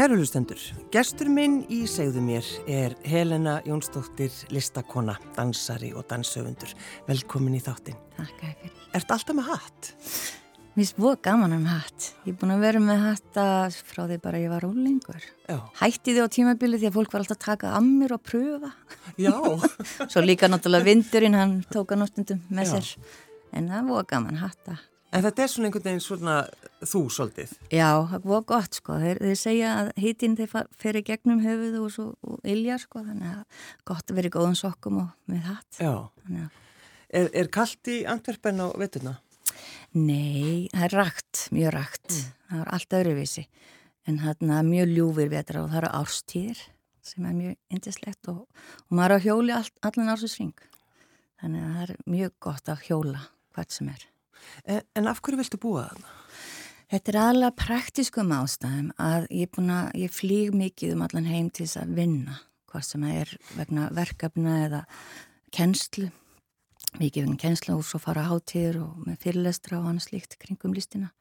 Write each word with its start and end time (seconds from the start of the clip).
Kæru 0.00 0.16
hlustendur, 0.16 0.56
gestur 0.88 1.28
minn 1.28 1.58
í 1.68 1.82
segðu 1.84 2.22
mér 2.24 2.46
er 2.72 2.94
Helena 3.04 3.58
Jónsdóttir 3.68 4.32
listakona, 4.48 5.18
dansari 5.36 5.90
og 5.92 6.06
dansöfundur. 6.08 6.70
Velkomin 7.04 7.58
í 7.58 7.60
þáttin. 7.60 7.98
Takk 8.16 8.38
fyrir. 8.40 8.78
Ert 8.96 9.12
alltaf 9.12 9.36
með 9.36 9.50
hatt? 9.50 9.90
Mér 10.72 10.78
finnst 10.78 10.96
búið 10.96 11.20
gaman 11.28 11.52
um 11.52 11.68
hatt. 11.68 12.06
Ég 12.24 12.32
er 12.32 12.38
búin 12.40 12.54
að 12.54 12.64
vera 12.64 12.80
með 12.80 13.04
hatta 13.10 13.44
frá 13.90 14.06
því 14.06 14.18
bara 14.24 14.40
ég 14.40 14.54
var 14.54 14.64
ólengur. 14.70 15.26
Hætti 15.82 16.16
því 16.16 16.24
á 16.24 16.32
tímabili 16.32 16.80
því 16.80 16.88
að 16.88 16.96
fólk 16.96 17.12
var 17.12 17.26
alltaf 17.26 17.36
að 17.36 17.44
taka 17.44 17.76
að 17.76 17.90
mér 17.90 18.16
og 18.16 18.24
pröfa. 18.24 18.72
Já. 19.20 19.36
Svo 20.14 20.24
líka 20.24 20.48
náttúrulega 20.48 20.94
vindurinn, 20.94 21.36
hann 21.36 21.58
tóka 21.68 22.00
náttúndum 22.00 22.40
með 22.48 22.72
Já. 22.72 22.78
sér. 22.78 23.12
En 23.52 23.68
það 23.68 23.82
er 23.82 23.90
búið 23.92 24.08
gaman 24.16 24.40
hatta. 24.46 24.80
En 25.10 25.24
þetta 25.24 25.42
er 25.42 25.50
svona 25.50 25.68
einhvern 25.68 25.86
veginn 25.88 26.04
svona 26.04 26.34
þú 26.86 27.00
svolítið. 27.10 27.54
Já, 27.74 27.88
það 28.12 28.26
búið 28.26 28.44
gott 28.52 28.76
sko. 28.78 28.98
Þeir, 29.02 29.20
þeir 29.24 29.38
segja 29.40 29.70
að 29.80 29.90
hítinn 30.04 30.36
þeir 30.38 30.98
í 31.00 31.02
gegnum 31.08 31.40
höfuð 31.42 31.78
og, 31.80 31.88
svo, 31.94 32.06
og 32.22 32.46
ilja 32.46 32.78
sko. 32.78 33.02
Þannig 33.08 33.32
að 33.32 33.64
gott 33.90 34.12
að 34.12 34.20
vera 34.20 34.30
í 34.30 34.34
góðum 34.36 34.56
sokkum 34.60 35.00
og 35.02 35.10
með 35.30 35.48
hatt. 35.48 35.80
Já. 35.82 36.46
Er, 37.10 37.26
er 37.34 37.50
kallt 37.50 37.90
í 37.90 38.04
Antwerpen 38.06 38.62
á 38.62 38.70
veturna? 38.78 39.16
Nei, 39.98 40.70
það 40.70 40.84
er 40.86 40.94
rakt, 40.94 41.46
mjög 41.50 41.74
rakt. 41.74 42.18
Það 42.46 42.62
er 42.62 42.70
allt 42.76 42.96
öðruvísi. 43.00 43.46
En 44.06 44.20
þarna 44.22 44.60
mjög 44.66 44.94
ljúfir 44.94 45.32
vetra 45.32 45.64
og 45.64 45.72
það 45.72 45.82
eru 45.82 45.90
árstíðir 45.98 46.62
sem 47.10 47.26
er 47.26 47.34
mjög 47.34 47.56
indislegt 47.74 48.30
og, 48.30 48.44
og 48.86 48.94
maður 48.94 49.16
er 49.16 49.16
að 49.16 49.26
hjóli 49.26 49.54
all, 49.56 49.72
allan 49.88 50.12
ársins 50.12 50.38
ring. 50.38 50.64
Þannig 51.40 51.66
að 51.66 51.74
það 51.74 51.84
er 51.88 52.00
mjög 52.14 52.32
gott 52.46 52.70
að 52.70 52.86
hjóla 52.86 53.26
hvert 53.56 53.74
sem 53.74 53.90
er. 53.90 54.06
En, 54.64 54.82
en 54.96 55.10
af 55.10 55.20
hverju 55.20 55.40
viltu 55.40 55.60
búa 55.60 55.88
þarna? 55.90 56.16
Þetta 56.90 57.12
er 57.12 57.18
alveg 57.22 57.58
praktískum 57.58 58.32
ástæðum 58.34 58.88
að 58.98 59.26
ég, 59.30 59.58
að, 59.62 59.90
ég 59.94 60.10
flýg 60.10 60.56
mikið 60.58 60.96
um 60.96 61.04
allan 61.06 61.28
heim 61.30 61.50
til 61.54 61.66
þess 61.68 61.78
að 61.84 61.92
vinna, 62.00 62.40
hvað 62.70 62.86
sem 62.88 63.04
er 63.06 63.34
vegna 63.54 63.84
verkefna 63.94 64.56
eða 64.64 64.80
kennslu, 65.54 66.08
mikið 66.98 67.28
vegna 67.28 67.38
kennslu 67.44 67.76
og 67.76 67.86
svo 67.86 68.00
fara 68.02 68.26
hátíður 68.26 68.80
og 68.88 69.06
með 69.06 69.20
fyrirlestra 69.22 69.78
og 69.78 69.86
annað 69.92 70.08
slíkt 70.08 70.34
kringum 70.42 70.74
listina. 70.74 71.12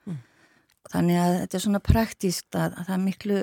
Þannig 0.89 1.21
að 1.21 1.35
þetta 1.43 1.57
er 1.57 1.63
svona 1.67 1.83
praktískt 1.85 2.57
að, 2.57 2.73
að 2.73 2.87
það 2.87 2.95
er 2.95 3.03
miklu, 3.03 3.39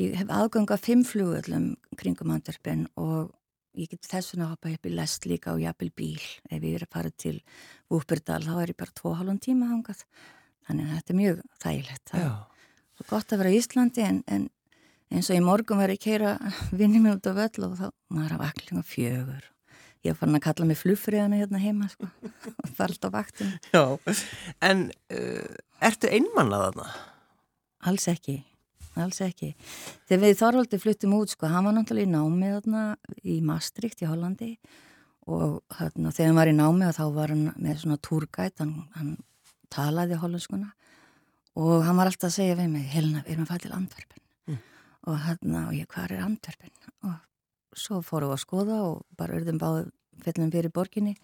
ég 0.00 0.16
hef 0.16 0.32
aðganga 0.32 0.80
fimm 0.80 1.04
flugöllum 1.04 1.66
kringum 2.00 2.32
Antwerpen 2.32 2.86
og 2.96 3.34
ég 3.78 3.90
get 3.90 4.08
þess 4.08 4.34
vegna 4.34 4.48
að 4.48 4.54
hoppa 4.54 4.72
upp 4.74 4.86
í 4.88 4.92
lest 4.94 5.26
líka 5.30 5.54
og 5.54 5.62
jafnvel 5.62 5.90
bíl. 5.96 6.22
Ef 6.50 6.62
ég 6.62 6.78
er 6.78 6.86
að 6.86 6.94
fara 6.94 7.10
til 7.14 7.36
Úperdal 7.90 8.42
þá 8.46 8.54
er 8.62 8.72
ég 8.72 8.78
bara 8.80 8.96
tvo 8.96 9.14
halvan 9.18 9.42
tíma 9.42 9.70
hangað. 9.70 10.02
Þannig 10.66 10.88
að 10.88 10.96
þetta 10.96 11.14
er 11.14 11.20
mjög 11.20 11.44
þægilegt. 11.64 12.14
Það 12.14 13.04
er 13.04 13.10
gott 13.10 13.32
að 13.32 13.42
vera 13.42 13.52
í 13.52 13.60
Íslandi 13.60 14.04
en, 14.06 14.18
en 14.26 14.48
eins 15.10 15.30
og 15.30 15.38
í 15.38 15.44
morgun 15.44 15.80
var 15.80 15.92
ég 15.92 16.00
að 16.00 16.04
keira 16.06 16.34
vinni 16.82 17.02
mig 17.02 17.16
út 17.16 17.30
á 17.30 17.32
völl 17.38 17.66
og 17.68 17.78
þá 17.78 17.86
maður 18.12 18.36
að 18.36 18.44
vaklinga 18.44 18.84
fjögur. 18.86 19.48
Ég 20.00 20.16
farin 20.16 20.38
að 20.38 20.46
kalla 20.46 20.66
mig 20.68 20.78
flugfriðana 20.80 21.40
hérna 21.42 21.60
heima 21.60 21.90
sko 21.92 22.08
og 22.64 22.84
alltaf 22.86 23.12
á 23.12 23.16
vaktinu. 23.18 23.56
Já. 23.74 23.84
En 24.64 24.86
uh, 25.12 25.56
ertu 25.84 26.08
einmannað 26.08 26.70
þarna? 26.70 26.86
Alls 27.90 28.06
ekki, 28.12 28.40
alls 29.04 29.20
ekki. 29.24 29.50
Þegar 30.08 30.22
við 30.24 30.38
Þorvaldi 30.40 30.80
fluttum 30.82 31.16
út, 31.18 31.32
sko, 31.34 31.48
hann 31.50 31.66
var 31.68 31.76
náttúrulega 31.76 32.08
í 32.08 32.12
námi 32.12 32.52
þarna 32.56 32.84
í 33.22 33.40
Maastricht 33.46 34.04
í 34.04 34.10
Hollandi 34.10 34.52
og 35.30 35.60
hérna, 35.78 36.12
þegar 36.12 36.30
hann 36.30 36.40
var 36.40 36.50
í 36.50 36.56
námi 36.56 36.92
þá 36.96 37.04
var 37.14 37.34
hann 37.34 37.48
með 37.56 37.82
svona 37.84 38.00
túrgætt, 38.02 38.62
hann, 38.62 38.76
hann 38.96 39.16
talaði 39.70 40.18
hollandskuna 40.20 40.72
og 41.60 41.84
hann 41.86 41.98
var 41.98 42.10
alltaf 42.10 42.30
að 42.30 42.36
segja 42.38 42.58
við 42.58 42.70
mig, 42.72 42.86
Helena, 42.90 43.24
við 43.26 43.34
erum 43.34 43.46
að 43.46 43.52
fara 43.52 43.64
til 43.64 43.74
Antwerpen 43.76 44.60
og 45.08 45.16
hérna, 45.24 45.66
og 45.68 45.76
ég, 45.76 45.88
hvað 45.90 46.14
er 46.14 46.24
Antwerpen? 46.24 46.72
Og 47.08 47.78
svo 47.78 48.00
fórum 48.04 48.32
við 48.32 48.36
að 48.36 48.44
skoða 48.44 48.78
og 48.88 49.02
bara 49.18 49.36
urðum 49.38 49.60
báðu 49.60 49.86
fyllum 50.20 50.52
fyrir 50.52 50.72
borginni 50.74 51.14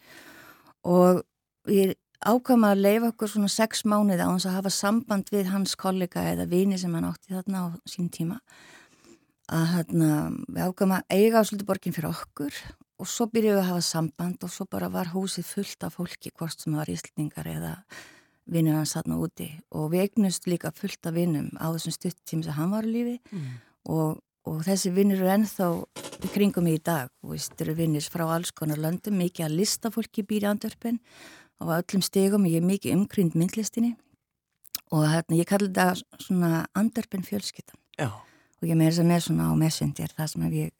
og 0.86 1.22
við 1.69 1.97
ákvæm 2.25 2.65
að 2.66 2.82
leifa 2.84 3.10
okkur 3.12 3.31
svona 3.32 3.50
sex 3.53 3.84
mánuði 3.88 4.25
á 4.25 4.31
hans 4.31 4.47
að 4.49 4.56
hafa 4.59 4.72
samband 4.72 5.31
við 5.32 5.50
hans 5.53 5.77
kollega 5.78 6.25
eða 6.32 6.49
vini 6.50 6.78
sem 6.81 6.94
hann 6.97 7.09
átti 7.10 7.34
þarna 7.34 7.62
á 7.62 7.66
sín 7.88 8.09
tíma. 8.12 8.41
Að 9.53 9.66
hérna, 9.75 10.10
við 10.49 10.62
ákvæm 10.66 10.97
að 10.97 11.15
eiga 11.15 11.43
á 11.43 11.47
svolítið 11.47 11.69
borgin 11.69 11.94
fyrir 11.94 12.10
okkur 12.10 12.60
og 12.97 13.09
svo 13.10 13.28
byrjuðum 13.31 13.60
við 13.60 13.62
að 13.62 13.71
hafa 13.71 13.87
samband 13.87 14.44
og 14.47 14.53
svo 14.53 14.66
bara 14.71 14.88
var 14.91 15.12
húsið 15.12 15.47
fullt 15.50 15.87
af 15.87 15.99
fólki 15.99 16.32
hvort 16.32 16.60
sem 16.60 16.75
var 16.75 16.91
íslendingar 16.91 17.47
eða 17.53 17.72
vinnur 18.47 18.78
hans 18.78 18.94
þarna 18.97 19.21
úti. 19.21 19.50
Og 19.77 19.91
við 19.93 20.06
eignust 20.06 20.47
líka 20.48 20.72
fullt 20.75 21.06
af 21.06 21.15
vinnum 21.15 21.50
á 21.60 21.66
þessum 21.75 21.94
stuttími 21.94 22.47
sem 22.47 22.56
hann 22.56 22.72
var 22.72 22.87
í 22.87 22.94
lífi. 22.94 23.16
Og, 23.93 24.19
og 24.47 24.60
þessi 24.66 24.94
vinnir 24.94 25.21
eru 25.21 25.31
ennþá 25.34 25.71
í 26.25 26.33
kringum 26.33 26.66
í 26.71 26.78
dag 26.83 27.10
og 27.22 27.34
veist, 27.34 27.54
eru 27.60 27.75
vinnir 27.77 28.03
frá 28.03 28.25
alls 28.27 28.50
konar 28.56 28.81
löndum, 28.81 29.19
mikið 29.21 29.47
að 29.47 29.59
listafólki 29.60 30.25
býr 30.27 30.47
í 30.47 30.50
Andörpen 30.50 30.98
og 30.98 31.45
á 31.60 31.64
öllum 31.78 32.04
stegum 32.04 32.46
ég 32.48 32.60
er 32.60 32.66
mikið 32.66 32.96
umkrynd 32.96 33.36
myndlistinni 33.38 33.94
og 34.92 35.06
hérna, 35.08 35.38
ég 35.38 35.48
kalli 35.48 35.70
þetta 35.70 36.22
svona 36.22 36.62
Andörpen 36.76 37.24
fjölskyttan 37.26 37.78
Já. 37.98 38.12
og 38.12 38.68
ég 38.68 38.76
með 38.76 38.92
þess 38.92 39.02
að 39.02 39.10
með 39.10 39.26
svona 39.26 39.50
á 39.50 39.52
messenger 39.58 40.14
það 40.16 40.32
sem 40.32 40.46
við, 40.52 40.70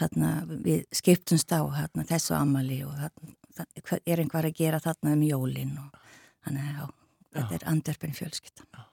hérna, 0.00 0.32
við 0.48 0.84
skiptumst 0.94 1.52
á 1.52 1.60
hérna, 1.74 2.06
þessu 2.08 2.36
amali 2.38 2.80
og 2.86 2.96
hérna, 3.00 3.36
er 4.06 4.22
einhver 4.22 4.48
að 4.48 4.58
gera 4.58 4.82
þarna 4.82 5.14
um 5.18 5.26
jólin 5.26 5.76
og 5.82 6.02
þannig 6.46 6.64
að 6.64 6.74
já, 6.74 6.88
þetta 7.34 7.58
er 7.58 7.70
Andörpen 7.74 8.16
fjölskyttan 8.16 8.90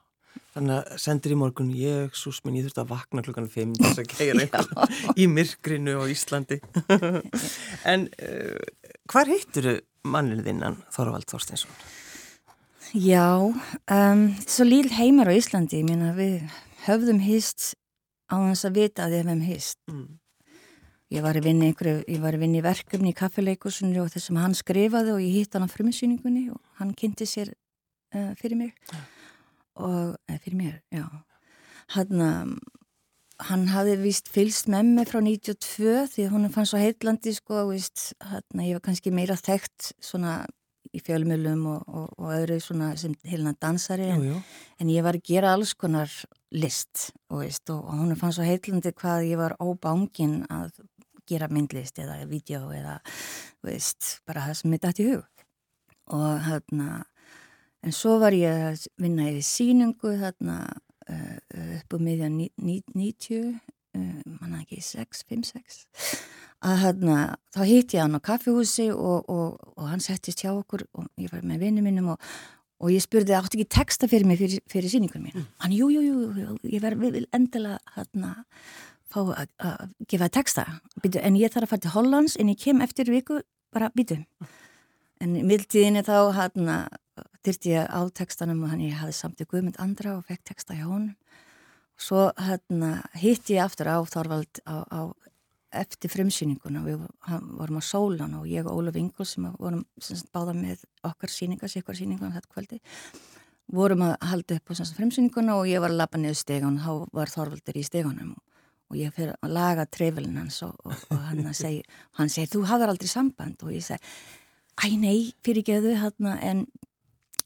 Þannig 0.51 0.73
að 0.75 0.97
sendir 0.99 1.31
í 1.31 1.35
morgun 1.39 1.69
ég, 1.71 2.15
sús 2.17 2.41
minn, 2.43 2.57
ég 2.59 2.65
þurfti 2.65 2.81
að 2.83 2.89
vakna 2.89 3.21
klukkan 3.23 3.47
5 3.47 3.75
þess 3.79 4.01
að 4.01 4.09
keira 4.11 4.41
einhvern 4.43 5.15
í 5.15 5.27
myrkrinu 5.31 5.93
á 5.95 6.03
Íslandi. 6.11 6.57
en 7.91 8.03
uh, 8.19 8.89
hvar 9.07 9.31
hittur 9.31 9.69
manninu 9.71 9.77
þinnan 10.45 10.79
Þorvald 10.94 11.29
Þorstinsson? 11.29 11.72
Já, 12.91 13.38
um, 13.39 14.23
svo 14.44 14.66
líl 14.67 14.89
heimar 14.91 15.29
á 15.31 15.34
Íslandi, 15.38 15.79
ég 15.79 15.88
meina 15.88 16.12
við 16.17 16.41
höfðum 16.88 17.22
hýst 17.23 17.75
á 18.28 18.35
þess 18.50 18.67
að 18.67 18.79
vita 18.81 19.06
að 19.06 19.13
við 19.13 19.23
höfum 19.23 19.45
hýst. 19.45 19.79
Mm. 19.88 20.09
Ég 21.12 21.23
var 21.23 21.38
að 21.38 21.47
vinna 21.47 22.59
í 22.59 22.63
verkefni 22.63 23.12
í 23.12 23.16
kaffileikusunni 23.16 24.00
og 24.00 24.12
þessum 24.12 24.39
hann 24.39 24.56
skrifaði 24.56 25.12
og 25.16 25.23
ég 25.23 25.41
hitt 25.41 25.56
hann 25.56 25.67
á 25.67 25.72
fruminsýningunni 25.72 26.50
og 26.51 26.59
hann 26.79 26.94
kynnti 26.95 27.28
sér 27.28 27.51
uh, 28.16 28.31
fyrir 28.39 28.59
mig 28.59 28.75
og, 29.75 30.16
eða 30.28 30.39
fyrir 30.44 30.57
mér, 30.59 30.78
já. 30.91 31.06
Hann, 31.95 32.21
um, 32.24 32.56
hann 33.47 33.67
hafði 33.71 33.97
vist 34.01 34.29
fylst 34.31 34.69
með 34.71 34.89
mig 34.95 35.09
frá 35.09 35.19
92 35.23 36.07
því 36.13 36.25
hún 36.31 36.49
fann 36.53 36.67
svo 36.69 36.79
heitlandi 36.81 37.33
sko, 37.35 37.65
vist, 37.71 38.11
hann, 38.21 38.63
ég 38.65 38.77
var 38.77 38.85
kannski 38.89 39.13
meira 39.13 39.38
þekkt 39.39 39.93
svona 40.03 40.41
í 40.91 40.99
fjölmjölum 40.99 41.61
og, 41.71 41.83
og, 41.88 42.07
og 42.19 42.31
öðru 42.35 42.57
svona 42.63 42.91
sem 42.99 43.13
helina 43.27 43.53
dansari 43.61 44.09
en, 44.11 44.23
Jú, 44.25 44.33
jú. 44.35 44.39
en 44.81 44.91
ég 44.91 45.05
var 45.05 45.17
að 45.17 45.27
gera 45.29 45.53
alls 45.55 45.73
konar 45.79 46.11
list 46.51 47.11
og, 47.29 47.43
veist, 47.43 47.69
og, 47.71 47.85
hún 47.95 48.17
fann 48.19 48.33
svo 48.35 48.45
heitlandi 48.47 48.91
hvað 48.97 49.29
ég 49.29 49.39
var 49.39 49.55
óbángin 49.63 50.41
að 50.51 50.73
gera 51.29 51.47
myndlist 51.51 52.01
eða 52.01 52.25
vídeo 52.27 52.65
eða 52.75 52.97
veist, 53.63 54.17
bara 54.27 54.49
það 54.49 54.59
sem 54.59 54.73
mitt 54.73 54.88
ætti 54.89 55.05
í 55.05 55.13
hug 55.13 55.45
og 56.11 56.43
hérna 56.43 56.89
en 57.81 57.95
svo 57.95 58.17
var 58.21 58.35
ég 58.35 58.65
að 58.71 58.88
vinna 59.01 59.29
yfir 59.31 59.47
síningu 59.47 60.11
uh, 60.17 60.67
upp 61.12 61.96
á 61.96 61.98
miðja 62.02 62.30
ní- 62.31 62.52
ní- 62.62 62.84
90 62.96 63.42
uh, 63.52 64.22
manna 64.40 64.62
ekki 64.63 64.81
6, 64.86 65.25
5, 65.30 65.44
6 65.52 65.81
að 66.62 66.78
hérna, 66.84 67.18
þá 67.56 67.62
hitt 67.66 67.94
ég 67.96 68.04
hann 68.06 68.18
á 68.18 68.22
kaffihúsi 68.22 68.92
og, 68.94 69.25
og, 69.34 69.56
og 69.78 69.88
hann 69.90 70.04
settist 70.04 70.44
hjá 70.44 70.52
okkur 70.54 70.84
og 70.94 71.08
ég 71.18 71.31
var 71.34 71.42
með 71.48 71.63
vinnu 71.66 71.81
minnum 71.86 72.12
og, 72.13 72.28
og 72.81 72.94
ég 72.94 73.02
spurði 73.02 73.34
átti 73.38 73.58
ekki 73.58 73.69
texta 73.80 74.08
fyrir 74.12 74.30
mig 74.30 74.38
fyrir, 74.42 74.62
fyrir 74.69 74.94
síningun 74.94 75.25
mín 75.25 75.46
hann, 75.63 75.74
jú, 75.74 75.90
jú, 75.90 76.02
jú, 76.06 76.19
jú, 76.38 76.58
ég 76.69 76.84
verð 76.84 77.08
vil 77.18 77.25
endilega 77.34 77.80
hérna 77.98 78.36
fá 79.12 79.19
að 79.25 79.50
að 79.60 79.90
gefa 80.08 80.30
texta. 80.31 80.63
Býtu, 81.04 81.19
en 81.19 81.36
ég 81.36 81.52
þarf 81.52 81.66
að 81.66 81.72
fara 81.74 81.81
til 81.84 81.92
Hollands 81.98 82.38
en 82.40 82.48
ég 82.54 82.62
kem 82.62 82.80
eftir 82.86 83.10
viku 83.12 83.42
bara 83.74 83.90
býtu 83.92 84.22
en 85.22 85.34
í 85.36 85.42
mildtíðinni 85.44 86.06
þá 86.08 86.16
hérna 86.38 86.78
þyrti 87.45 87.73
ég 87.73 87.89
á 87.89 88.01
textanum 88.13 88.63
og 88.65 88.73
hann 88.73 88.83
ég 88.85 88.99
hafði 88.99 89.17
samt 89.17 89.41
í 89.41 89.47
Guðmund 89.49 89.79
Andra 89.81 90.17
og 90.17 90.27
fekk 90.29 90.45
texta 90.51 90.77
hjá 90.77 90.85
honum. 90.88 91.15
Og 91.97 92.05
svo 92.07 92.27
hérna 92.38 92.93
hitti 93.21 93.57
ég 93.57 93.65
aftur 93.65 93.91
á 93.91 93.97
Þorvald 94.09 94.63
á, 94.65 94.75
á 94.88 95.01
eftir 95.81 96.11
frumsýninguna. 96.11 96.83
Við 96.85 97.03
vorum 97.57 97.79
á 97.79 97.83
Sólan 97.85 98.38
og 98.39 98.47
ég 98.49 98.67
og 98.67 98.81
Ólaf 98.81 98.97
Ingol 98.99 99.27
sem 99.29 99.47
vorum 99.57 99.85
sem 99.99 100.19
sagt, 100.19 100.31
báða 100.35 100.55
með 100.57 100.83
okkar 101.07 101.31
síningar, 101.31 101.71
sikvar 101.71 101.97
síningar 101.97 102.33
þetta 102.35 102.51
kvöldi 102.51 102.81
vorum 103.71 104.03
að 104.05 104.15
halda 104.27 104.57
upp 104.59 104.71
á 104.71 104.83
frumsýninguna 104.97 105.57
og 105.59 105.67
ég 105.69 105.81
var 105.81 105.93
að 105.93 106.01
lappa 106.01 106.19
niður 106.19 106.39
stegan 106.39 106.79
og 106.79 106.83
þá 106.83 107.17
var 107.17 107.31
Þorvaldur 107.31 107.79
í 107.79 107.83
steganum 107.88 108.33
og, 108.35 108.43
og 108.91 108.99
ég 108.99 109.15
fyrir 109.15 109.35
að 109.39 109.55
laga 109.55 109.88
trefilin 109.88 110.39
hans 110.41 110.61
og, 110.67 110.75
og, 110.83 111.05
og 111.13 111.25
hann 111.29 111.53
segi, 111.55 111.81
hann 112.19 112.31
segi 112.31 112.51
þú 112.51 112.65
hafðar 112.67 112.93
aldrei 112.93 113.11
samband. 113.11 113.63
Og 113.63 113.75
ég 113.75 113.85
segi 113.85 114.01
æ 114.81 114.88
nei, 114.99 115.31
fyrir 115.45 115.65
geðu 115.67 115.95
hérna 116.01 116.38
en 116.43 116.65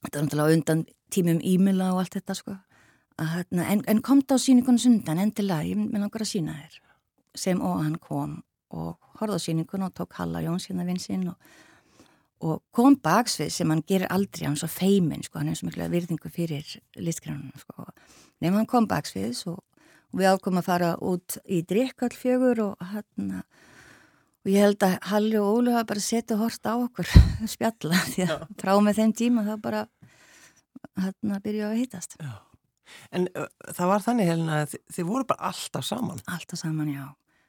þetta 0.06 0.20
var 0.20 0.28
náttúrulega 0.28 0.58
undan 0.60 0.86
tímum 1.14 1.42
e-maila 1.44 1.92
og 1.94 2.02
allt 2.04 2.18
þetta 2.20 2.38
sko. 2.38 2.56
Hérna, 3.16 3.68
en, 3.72 3.84
en 3.88 4.02
kom 4.04 4.22
það 4.22 4.42
á 4.42 4.46
síningunum 4.46 4.82
sundan 4.82 5.22
endilega, 5.24 5.68
ég 5.70 5.80
vil 5.80 6.02
langar 6.02 6.26
að 6.26 6.32
sína 6.32 6.58
þér. 6.58 6.82
Sem 7.36 7.62
og 7.64 7.78
hann 7.84 8.00
kom 8.00 8.42
og 8.76 8.96
horfði 9.20 9.40
á 9.40 9.46
síningun 9.46 9.86
og 9.88 9.94
tók 9.96 10.18
Halla 10.20 10.42
Jóns 10.44 10.68
hérna 10.70 10.86
vinsinn 10.88 11.28
og, 11.32 11.38
og 12.44 12.64
kom 12.76 12.98
baksvið 13.04 13.54
sem 13.54 13.72
hann 13.72 13.84
gerir 13.88 14.12
aldrei, 14.12 14.48
hann 14.48 14.58
er 14.58 14.64
svo 14.64 14.72
feimin 14.72 15.24
sko, 15.24 15.40
hann 15.40 15.52
er 15.52 15.60
svo 15.60 15.70
miklu 15.70 15.88
virðingu 15.92 16.32
fyrir 16.34 16.76
listgrænunum 17.00 17.56
sko. 17.62 17.88
nefnum 18.42 18.62
hann 18.62 18.72
kom 18.72 18.90
baksvið 18.92 19.46
og 19.54 19.62
við 20.16 20.32
ákomum 20.32 20.62
að 20.62 20.68
fara 20.70 20.92
út 21.04 21.38
í 21.46 21.62
drikkall 21.68 22.14
fjögur 22.16 22.64
og 22.70 22.92
hérna 22.92 23.44
og 24.46 24.52
ég 24.54 24.62
held 24.62 24.84
að 24.86 24.98
Halli 25.10 25.38
og 25.42 25.60
Ólu 25.60 25.74
hafa 25.74 25.90
bara 25.90 26.04
setið 26.06 26.42
hort 26.44 26.68
á 26.70 26.74
okkur 26.78 27.10
spjalla 27.54 28.02
því 28.12 28.28
að 28.28 28.44
frá 28.62 28.74
með 28.84 29.02
þeim 29.02 29.16
tíma 29.22 29.46
það 29.48 29.62
bara 29.64 29.86
hérna 31.02 31.40
byrjuði 31.44 31.70
að 31.70 31.80
hittast. 31.82 32.18
Já. 32.20 32.34
En 33.16 33.28
uh, 33.34 33.48
það 33.74 33.92
var 33.92 34.04
þannig 34.06 34.30
Helena 34.30 34.58
að 34.62 34.74
þið, 34.74 34.82
þið 34.96 35.08
voru 35.10 35.28
bara 35.32 35.50
alltaf 35.52 35.88
saman? 35.88 36.22
Alltaf 36.32 36.62
saman, 36.62 36.92
já. 36.94 37.06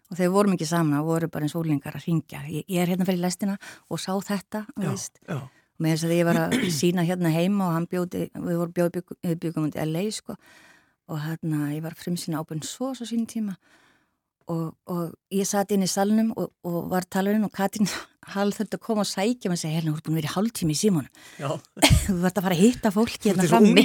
Og 0.07 0.15
þegar 0.15 0.29
við 0.29 0.35
vorum 0.37 0.57
ekki 0.57 0.69
saman, 0.71 0.97
það 0.97 1.11
voru 1.11 1.29
bara 1.35 1.47
eins 1.49 1.57
ólingar 1.59 1.99
að 1.99 2.07
ringja 2.07 2.43
ég, 2.47 2.67
ég 2.71 2.83
er 2.83 2.93
hérna 2.93 3.07
fyrir 3.09 3.25
lestina 3.25 3.57
og 3.91 3.99
sá 4.01 4.13
þetta 4.23 4.63
Já, 4.79 4.93
já, 5.27 5.41
með 5.83 5.93
þess 5.93 6.07
að 6.07 6.15
ég 6.15 6.29
var 6.29 6.41
að 6.45 6.55
sína 6.81 7.07
hérna 7.09 7.33
heima 7.35 7.67
og 7.67 7.75
hann 7.75 7.89
bjóði, 7.91 8.29
við 8.33 8.61
vorum 8.63 8.77
bjóði 8.77 8.95
bygg, 9.01 9.17
við 9.27 9.41
byggum 9.43 9.67
undir 9.69 9.91
LA 9.91 10.05
sko. 10.15 10.39
Og 11.11 11.21
hérna 11.23 11.73
ég 11.75 11.83
var 11.85 11.99
frimsina 11.99 12.41
ábyrn 12.41 12.65
svo 12.67 12.95
svo 12.97 13.07
sín 13.09 13.27
tíma 13.31 13.59
og, 14.53 14.67
og 14.91 15.15
ég 15.35 15.49
satt 15.49 15.73
inn 15.75 15.85
í 15.85 15.91
salnum 15.91 16.31
og, 16.39 16.53
og 16.67 16.87
var 16.93 17.07
talarinn 17.11 17.47
og 17.47 17.55
Katrín 17.55 17.91
Hall 18.35 18.51
þurfti 18.51 18.75
að 18.75 18.83
koma 18.83 19.05
og 19.05 19.07
sækja 19.07 19.53
og 19.53 19.59
segja, 19.61 19.77
hérna, 19.79 19.93
þú 19.93 20.01
ert 20.01 20.07
búin 20.07 20.17
að 20.17 20.21
vera 20.21 20.31
í 20.31 20.35
hálftími 20.35 20.75
í 20.75 20.81
símónu 20.81 21.11
þú 22.07 22.17
vart 22.25 22.41
að 22.41 22.47
fara 22.49 22.57
að 22.57 22.63
hitta 22.65 22.93
fólki 22.95 23.31
hérna 23.31 23.47
frammi. 23.47 23.85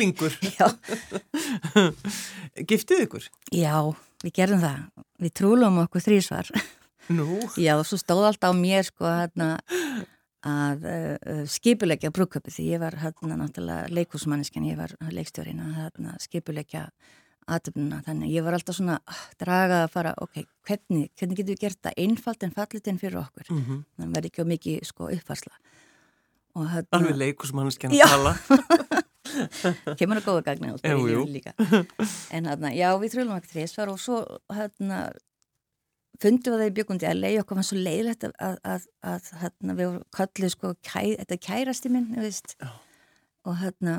Giftið 2.71 3.03
ykkur? 3.05 3.27
já, 3.53 3.75
við 4.25 4.33
gerðum 4.39 4.63
það. 4.65 4.79
Við 5.21 5.35
trúlum 5.37 5.83
okkur 5.83 6.07
þrísvar 6.07 6.49
Nú, 7.11 7.27
Já, 7.59 7.75
og 7.75 7.85
svo 7.85 7.97
stóð 7.99 8.27
alltaf 8.29 8.53
á 8.53 8.55
mér 8.55 8.85
sko 8.87 9.05
hérna 9.09 9.55
að 10.41 10.85
uh, 10.89 11.15
uh, 11.21 11.41
skipulegja 11.49 12.09
brúköpi 12.13 12.53
því 12.53 12.67
ég 12.71 12.81
var 12.81 12.97
hérna 13.01 13.37
náttúrulega 13.37 13.91
leikúsmanniskan, 13.93 14.65
ég 14.69 14.79
var 14.79 14.93
leikstjórin 15.13 15.61
að 15.61 15.75
hérna, 15.77 16.15
skipulegja 16.21 16.87
aðtöfnuna, 17.47 18.01
þannig 18.05 18.33
ég 18.35 18.45
var 18.45 18.57
alltaf 18.57 18.77
svona 18.77 18.97
uh, 18.99 19.21
dragað 19.41 19.85
að 19.85 19.93
fara, 19.95 20.13
ok, 20.21 20.43
hvernig, 20.67 21.09
hvernig 21.17 21.39
getum 21.39 21.55
við 21.55 21.63
gert 21.65 21.79
það 21.81 22.01
einfalt 22.03 22.43
en 22.45 22.53
fallit 22.55 22.87
en 22.87 22.99
fyrir 23.01 23.21
okkur? 23.21 23.47
Mm 23.49 23.63
-hmm. 23.63 23.83
þannig 23.97 24.15
verði 24.15 24.31
ekki 24.31 24.43
á 24.45 24.51
mikið 24.51 24.83
sko 24.85 25.09
uppfarsla 25.09 25.55
og 26.55 26.67
alveg 26.67 26.91
hérna 26.91 27.17
leikusmannskjan 27.17 27.93
Já. 27.95 28.05
að 28.05 28.11
tala. 28.11 29.01
Kemur 29.99 30.19
að 30.19 30.25
góða 30.25 30.43
gagna 30.43 30.71
en 32.35 32.47
hérna, 32.49 32.71
já, 32.75 32.89
við 32.99 33.13
trúlum 33.13 33.37
ekki 33.37 33.53
þrísvar 33.53 33.91
og 33.93 33.99
svo 34.01 34.17
hérna 34.51 35.11
fundum 36.21 36.53
við 36.53 36.61
það 36.61 36.71
í 36.71 36.75
bjökundi 36.77 37.07
að 37.07 37.21
leiði 37.21 37.41
okkur 37.41 37.59
var 37.59 37.67
svo 37.67 37.77
leiðilegt 37.79 38.25
að, 38.27 38.33
að, 38.43 38.57
að, 38.73 38.87
að 39.13 39.29
hérna, 39.43 39.77
við 39.79 39.95
kallið 40.17 40.53
sko 40.55 40.73
kæ, 40.83 40.99
þetta 41.21 41.37
er 41.37 41.43
kærasti 41.47 41.93
minn 41.93 42.09
og 43.47 43.55
hérna 43.61 43.95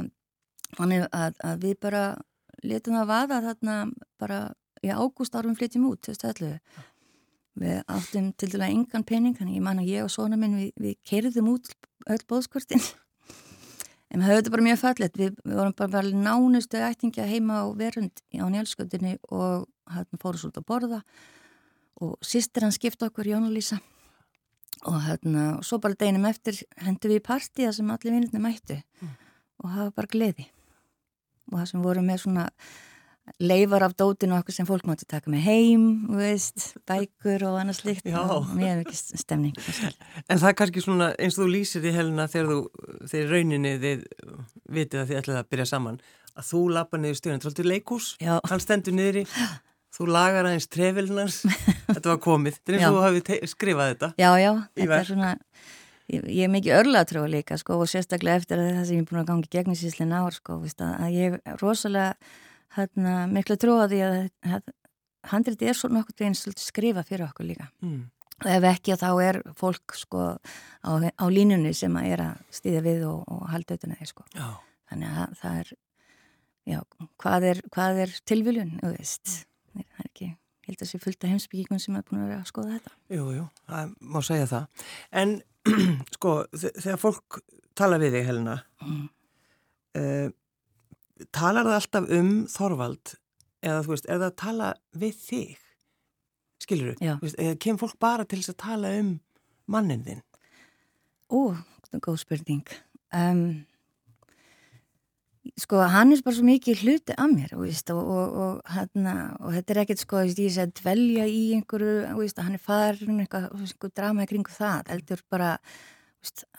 þannig 0.77 1.09
að, 1.09 1.41
að 1.49 1.65
við 1.65 1.79
bara 1.83 2.05
letum 2.67 2.99
það 2.99 3.11
vaða 3.11 3.43
þarna 3.49 3.77
bara 4.21 4.41
í 4.83 4.91
ágúst 4.91 5.37
árum 5.37 5.57
flytjum 5.59 5.91
út 5.91 6.03
2011 6.09 6.59
við 7.63 7.83
áttum 7.93 8.33
til 8.41 8.49
dæla 8.55 8.71
engan 8.73 9.05
pening 9.05 9.37
þannig 9.37 9.59
ég 9.59 9.65
man 9.67 9.83
að 9.83 9.93
ég 9.93 10.07
og 10.07 10.13
svona 10.13 10.39
minn 10.41 10.57
við, 10.57 10.71
við 10.81 10.99
keirðum 11.09 11.53
út 11.53 11.73
öll 12.11 12.23
bóðskortin 12.29 12.83
en 14.13 14.21
við 14.21 14.29
höfum 14.29 14.39
þetta 14.39 14.55
bara 14.55 14.67
mjög 14.67 14.81
fallet 14.81 15.19
við, 15.19 15.37
við 15.45 15.59
vorum 15.61 15.77
bara, 15.77 15.93
bara 15.93 16.23
nánustu 16.27 16.81
ættingja 16.85 17.29
heima 17.29 17.63
á 17.65 17.67
verund 17.77 18.25
á 18.37 18.47
njálsköldinni 18.49 19.17
og 19.33 19.69
hérna 19.93 20.21
fórum 20.21 20.41
svo 20.41 20.53
út 20.53 20.61
að 20.61 20.69
borða. 20.69 21.01
Og 22.03 22.17
sýstir 22.25 22.67
hann 22.67 22.75
skipta 22.75 23.09
okkur 23.09 23.31
Jóna 23.31 23.51
Lísa. 23.53 23.79
Og 24.89 24.99
hérna 25.07 25.47
og 25.59 25.67
svo 25.67 25.79
bara 25.83 25.97
deginum 25.99 26.27
eftir 26.29 26.59
hendur 26.83 27.13
við 27.13 27.23
í 27.23 27.27
partíða 27.27 27.73
sem 27.77 27.93
allir 27.95 28.17
vinnirni 28.17 28.43
mættu. 28.43 28.81
Og 29.63 29.69
það 29.69 29.85
var 29.85 29.95
bara 30.01 30.13
gleði 30.13 30.49
og 31.53 31.61
það 31.61 31.69
sem 31.73 31.85
voru 31.85 32.03
með 32.07 32.25
svona 32.25 32.47
leifar 33.39 33.85
af 33.87 33.95
dótinu 33.95 34.35
okkur 34.35 34.55
sem 34.55 34.67
fólk 34.67 34.87
mátti 34.89 35.07
taka 35.09 35.31
með 35.31 35.45
heim, 35.47 35.83
þú 36.09 36.17
veist, 36.19 36.65
bækur 36.91 37.45
og 37.47 37.59
annað 37.61 37.79
slikt 37.79 38.09
Já. 38.11 38.19
og 38.19 38.49
mjög 38.51 38.81
mikið 38.83 39.03
stemning 39.21 39.61
En 40.27 40.41
það 40.41 40.49
er 40.49 40.57
kannski 40.59 40.83
svona 40.83 41.13
eins 41.15 41.39
og 41.39 41.45
þú 41.45 41.51
lýsir 41.53 41.87
í 41.87 41.93
helina 41.95 42.27
þegar 42.31 42.51
þú, 42.51 42.87
þegar 43.13 43.23
í 43.23 43.31
rauninni 43.31 43.75
þið 43.85 44.03
vitið 44.79 45.03
að 45.03 45.13
þið 45.13 45.21
ætlaði 45.21 45.43
að 45.43 45.53
byrja 45.55 45.69
saman 45.71 46.01
að 46.33 46.49
þú 46.49 46.63
lappa 46.75 46.99
niður 46.99 47.21
stjórn, 47.21 47.39
er 47.39 47.51
alltaf 47.53 47.69
leikús 47.69 48.09
hann 48.25 48.65
stendur 48.65 48.97
niðri. 48.97 49.27
Þú 49.93 50.07
lagar 50.09 50.47
aðeins 50.49 50.71
trefilnars 50.73 51.43
þetta 51.93 52.15
var 52.15 52.21
komið, 52.25 52.59
þetta 52.59 52.73
er 52.73 52.79
eins 52.79 52.89
og 52.89 52.97
þú 52.97 53.03
hafið 53.07 53.33
skrifað 53.53 53.91
þetta 53.93 54.09
Já, 54.17 54.31
já, 54.41 54.53
Í 54.57 54.83
þetta 54.83 54.99
er 54.99 55.11
svona 55.11 55.33
ég, 56.11 56.25
ég 56.27 56.47
er 56.47 56.53
mikið 56.53 56.79
örlatrúa 56.81 57.29
líka 57.31 57.59
sko 57.61 57.79
og 57.83 57.91
sérstaklega 57.91 58.43
eftir 58.43 58.61
að 58.61 58.73
það 58.79 58.87
sem 58.89 58.97
ég 58.97 59.05
er 59.05 59.11
búin 59.11 59.23
að 59.23 59.29
gangi 59.31 59.53
gegnum 59.53 59.79
síðslega 59.79 60.23
ár 60.23 60.37
sko, 60.37 60.59
veist, 60.63 60.81
að, 60.83 60.95
að 61.07 61.19
ég 61.19 61.37
er 61.39 61.63
rosalega 61.63 62.15
hérna, 62.77 63.15
miklu 63.31 63.59
trúa 63.61 63.87
því 63.91 64.01
að, 64.07 64.19
að 64.49 64.73
handriti 65.33 65.69
er 65.71 65.79
svo 65.79 65.93
nokkuð 65.93 66.25
veginn 66.25 66.59
skrifa 66.59 67.05
fyrir 67.07 67.29
okkur 67.29 67.49
líka. 67.53 67.69
Mm. 67.85 68.11
og 68.43 68.51
ef 68.51 68.65
ekki 68.73 68.97
þá 68.99 69.11
er 69.23 69.39
fólk 69.59 69.95
sko 69.95 70.33
á, 70.83 70.91
á 70.99 71.25
línunni 71.31 71.71
sem 71.77 71.95
að 71.99 72.11
er 72.17 72.25
að 72.25 72.45
stýða 72.51 72.83
við 72.89 73.07
og, 73.07 73.23
og 73.31 73.49
halda 73.53 73.77
auðvitað 73.77 73.99
þeir 74.01 74.11
sko. 74.11 74.27
Já, 74.35 74.49
þannig 74.91 75.21
að 75.23 75.37
það 75.43 75.61
er 75.61 75.73
já, 76.73 76.79
hvað 77.23 77.49
er, 77.51 77.63
er 77.93 78.15
tilviljun, 78.29 78.77
þú 78.81 78.93
veist 78.97 79.35
það 79.73 79.83
er 79.83 80.09
ekki, 80.09 80.29
ég 80.31 80.62
held 80.73 80.85
að 80.85 80.91
sé 80.91 81.01
fullt 81.03 81.25
af 81.25 81.33
heimsbyggingum 81.33 81.81
sem 81.83 81.97
er 81.99 82.05
búin 82.09 82.23
að 82.25 82.31
vera 82.33 82.43
að 82.43 82.51
skoða 82.51 82.77
þetta. 82.77 82.95
Jú, 83.13 83.25
jú, 83.37 83.49
það 83.71 83.97
má 84.13 84.21
segja 84.27 84.51
það. 84.51 84.85
En 85.23 85.35
sko, 86.17 86.37
þe- 86.53 86.77
þegar 86.79 87.03
fólk 87.03 87.43
tala 87.79 87.99
við 88.03 88.17
þig 88.17 88.29
helina 88.29 88.57
mm. 88.83 89.03
uh, 90.01 90.29
talar 91.35 91.69
það 91.69 91.79
alltaf 91.79 92.15
um 92.19 92.33
Þorvald 92.51 93.15
eða 93.63 93.83
þú 93.85 93.95
veist, 93.95 94.09
er 94.09 94.19
það 94.19 94.29
að 94.29 94.41
tala 94.43 94.71
við 94.99 95.21
þig? 95.23 95.59
Skilur 96.63 96.97
þú, 96.99 97.33
eða 97.33 97.59
kem 97.63 97.79
fólk 97.79 97.99
bara 98.03 98.27
til 98.27 98.41
þess 98.41 98.55
að 98.55 98.63
tala 98.63 98.95
um 99.01 99.13
mannin 99.71 100.05
þinn? 100.07 100.23
Ó, 101.33 101.55
þetta 101.85 101.99
er 101.99 102.05
góð 102.05 102.19
spurning. 102.23 102.75
Um, 103.13 103.45
sko, 105.59 105.81
hann 105.91 106.15
er 106.15 106.21
bara 106.23 106.37
svo 106.37 106.45
mikið 106.47 106.83
hluti 106.85 107.15
af 107.19 107.31
mér, 107.33 107.55
veist, 107.59 107.91
og, 107.95 108.03
og, 108.03 108.35
og, 108.43 108.59
hana, 108.71 109.15
og 109.43 109.57
þetta 109.57 109.75
er 109.75 109.81
ekkert, 109.83 110.03
sko, 110.05 110.21
veist, 110.23 110.43
ég 110.43 110.55
sé 110.55 110.67
að 110.67 110.75
dvelja 110.79 111.27
í 111.27 111.41
einhverju, 111.57 111.95
veist, 112.19 112.39
hann 112.43 112.59
er 112.59 112.63
farin 112.63 113.23
eitthvað, 113.25 113.49
einhver 113.59 113.95
drama 113.97 114.27
í 114.27 114.31
kringu 114.31 114.55
það, 114.55 114.93
heldur 114.93 115.25
bara, 115.33 115.57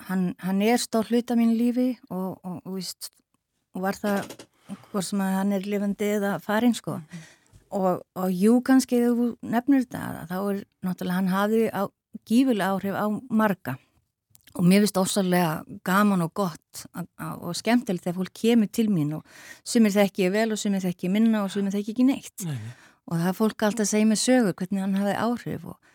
hann, 0.09 0.25
hann 0.43 0.59
er 0.65 0.81
stór 0.83 1.07
hluti 1.11 1.35
af 1.35 1.39
mínu 1.39 1.55
lífi 1.59 1.87
og, 2.11 2.43
var 3.79 3.97
það, 3.97 4.35
hvort 4.89 5.07
sem 5.07 5.23
að 5.23 5.37
hann 5.39 5.55
er 5.55 5.69
lifandi 5.69 6.11
eða 6.17 6.35
farin, 6.43 6.75
sko, 6.77 6.99
og, 7.73 8.03
jú, 8.35 8.59
kannski, 8.67 8.99
þegar 8.99 9.17
þú 9.21 9.53
nefnir 9.55 9.87
þetta, 9.87 10.27
þá 10.29 10.37
er, 10.41 10.63
náttúrulega, 10.83 11.21
hann 11.21 11.33
hafði 11.33 11.65
á, 11.71 11.83
gífulega 12.27 12.75
áhrif 12.75 12.99
á 12.99 13.05
marga, 13.31 13.79
og 14.53 14.65
mér 14.69 14.83
finnst 14.83 14.99
ósarlega 15.01 15.63
gaman 15.85 16.25
og 16.25 16.33
gott 16.37 16.83
og 16.93 17.55
skemmtilegt 17.57 18.05
þegar 18.05 18.19
fólk 18.19 18.33
kemur 18.37 18.69
til 18.69 18.89
mín 18.93 19.15
og 19.17 19.23
sumir 19.65 19.93
þekki 19.95 20.27
ég 20.27 20.35
vel 20.35 20.53
og 20.53 20.61
sumir 20.61 20.83
þekki 20.83 21.09
ég 21.09 21.15
minna 21.15 21.45
og 21.45 21.53
sumir 21.53 21.73
þekki 21.73 21.95
ekki 21.95 22.05
neitt. 22.07 22.45
Nei, 22.45 22.59
og 23.09 23.17
það 23.17 23.31
er 23.31 23.39
fólk 23.39 23.65
alltaf 23.67 23.87
að 23.87 23.91
segja 23.95 24.09
mig 24.09 24.21
sögur 24.21 24.55
hvernig 24.59 24.85
hann 24.85 24.95
hafi 24.99 25.17
áhrif 25.25 25.65
og 25.73 25.91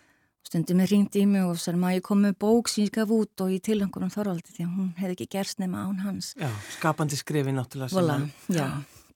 stundum 0.48 0.82
er 0.82 0.90
ringt 0.90 1.16
í 1.18 1.24
mig 1.28 1.44
og 1.44 1.58
sér 1.60 1.78
maður 1.78 2.00
ég 2.00 2.06
kom 2.08 2.22
með 2.24 2.38
bók 2.42 2.70
sem 2.72 2.86
ég 2.86 2.94
gaf 2.94 3.10
út? 3.14 3.34
Og 3.44 3.52
ég 3.52 3.64
tilhangur 3.64 4.06
um 4.06 4.12
Þorvaldi 4.12 4.54
því 4.54 4.66
að 4.66 4.76
hún 4.76 4.92
hefði 4.98 5.16
ekki 5.16 5.28
gerst 5.36 5.60
nema 5.62 5.84
án 5.84 5.98
hans. 6.04 6.32
Já, 6.38 6.48
skapandi 6.78 7.18
skrifi 7.20 7.54
náttúrulega 7.54 7.94
Vola, 7.94 8.20
að- 8.22 8.56
já, 8.56 8.68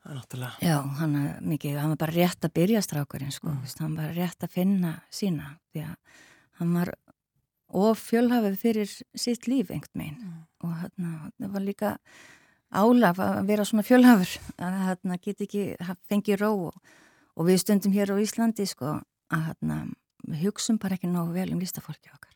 er 0.04 0.18
náttúrulega 0.18 0.52
já, 0.60 0.76
hann 0.98 1.16
er 1.16 1.40
mikið, 1.40 1.78
hann 1.80 1.94
var 1.94 2.02
bara 2.04 2.16
rétt 2.16 2.48
að 2.48 2.54
byrja 2.58 2.82
strákurinn 2.84 3.32
sko, 3.32 3.48
mm. 3.48 3.78
hann 3.80 3.96
var 3.96 4.12
rétt 4.16 4.44
að 4.44 4.54
finna 4.58 4.92
sína 5.10 5.56
því 5.72 5.86
að 5.86 5.96
hann 6.60 6.74
var 6.74 6.94
of 7.72 8.00
fjölhafið 8.10 8.58
fyrir 8.60 8.92
sitt 9.18 9.48
líf 9.50 9.72
einhvern 9.72 9.98
meginn 9.98 10.32
og 10.62 10.74
hérna, 10.78 11.12
það 11.40 11.54
var 11.56 11.64
líka 11.66 11.92
álaf 12.72 13.20
að 13.20 13.48
vera 13.48 13.66
svona 13.68 13.86
fjölhafur 13.86 14.34
að 14.62 14.76
hérna 14.88 15.18
geti 15.22 15.48
ekki 15.48 15.64
fengið 16.10 16.40
ró 16.42 16.50
og, 16.70 16.76
og 17.36 17.48
við 17.48 17.62
stundum 17.64 17.96
hér 17.96 18.14
á 18.14 18.22
Íslandi 18.22 18.66
sko 18.68 18.98
að 19.32 19.46
hérna 19.48 19.78
við 20.28 20.44
hugsum 20.46 20.78
bara 20.80 20.96
ekki 20.96 21.10
nógu 21.10 21.34
vel 21.36 21.50
um 21.54 21.60
listafólki 21.62 22.12
okkar. 22.12 22.30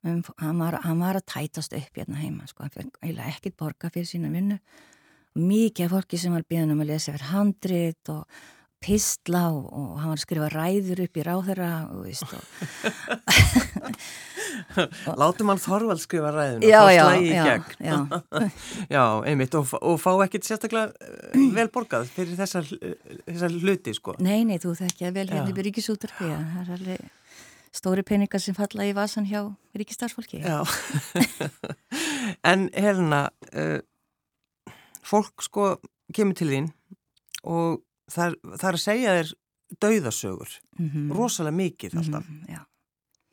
Um, 0.00 0.22
hann, 0.40 0.56
var, 0.56 0.78
hann 0.80 1.02
var 1.02 1.18
að 1.18 1.26
tætast 1.28 1.74
upp 1.76 1.98
hérna 2.00 2.16
heima 2.22 2.46
sko, 2.48 2.64
hann 2.64 2.88
eiginlega 3.02 3.34
ekkert 3.34 3.58
borga 3.60 3.90
fyrir 3.92 4.08
sína 4.08 4.30
vinnu. 4.32 4.56
Mikið 5.36 5.86
af 5.86 5.92
fólki 5.94 6.18
sem 6.18 6.32
var 6.34 6.46
býðan 6.48 6.72
um 6.74 6.80
að 6.82 6.94
lesa 6.94 7.12
fyrir 7.12 7.28
handrit 7.30 8.12
og 8.12 8.40
pistla 8.80 9.42
og, 9.52 9.66
og 9.68 9.98
hann 10.00 10.08
var 10.12 10.16
að 10.18 10.22
skrifa 10.24 10.46
ræður 10.54 11.02
upp 11.04 11.18
í 11.20 11.22
ráðherra 11.26 11.70
og 11.92 11.98
veist 12.06 12.30
og 12.32 12.40
Látum 15.20 15.50
hann 15.52 15.60
Þorvald 15.60 16.00
skrifa 16.02 16.30
ræðinu 16.34 16.68
Já, 16.70 16.80
og 16.82 16.90
já, 16.94 17.02
slægi 17.04 17.28
í 17.28 17.30
gegn. 17.46 17.64
já. 17.84 17.96
Já, 18.96 19.02
einmitt 19.28 19.54
og, 19.58 19.64
og 19.80 19.96
fá 20.00 20.10
ekkit 20.24 20.44
sérstaklega 20.48 20.86
eh, 20.96 21.00
vel 21.56 21.68
borgað 21.72 22.04
fyrir 22.14 22.34
þessar, 22.38 22.64
þessar 23.28 23.52
hluti 23.60 23.92
sko. 23.96 24.10
Nei, 24.22 24.40
nei, 24.48 24.58
þú 24.62 24.70
þekkja 24.80 25.08
vel 25.16 25.28
hérna 25.30 25.50
í 25.52 25.54
ríkisútarfi 25.68 26.26
það 26.30 26.60
er 26.64 26.70
alveg 26.78 27.00
stóri 27.76 28.02
peningar 28.06 28.40
sem 28.42 28.54
falla 28.56 28.82
í 28.88 28.92
vasan 28.96 29.26
hjá 29.28 29.40
ríkistarfsfólki 29.78 30.36
Já. 30.42 30.58
En 32.50 32.60
Helena 32.74 33.22
uh, 33.52 33.80
fólk 35.06 35.36
sko 35.46 35.64
kemur 36.14 36.34
til 36.38 36.50
þín 36.50 36.66
og 37.46 37.68
það 38.10 38.36
það 38.50 38.66
er 38.70 38.78
að 38.78 38.84
segja 38.84 39.14
þér 39.18 39.32
dauðasögur, 39.84 40.56
mm 40.78 41.14
rosalega 41.14 41.56
mikið 41.56 41.96
alltaf. 42.00 42.28
Já, 42.50 42.60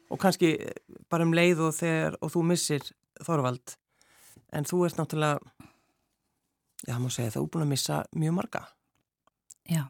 og 0.10 0.22
kannski 0.22 0.54
bara 1.10 1.26
um 1.26 1.36
leið 1.36 1.66
og 1.68 1.76
þegar 1.76 2.18
og 2.22 2.34
þú 2.34 2.46
missir 2.54 2.94
Þorvald 3.18 3.74
en 4.54 4.68
þú 4.70 4.84
ert 4.86 5.00
náttúrulega 5.00 5.40
já, 6.86 6.98
má 7.02 7.10
segja 7.10 7.32
það, 7.32 7.40
þú 7.40 7.46
er 7.46 7.54
búin 7.54 7.66
að 7.66 7.72
missa 7.74 8.02
mjög 8.14 8.36
marga. 8.38 8.64
Já. 9.68 9.84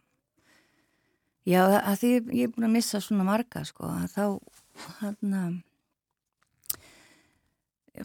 Já, 1.48 1.62
að 1.64 2.00
því 2.02 2.12
ég 2.36 2.48
er 2.48 2.54
búin 2.56 2.68
að 2.68 2.76
missa 2.76 3.02
svona 3.04 3.28
marga 3.28 3.64
sko, 3.68 3.88
að 3.88 4.08
þá 4.16 4.24
hann 5.02 5.36
að 5.38 5.54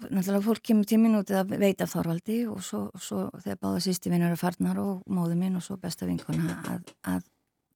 náttúrulega 0.00 0.44
fólk 0.46 0.62
kemur 0.64 0.86
tímin 0.88 1.16
út 1.18 1.30
að 1.36 1.54
veita 1.60 1.86
Þorvaldi 1.90 2.38
og 2.50 2.62
svo, 2.64 2.86
svo 2.96 3.26
þegar 3.42 3.58
báða 3.62 3.80
sýsti 3.84 4.10
vinnur 4.12 4.32
er 4.34 4.40
farnar 4.40 4.78
og 4.82 5.02
móðu 5.12 5.36
minn 5.38 5.56
og 5.58 5.62
svo 5.66 5.76
besta 5.80 6.06
vinkona 6.08 6.58
að, 6.72 6.92
að 7.04 7.22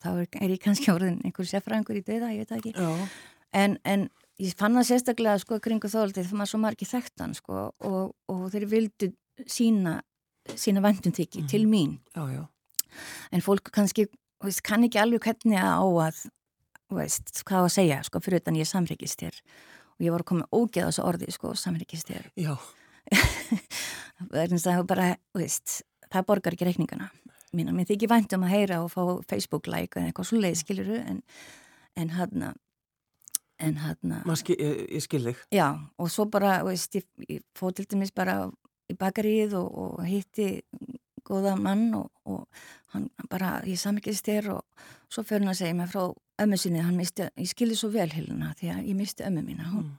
þá 0.03 0.09
er, 0.23 0.29
er 0.41 0.51
ég 0.55 0.61
kannski 0.65 0.91
orðin 0.93 1.21
einhver 1.25 1.49
seffræðingur 1.51 1.99
í 2.01 2.05
döða, 2.07 2.33
ég 2.37 2.45
veit 2.47 2.57
ekki. 2.59 2.75
En, 3.57 3.79
en 3.85 4.09
ég 4.43 4.53
fann 4.59 4.75
það 4.77 4.89
sérstaklega 4.91 5.39
sko 5.43 5.59
kringu 5.65 5.89
Þorvaldi 5.89 6.23
þegar 6.25 6.41
maður 6.43 6.53
svo 6.53 6.61
margi 6.65 6.89
þekktan 6.91 7.35
sko 7.39 7.63
og, 7.89 8.15
og 8.33 8.45
þeir 8.53 8.67
vildu 8.73 9.13
sína 9.47 10.01
sína 10.55 10.79
vandumþykki 10.85 11.41
Mhm. 11.43 11.49
til 11.51 11.65
mín. 11.67 11.99
Já, 12.15 12.23
já. 12.31 12.45
En 13.33 13.41
fólk 13.43 13.71
kannski 13.75 14.07
veist, 14.45 14.63
kann 14.63 14.85
ekki 14.87 15.01
alveg 15.03 15.25
hvernig 15.27 15.59
að 15.59 15.75
á 15.75 15.87
að 16.07 16.21
veist, 16.95 17.33
hvað 17.45 17.65
að 17.67 17.73
segja 17.75 17.97
sko 18.07 18.21
fyrir 18.23 18.39
utan 18.45 18.55
ég 18.61 18.69
samryggist 18.71 19.19
þér 19.25 19.41
og 19.97 20.07
ég 20.07 20.15
var 20.15 20.25
að 20.25 20.31
koma 20.33 20.49
ógeða 20.53 20.91
þessu 20.91 21.05
orði 21.07 21.31
sko 21.35 21.53
er 24.43 24.53
og 24.53 24.62
það 24.65 24.85
bara, 24.91 25.09
þú 25.33 25.43
veist 25.43 25.81
það 26.12 26.29
borgar 26.29 26.57
ekki 26.57 26.69
reikningana. 26.69 27.09
Mín, 27.57 27.73
mér 27.73 27.88
þykir 27.88 28.11
vænt 28.11 28.35
um 28.37 28.45
að 28.45 28.55
heyra 28.57 28.83
og 28.85 28.93
fá 28.93 29.03
Facebook 29.31 29.69
like 29.71 29.99
eða 29.99 30.11
eitthvað 30.11 30.29
svo 30.29 30.41
leið 30.43 30.61
skiluru 30.61 31.00
en, 31.00 31.23
en 31.97 32.15
hann 32.17 32.47
en 33.62 33.79
hann 33.81 34.37
skil, 34.37 34.57
ég, 34.61 34.83
ég 34.99 35.05
skil 35.05 35.23
þig. 35.31 35.43
Já, 35.55 35.69
og 35.97 36.11
svo 36.12 36.26
bara, 36.29 36.59
veist, 36.67 36.99
ég, 36.99 37.07
ég 37.31 37.45
fóð 37.57 37.79
til 37.79 37.88
dæmis 37.95 38.12
bara 38.17 38.43
í 38.91 38.97
bakarið 38.99 39.57
og, 39.59 39.71
og 39.83 40.05
hitti 40.07 40.61
góða 41.26 41.57
mann 41.59 41.88
og, 41.99 42.11
og 42.29 42.45
hann 42.95 43.09
bara, 43.31 43.59
ég 43.67 43.81
samikist 43.81 44.29
þér 44.29 44.53
og 44.59 44.87
svo 45.09 45.25
fyrir 45.26 45.47
hann 45.47 45.55
að 45.55 45.61
segja 45.62 45.79
mig 45.79 45.91
frá 45.91 46.05
ömmu 46.43 46.59
sinni, 46.61 46.83
hann 46.85 46.99
misti, 46.99 47.28
ég 47.37 47.50
skilði 47.50 47.78
svo 47.81 47.90
vel 47.95 48.09
hiluna 48.12 48.52
því 48.59 48.73
að 48.75 48.90
ég 48.90 48.99
misti 48.99 49.26
ömmu 49.26 49.45
mína, 49.47 49.69
hún, 49.73 49.90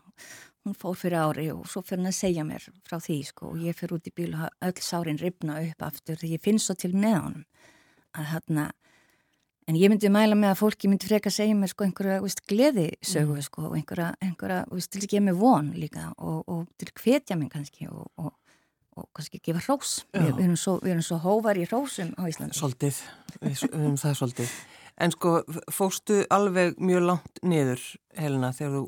hún 0.66 0.78
fór 0.78 0.98
fyrir 1.00 1.22
ári 1.22 1.48
og 1.54 1.66
svo 1.70 1.82
fyrir 1.86 2.04
hann 2.04 2.12
að 2.12 2.20
segja 2.20 2.48
mér 2.48 2.68
frá 2.88 3.00
því, 3.02 3.20
sko, 3.32 3.54
og 3.54 3.64
ég 3.66 3.78
fyrir 3.78 3.98
út 3.98 4.10
í 4.10 4.16
bíl 4.16 4.34
og 4.38 4.50
öll 4.70 4.84
sárin 4.86 5.22
ripna 5.22 5.62
upp 5.64 5.88
aftur 5.88 6.20
því 6.22 6.36
ég 6.36 6.44
finn 6.44 6.62
svo 6.62 6.78
til 6.78 6.94
með 6.96 7.18
honum 7.22 7.48
að 8.18 8.36
hann 8.36 8.68
En 9.68 9.76
ég 9.76 9.92
myndi 9.92 10.08
mæla 10.08 10.36
með 10.40 10.54
að 10.54 10.60
fólki 10.62 10.88
myndi 10.88 11.10
freka 11.10 11.28
að 11.28 11.42
segja 11.42 11.56
mér 11.60 11.68
sko 11.74 11.84
einhverja 11.84 12.22
veist, 12.24 12.40
gleði 12.48 12.86
sögu 13.04 13.34
Mm. 13.36 13.42
sko 13.44 13.64
og 13.68 13.74
einhverja, 13.76 14.14
einhverja 14.24 14.60
veist, 14.72 14.92
til 14.92 15.02
að 15.02 15.10
gefa 15.12 15.24
mig 15.26 15.36
von 15.36 15.74
líka 15.76 16.14
og, 16.18 16.44
og 16.48 16.68
til 16.80 16.88
að 16.88 17.02
hvetja 17.04 17.36
mig 17.36 17.50
kannski 17.52 17.90
og, 17.92 18.08
og, 18.16 18.32
og 18.96 19.10
kannski 19.14 19.42
gefa 19.44 19.60
hrós. 19.66 20.06
Við, 20.14 20.30
við, 20.38 20.44
erum 20.46 20.56
svo, 20.56 20.80
svo 21.04 21.18
hóvar 21.20 21.60
í 21.60 21.68
hrósum 21.68 22.14
á 22.16 22.24
Íslandi. 22.32 22.56
Erum 23.74 24.00
það 24.00 24.16
svolítið 24.22 24.56
En 24.98 25.14
sko, 25.14 25.44
fóstu 25.72 26.24
alveg 26.34 26.80
mjög 26.82 27.04
langt 27.06 27.42
niður, 27.46 27.82
Helena, 28.18 28.50
þegar 28.56 28.80
þú 28.80 28.84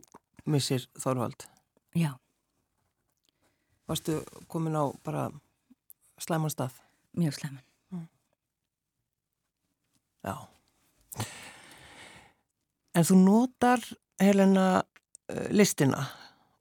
missir 0.50 0.88
Þorvald 0.98 1.46
Já, 1.98 2.16
Varstu 3.90 4.20
komin 4.48 4.78
á 4.78 4.90
bara 5.06 5.30
slæman 6.22 6.54
stað? 6.54 6.76
mjög 7.18 7.34
sleman. 7.34 7.64
Já. 10.24 10.36
En 12.94 13.06
þú 13.08 13.18
notar, 13.24 13.82
Helena, 14.20 14.84
eh, 15.30 15.48
listina 15.50 16.06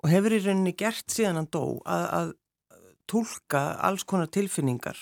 og 0.02 0.10
hefur 0.10 0.32
í 0.32 0.40
rauninni 0.44 0.74
gert 0.78 1.10
síðan 1.10 1.40
hann 1.40 1.50
dó 1.52 1.82
að, 1.84 2.04
að 2.18 2.32
tólka 3.10 3.62
alls 3.82 4.04
konar 4.04 4.30
tilfinningar. 4.30 4.98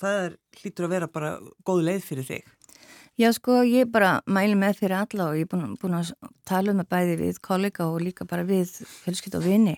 Það 0.00 0.20
er, 0.24 0.36
hlýtur 0.58 0.88
að 0.88 0.94
vera 0.96 1.08
bara 1.08 1.32
góð 1.64 1.84
leið 1.88 2.04
fyrir 2.08 2.28
þig. 2.28 2.53
Já, 3.20 3.28
sko, 3.30 3.60
ég 3.62 3.92
bara 3.94 4.16
mæli 4.26 4.56
með 4.58 4.80
fyrir 4.80 4.96
alla 4.98 5.28
og 5.28 5.38
ég 5.38 5.46
er 5.46 5.50
búin, 5.52 5.76
búin 5.78 5.94
að 6.00 6.10
tala 6.48 6.74
það 6.80 6.90
bæði 6.90 7.14
við 7.20 7.40
kollega 7.46 7.86
og 7.86 8.02
líka 8.02 8.26
bara 8.26 8.42
við 8.48 8.72
fjölskyld 9.04 9.38
og 9.38 9.46
vini. 9.46 9.76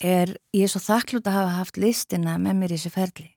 Er, 0.00 0.32
ég 0.56 0.64
er 0.64 0.72
svo 0.72 0.80
þakklut 0.80 1.28
að 1.28 1.36
hafa 1.36 1.58
haft 1.58 1.80
listina 1.80 2.38
með 2.40 2.62
mér 2.62 2.72
í 2.72 2.78
þessu 2.80 2.94
ferli. 2.94 3.28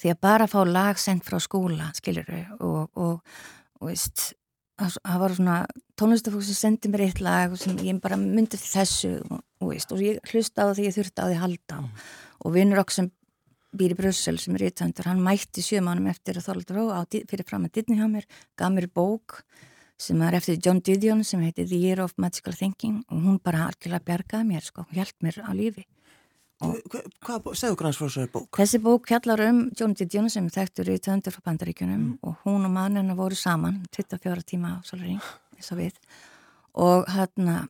Því 0.00 0.14
að 0.14 0.20
bara 0.24 0.48
fá 0.48 0.60
lag 0.64 0.98
sendt 0.98 1.28
frá 1.28 1.36
skóla, 1.44 1.90
skilur 1.98 2.24
við, 2.32 2.46
og, 2.64 2.88
og, 2.96 3.42
og 3.82 3.90
veist, 3.90 4.30
það 4.80 5.20
var 5.26 5.36
svona 5.36 5.58
tónlistafólk 6.00 6.46
sem 6.48 6.56
sendi 6.56 6.88
mér 6.88 7.04
eitt 7.10 7.20
lag 7.24 7.52
sem 7.60 7.76
ég 7.84 8.00
bara 8.00 8.16
myndi 8.20 8.56
þessu 8.56 9.18
og, 9.26 9.42
og, 9.60 9.72
veist, 9.74 9.92
og 9.92 10.00
ég 10.00 10.20
hlusta 10.32 10.64
á 10.64 10.72
því 10.72 10.88
ég 10.88 10.96
þurfti 10.96 11.20
á 11.20 11.26
því 11.28 11.40
halda 11.42 11.80
mm. 11.82 12.04
og 12.46 12.56
vinnur 12.56 12.80
okkur 12.80 12.96
sem 12.96 13.10
býr 13.76 13.94
í 13.94 13.98
Brussel 13.98 14.38
sem 14.42 14.56
er 14.58 14.66
ítöndur, 14.70 15.06
hann 15.06 15.22
mætti 15.22 15.62
sjö 15.62 15.80
mánum 15.84 16.08
eftir 16.10 16.38
að 16.40 16.48
Þorvaldur 16.48 16.78
Ró 16.80 17.04
fyrir 17.30 17.46
fram 17.46 17.66
að 17.68 17.76
Disney 17.78 18.00
hjá 18.00 18.08
mér, 18.10 18.26
gaf 18.58 18.72
mér 18.74 18.88
bók 18.90 19.42
sem 20.00 20.20
er 20.24 20.34
eftir 20.38 20.58
John 20.64 20.80
Didion 20.80 21.22
sem 21.24 21.42
heitir 21.44 21.68
The 21.68 21.78
Year 21.78 22.00
of 22.02 22.14
Magical 22.16 22.56
Thinking 22.56 23.02
og 23.08 23.22
hún 23.22 23.38
bara 23.42 23.68
algjörlega 23.68 24.04
bjargaði 24.06 24.48
mér 24.48 24.64
sko, 24.64 24.86
hún 24.88 24.98
hjælt 24.98 25.16
mér 25.22 25.42
á 25.44 25.52
lífi. 25.54 25.86
Og- 26.60 26.80
Hva, 26.92 27.00
hvað, 27.24 27.54
segðu 27.56 27.76
þessari 27.88 28.28
bók? 28.32 28.48
Þessi 28.58 28.80
bók 28.84 29.06
fjallar 29.08 29.40
um 29.48 29.70
John 29.78 29.94
Didion 29.94 30.28
sem 30.28 30.48
þekktur 30.48 30.90
í 30.92 30.98
töndur 31.00 31.32
frá 31.32 31.40
bandaríkjunum 31.48 32.18
og 32.22 32.36
hún 32.44 32.66
og 32.66 32.70
mann 32.70 32.96
hennar 32.96 33.16
voru 33.16 33.34
saman 33.34 33.86
24 33.92 34.42
tíma 34.44 34.76
á 34.76 34.84
solaring 34.84 35.20
eins 35.56 35.72
og 35.72 35.78
við 35.78 35.94
og 36.74 37.06
hérna 37.08 37.68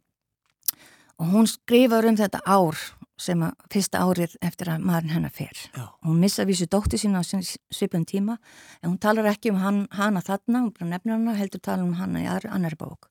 og 1.20 1.26
hún 1.30 1.46
skrifar 1.46 2.06
um 2.08 2.16
þetta 2.16 2.40
ár 2.46 2.74
sem 3.20 3.42
að 3.44 3.52
fyrsta 3.72 4.00
árið 4.06 4.34
eftir 4.46 4.70
að 4.72 4.84
maðurinn 4.88 5.14
hennar 5.14 5.34
fer. 5.36 5.60
Já. 5.76 5.84
Hún 6.06 6.18
missa 6.22 6.46
vísu 6.48 6.66
dóttu 6.70 6.98
sína 7.00 7.20
á 7.20 7.24
svipun 7.24 8.06
tíma 8.08 8.38
en 8.82 8.90
hún 8.94 8.98
talar 9.02 9.28
ekki 9.30 9.52
um 9.52 9.60
hann, 9.60 9.80
hana 9.92 10.22
þarna, 10.24 10.64
hún 10.66 10.72
bara 10.78 10.90
nefnir 10.94 11.16
hana, 11.18 11.34
heldur 11.38 11.60
tala 11.62 11.84
um 11.84 11.94
hana 12.00 12.22
í 12.24 12.28
aðri, 12.30 12.50
annari 12.56 12.78
bók. 12.80 13.10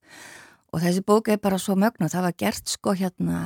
Og 0.74 0.82
þessi 0.84 1.02
bók 1.06 1.30
er 1.34 1.40
bara 1.42 1.58
svo 1.62 1.76
mögnu, 1.80 2.10
það 2.10 2.26
var 2.28 2.36
gert 2.38 2.70
sko 2.70 2.94
hérna 2.98 3.40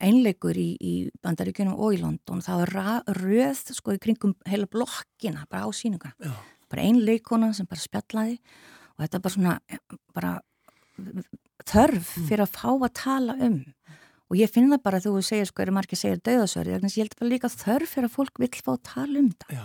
einleikur 0.00 0.54
í, 0.56 0.76
í 0.80 0.92
bandaríkjunum 1.24 1.74
og 1.78 1.94
í 1.96 2.00
London, 2.02 2.40
það 2.44 2.60
var 2.62 2.74
ra- 2.76 3.14
röð 3.18 3.62
sko 3.74 3.96
í 3.96 3.98
kringum 4.02 4.34
heila 4.46 4.68
blokkina, 4.70 5.46
bara 5.50 5.64
á 5.66 5.70
síninga. 5.74 6.12
Já. 6.22 6.32
Bara 6.68 6.84
ein 6.84 7.00
leikona 7.04 7.52
sem 7.56 7.66
bara 7.66 7.80
spjallaði 7.80 8.36
og 8.98 9.04
þetta 9.04 9.16
er 9.18 9.24
bara 9.24 9.34
svona, 9.34 9.54
bara 10.14 10.32
þörf 11.68 12.12
fyrir 12.28 12.44
að 12.44 12.54
fá 12.54 12.68
að 12.72 12.92
tala 12.98 13.34
um 13.44 13.58
og 14.28 14.38
ég 14.38 14.52
finn 14.52 14.70
það 14.72 14.82
bara 14.84 15.00
þegar 15.00 15.18
þú 15.18 15.28
segir 15.28 15.50
sko, 15.50 15.64
eru 15.64 15.76
margir 15.76 16.00
segir 16.00 16.22
döðasöri, 16.22 16.74
þannig 16.76 16.92
að 16.92 16.98
ég 16.98 17.06
held 17.06 17.18
bara 17.18 17.32
líka 17.32 17.52
þörf 17.52 17.94
fyrir 17.94 18.08
að 18.08 18.16
fólk 18.16 18.42
vill 18.42 18.54
fá 18.56 18.72
að 18.74 18.82
tala 18.92 19.22
um 19.22 19.30
það. 19.32 19.54
Já. 19.58 19.64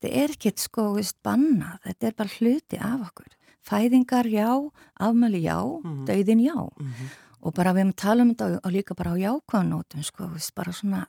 þetta 0.00 0.12
er 0.22 0.36
ekkert 0.36 0.62
sko 0.64 0.84
bannað, 1.22 1.80
þetta 1.84 2.06
er 2.06 2.14
bara 2.16 2.36
hluti 2.38 2.78
af 2.80 3.00
okkur. 3.10 3.32
Fæðingar 3.60 4.26
já, 4.32 4.70
afmæli 4.96 5.42
já. 5.44 5.58
Mhm. 5.84 6.06
döðin 6.08 6.46
já. 6.46 6.56
Mm 6.80 7.10
og 7.40 7.56
bara 7.56 7.72
við 7.74 7.84
erum 7.84 7.94
að 7.94 8.02
tala 8.02 8.24
um 8.24 8.34
þetta 8.34 8.48
og 8.60 8.74
líka 8.74 8.96
bara 8.98 9.14
á 9.16 9.22
jákvæðanótum 9.22 10.04
sko, 10.04 10.28
veist, 10.34 10.52
bara 10.56 10.74
svona 10.76 11.06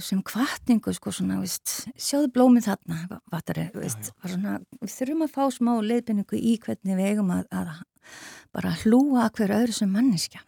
sem 0.00 0.22
kvartningu 0.24 0.92
sko 0.96 1.12
svona, 1.12 1.38
veist, 1.42 1.82
sjáðu 2.00 2.30
blómið 2.32 2.68
þarna 2.70 3.20
vatari, 3.32 3.66
veist, 3.76 4.08
já. 4.08 4.14
bara 4.22 4.34
svona, 4.34 4.54
við 4.80 4.94
þurfum 4.96 5.26
að 5.26 5.34
fá 5.34 5.42
smá 5.52 5.72
leiðbynningu 5.84 6.38
í 6.38 6.54
hvernig 6.64 7.00
við 7.00 7.10
eigum 7.10 7.34
að, 7.34 7.44
að 7.52 7.74
bara 8.52 8.72
hlúa 8.82 9.28
hver 9.36 9.54
öðru 9.60 9.76
sem 9.76 9.92
manniska 9.92 10.44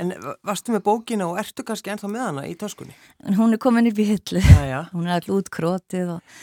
En 0.00 0.12
varstu 0.44 0.74
með 0.74 0.84
bókina 0.88 1.28
og 1.30 1.38
ertu 1.40 1.64
kannski 1.66 1.92
ennþá 1.92 2.10
með 2.10 2.26
hana 2.26 2.44
í 2.48 2.54
töskunni? 2.58 2.94
hún 3.38 3.56
er 3.56 3.62
komin 3.62 3.88
upp 3.90 4.00
í 4.00 4.08
hillu. 4.08 4.42
Hún 4.94 5.08
er 5.08 5.16
all 5.18 5.38
útkrótið 5.38 6.16
og... 6.16 6.38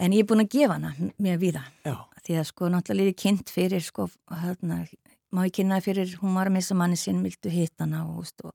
en 0.00 0.14
ég 0.16 0.24
er 0.24 0.28
búin 0.30 0.44
að 0.44 0.52
gefa 0.54 0.78
hana 0.78 0.92
mér 1.18 1.40
víða. 1.40 1.64
Já. 1.84 1.96
því 2.26 2.38
að 2.40 2.48
sko 2.50 2.70
náttúrulega 2.70 3.12
ég 3.12 3.20
kynnt 3.20 3.50
fyrir 3.52 3.82
sko 3.84 4.08
hérna, 4.42 4.84
má 5.32 5.44
ég 5.46 5.54
kynna 5.56 5.80
fyrir 5.84 6.16
hún 6.20 6.36
var 6.36 6.50
að 6.50 6.58
missa 6.58 6.76
manni 6.76 6.98
sinn, 7.00 7.22
viltu 7.24 7.52
hitt 7.52 7.74
hana 7.80 8.04
og, 8.06 8.20
veist, 8.22 8.44
og, 8.44 8.52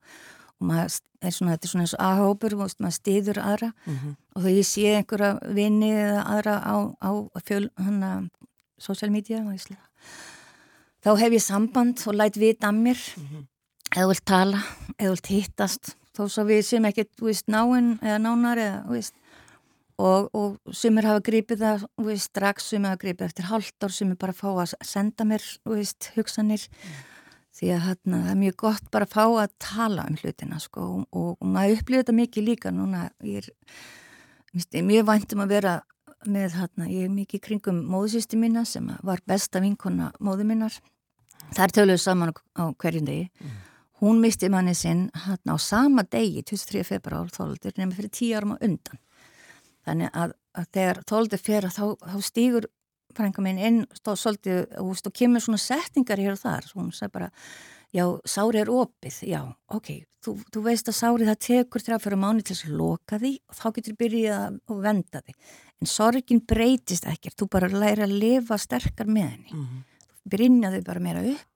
og 0.60 0.70
maður 0.70 1.00
er 1.20 1.34
svona 1.34 1.56
þetta 1.56 1.66
er 1.66 1.72
svona 1.72 1.86
eins 1.86 1.96
og 1.96 2.04
aðhópur, 2.06 2.56
maður 2.62 2.96
stýður 3.00 3.42
aðra. 3.42 3.72
Mm 3.86 4.14
og 4.36 4.42
þegar 4.42 4.56
ég 4.56 4.66
sé 4.68 4.96
einhverja 4.98 5.54
vini 5.56 5.90
eða 5.96 6.22
aðra 6.28 6.54
á, 6.60 6.76
á 7.00 7.10
fjöl, 7.40 7.70
hana, 7.80 8.10
social 8.78 9.10
media 9.10 9.40
þá 11.06 11.12
hef 11.20 11.36
ég 11.36 11.44
samband 11.44 12.02
og 12.10 12.18
læt 12.18 12.38
vita 12.40 12.70
að 12.70 12.80
mér. 12.82 12.98
Mm 13.16 13.26
-hmm. 13.26 13.44
Eða 13.94 14.08
vilt 14.10 14.26
tala, 14.28 14.62
eða 14.96 15.14
vilt 15.14 15.30
hittast 15.32 15.94
þó 16.16 16.26
svo 16.32 16.46
við 16.48 16.62
sem 16.64 16.88
ekkert, 16.88 17.12
þú 17.18 17.28
veist, 17.28 17.46
náinn 17.52 17.96
eða 18.00 18.18
nánar 18.24 18.60
eða, 18.60 18.78
þú 18.86 18.96
veist 18.96 19.16
og, 19.96 20.30
og 20.36 20.76
sumir 20.76 21.08
hafa 21.08 21.24
gripið 21.24 21.62
það 21.64 21.84
veist, 22.06 22.30
strax, 22.30 22.70
sumir 22.70 22.92
hafa 22.92 23.02
gripið 23.04 23.28
eftir 23.28 23.50
halvt 23.50 23.86
ár 23.86 23.94
sumir 23.96 24.18
bara 24.20 24.36
fá 24.36 24.48
að 24.52 24.74
senda 24.84 25.26
mér 25.28 25.44
veist, 25.68 26.10
hugsanir 26.16 26.66
mm. 26.68 26.96
því 27.56 27.72
að 27.74 27.84
hérna, 27.88 28.22
það 28.24 28.32
er 28.32 28.40
mjög 28.42 28.56
gott 28.64 28.90
bara 28.92 29.08
að 29.08 29.14
fá 29.16 29.24
að 29.26 29.54
tala 29.62 30.08
um 30.10 30.18
hlutina 30.20 30.60
sko, 30.62 30.86
og, 30.86 31.04
og, 31.12 31.30
og 31.40 31.52
maður 31.52 31.80
upplýður 31.80 32.04
þetta 32.04 32.16
mikið 32.20 32.48
líka 32.50 32.74
núna 32.74 33.06
ég 33.24 33.44
er, 33.44 33.52
er 34.66 34.88
mjög 34.88 35.08
væntum 35.12 35.44
að 35.44 35.54
vera 35.56 35.78
með 36.26 36.58
hérna, 36.58 36.90
ég 36.90 37.06
er 37.06 37.14
mikið 37.14 37.42
kringum 37.44 37.80
móðsýsti 37.92 38.38
mína 38.40 38.64
sem 38.66 38.88
var 39.06 39.22
besta 39.28 39.60
vinkona 39.62 40.10
móðu 40.18 40.46
mínar. 40.48 40.74
Það 41.54 41.62
er 41.62 41.74
töluð 41.76 42.00
saman 42.02 42.32
á 42.58 42.64
hverjum 42.74 43.06
degi. 43.06 43.28
Mm. 43.38 43.56
Hún 44.00 44.20
misti 44.20 44.50
manni 44.52 44.74
sinn 44.76 45.06
hérna 45.24 45.56
á 45.56 45.58
sama 45.58 46.04
degi, 46.04 46.42
23. 46.44 46.84
februar, 46.84 47.30
þóldur, 47.32 47.72
nefnir 47.76 47.96
fyrir 47.96 48.12
tíu 48.12 48.36
árum 48.36 48.56
á 48.56 48.60
undan. 48.60 48.98
Þannig 49.86 50.10
að, 50.12 50.34
að 50.58 50.66
þegar 50.76 51.00
þóldur 51.08 51.42
fyrir 51.42 51.72
þá, 51.72 51.84
þá 52.02 52.18
stýgur 52.26 52.66
frænka 53.16 53.40
minn 53.40 53.62
inn, 53.62 53.78
stóð 53.96 54.18
svolítið 54.20 54.58
og, 54.82 54.92
og 54.92 55.16
kemur 55.16 55.40
svona 55.40 55.62
setningar 55.62 56.20
hér 56.20 56.34
og 56.34 56.42
þar. 56.42 56.68
Hún 56.76 56.92
sagði 56.92 57.14
bara, 57.14 57.30
já, 57.96 58.04
sári 58.28 58.60
er 58.60 58.72
opið, 58.72 59.22
já, 59.30 59.40
ok, 59.72 59.92
þú, 60.26 60.34
þú 60.52 60.62
veist 60.66 60.90
að 60.90 60.98
sári 60.98 61.28
það 61.28 61.42
tekur 61.46 61.84
þrjá 61.84 61.98
fyrir 62.02 62.20
mánu 62.20 62.44
til 62.44 62.56
þess 62.56 62.68
að 62.68 62.78
loka 62.80 63.20
því 63.22 63.32
og 63.46 63.58
þá 63.58 63.66
getur 63.78 63.98
byrjið 64.00 64.36
að 64.36 64.80
venda 64.86 65.22
því 65.22 65.36
en 65.76 65.90
sorgin 65.90 66.42
breytist 66.48 67.06
ekkert, 67.08 67.36
þú 67.38 67.48
bara 67.52 67.70
læri 67.70 68.06
að 68.06 68.16
lifa 68.16 68.58
sterkar 68.60 69.08
með 69.08 69.28
henni 69.34 69.52
mm 69.52 69.66
-hmm. 69.66 69.84
brinjaðu 70.32 70.82
bara 70.84 71.00
meira 71.00 71.24
upp 71.32 71.55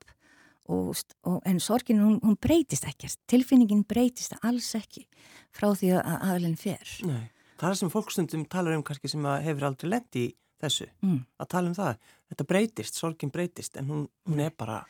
og, 0.69 0.95
og, 1.25 1.39
en 1.47 1.59
sorgin 1.63 2.01
hún, 2.03 2.19
hún 2.23 2.37
breytist 2.41 2.85
ekkert, 2.89 3.19
tilfinningin 3.31 3.85
breytist 3.87 4.35
alls 4.41 4.73
ekki 4.77 5.07
frá 5.55 5.71
því 5.73 5.95
að 5.99 6.27
aðlinn 6.31 6.59
fer 6.59 6.97
Nei, 7.07 7.31
það 7.61 7.79
sem 7.81 7.93
fólkstundum 7.93 8.45
talar 8.51 8.77
um 8.77 8.85
kannski 8.85 9.11
sem 9.11 9.25
hefur 9.45 9.71
aldrei 9.71 9.89
lendi 9.95 10.27
í 10.27 10.35
þessu, 10.61 10.87
mm. 11.01 11.23
að 11.41 11.51
tala 11.55 11.71
um 11.71 11.77
það 11.77 11.97
þetta 12.31 12.49
breytist, 12.53 12.99
sorgin 12.99 13.33
breytist 13.33 13.81
en 13.81 13.89
hún, 13.89 14.05
hún 14.29 14.45
er 14.45 14.53
bara 14.57 14.83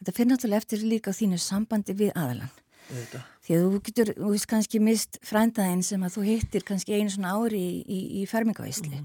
Þetta 0.00 0.16
fyrir 0.16 0.28
náttúrulega 0.30 0.62
eftir 0.62 0.82
líka 0.88 1.12
þínu 1.12 1.36
sambandi 1.44 1.92
við 1.92 2.14
aðlan 2.16 2.48
Þetta. 2.90 3.20
Því 3.44 3.56
að 3.56 3.64
þú 3.64 3.80
getur, 3.86 4.10
þú 4.16 4.32
veist, 4.32 4.48
kannski 4.50 4.80
mist 4.82 5.18
frændaðinn 5.26 5.84
sem 5.86 6.02
að 6.06 6.16
þú 6.16 6.24
hittir 6.26 6.66
kannski 6.66 6.96
einu 6.96 7.12
svona 7.12 7.34
ári 7.38 7.60
í, 7.60 7.74
í, 7.84 8.00
í 8.20 8.24
fermingavæsli 8.30 8.90
mm. 8.96 9.04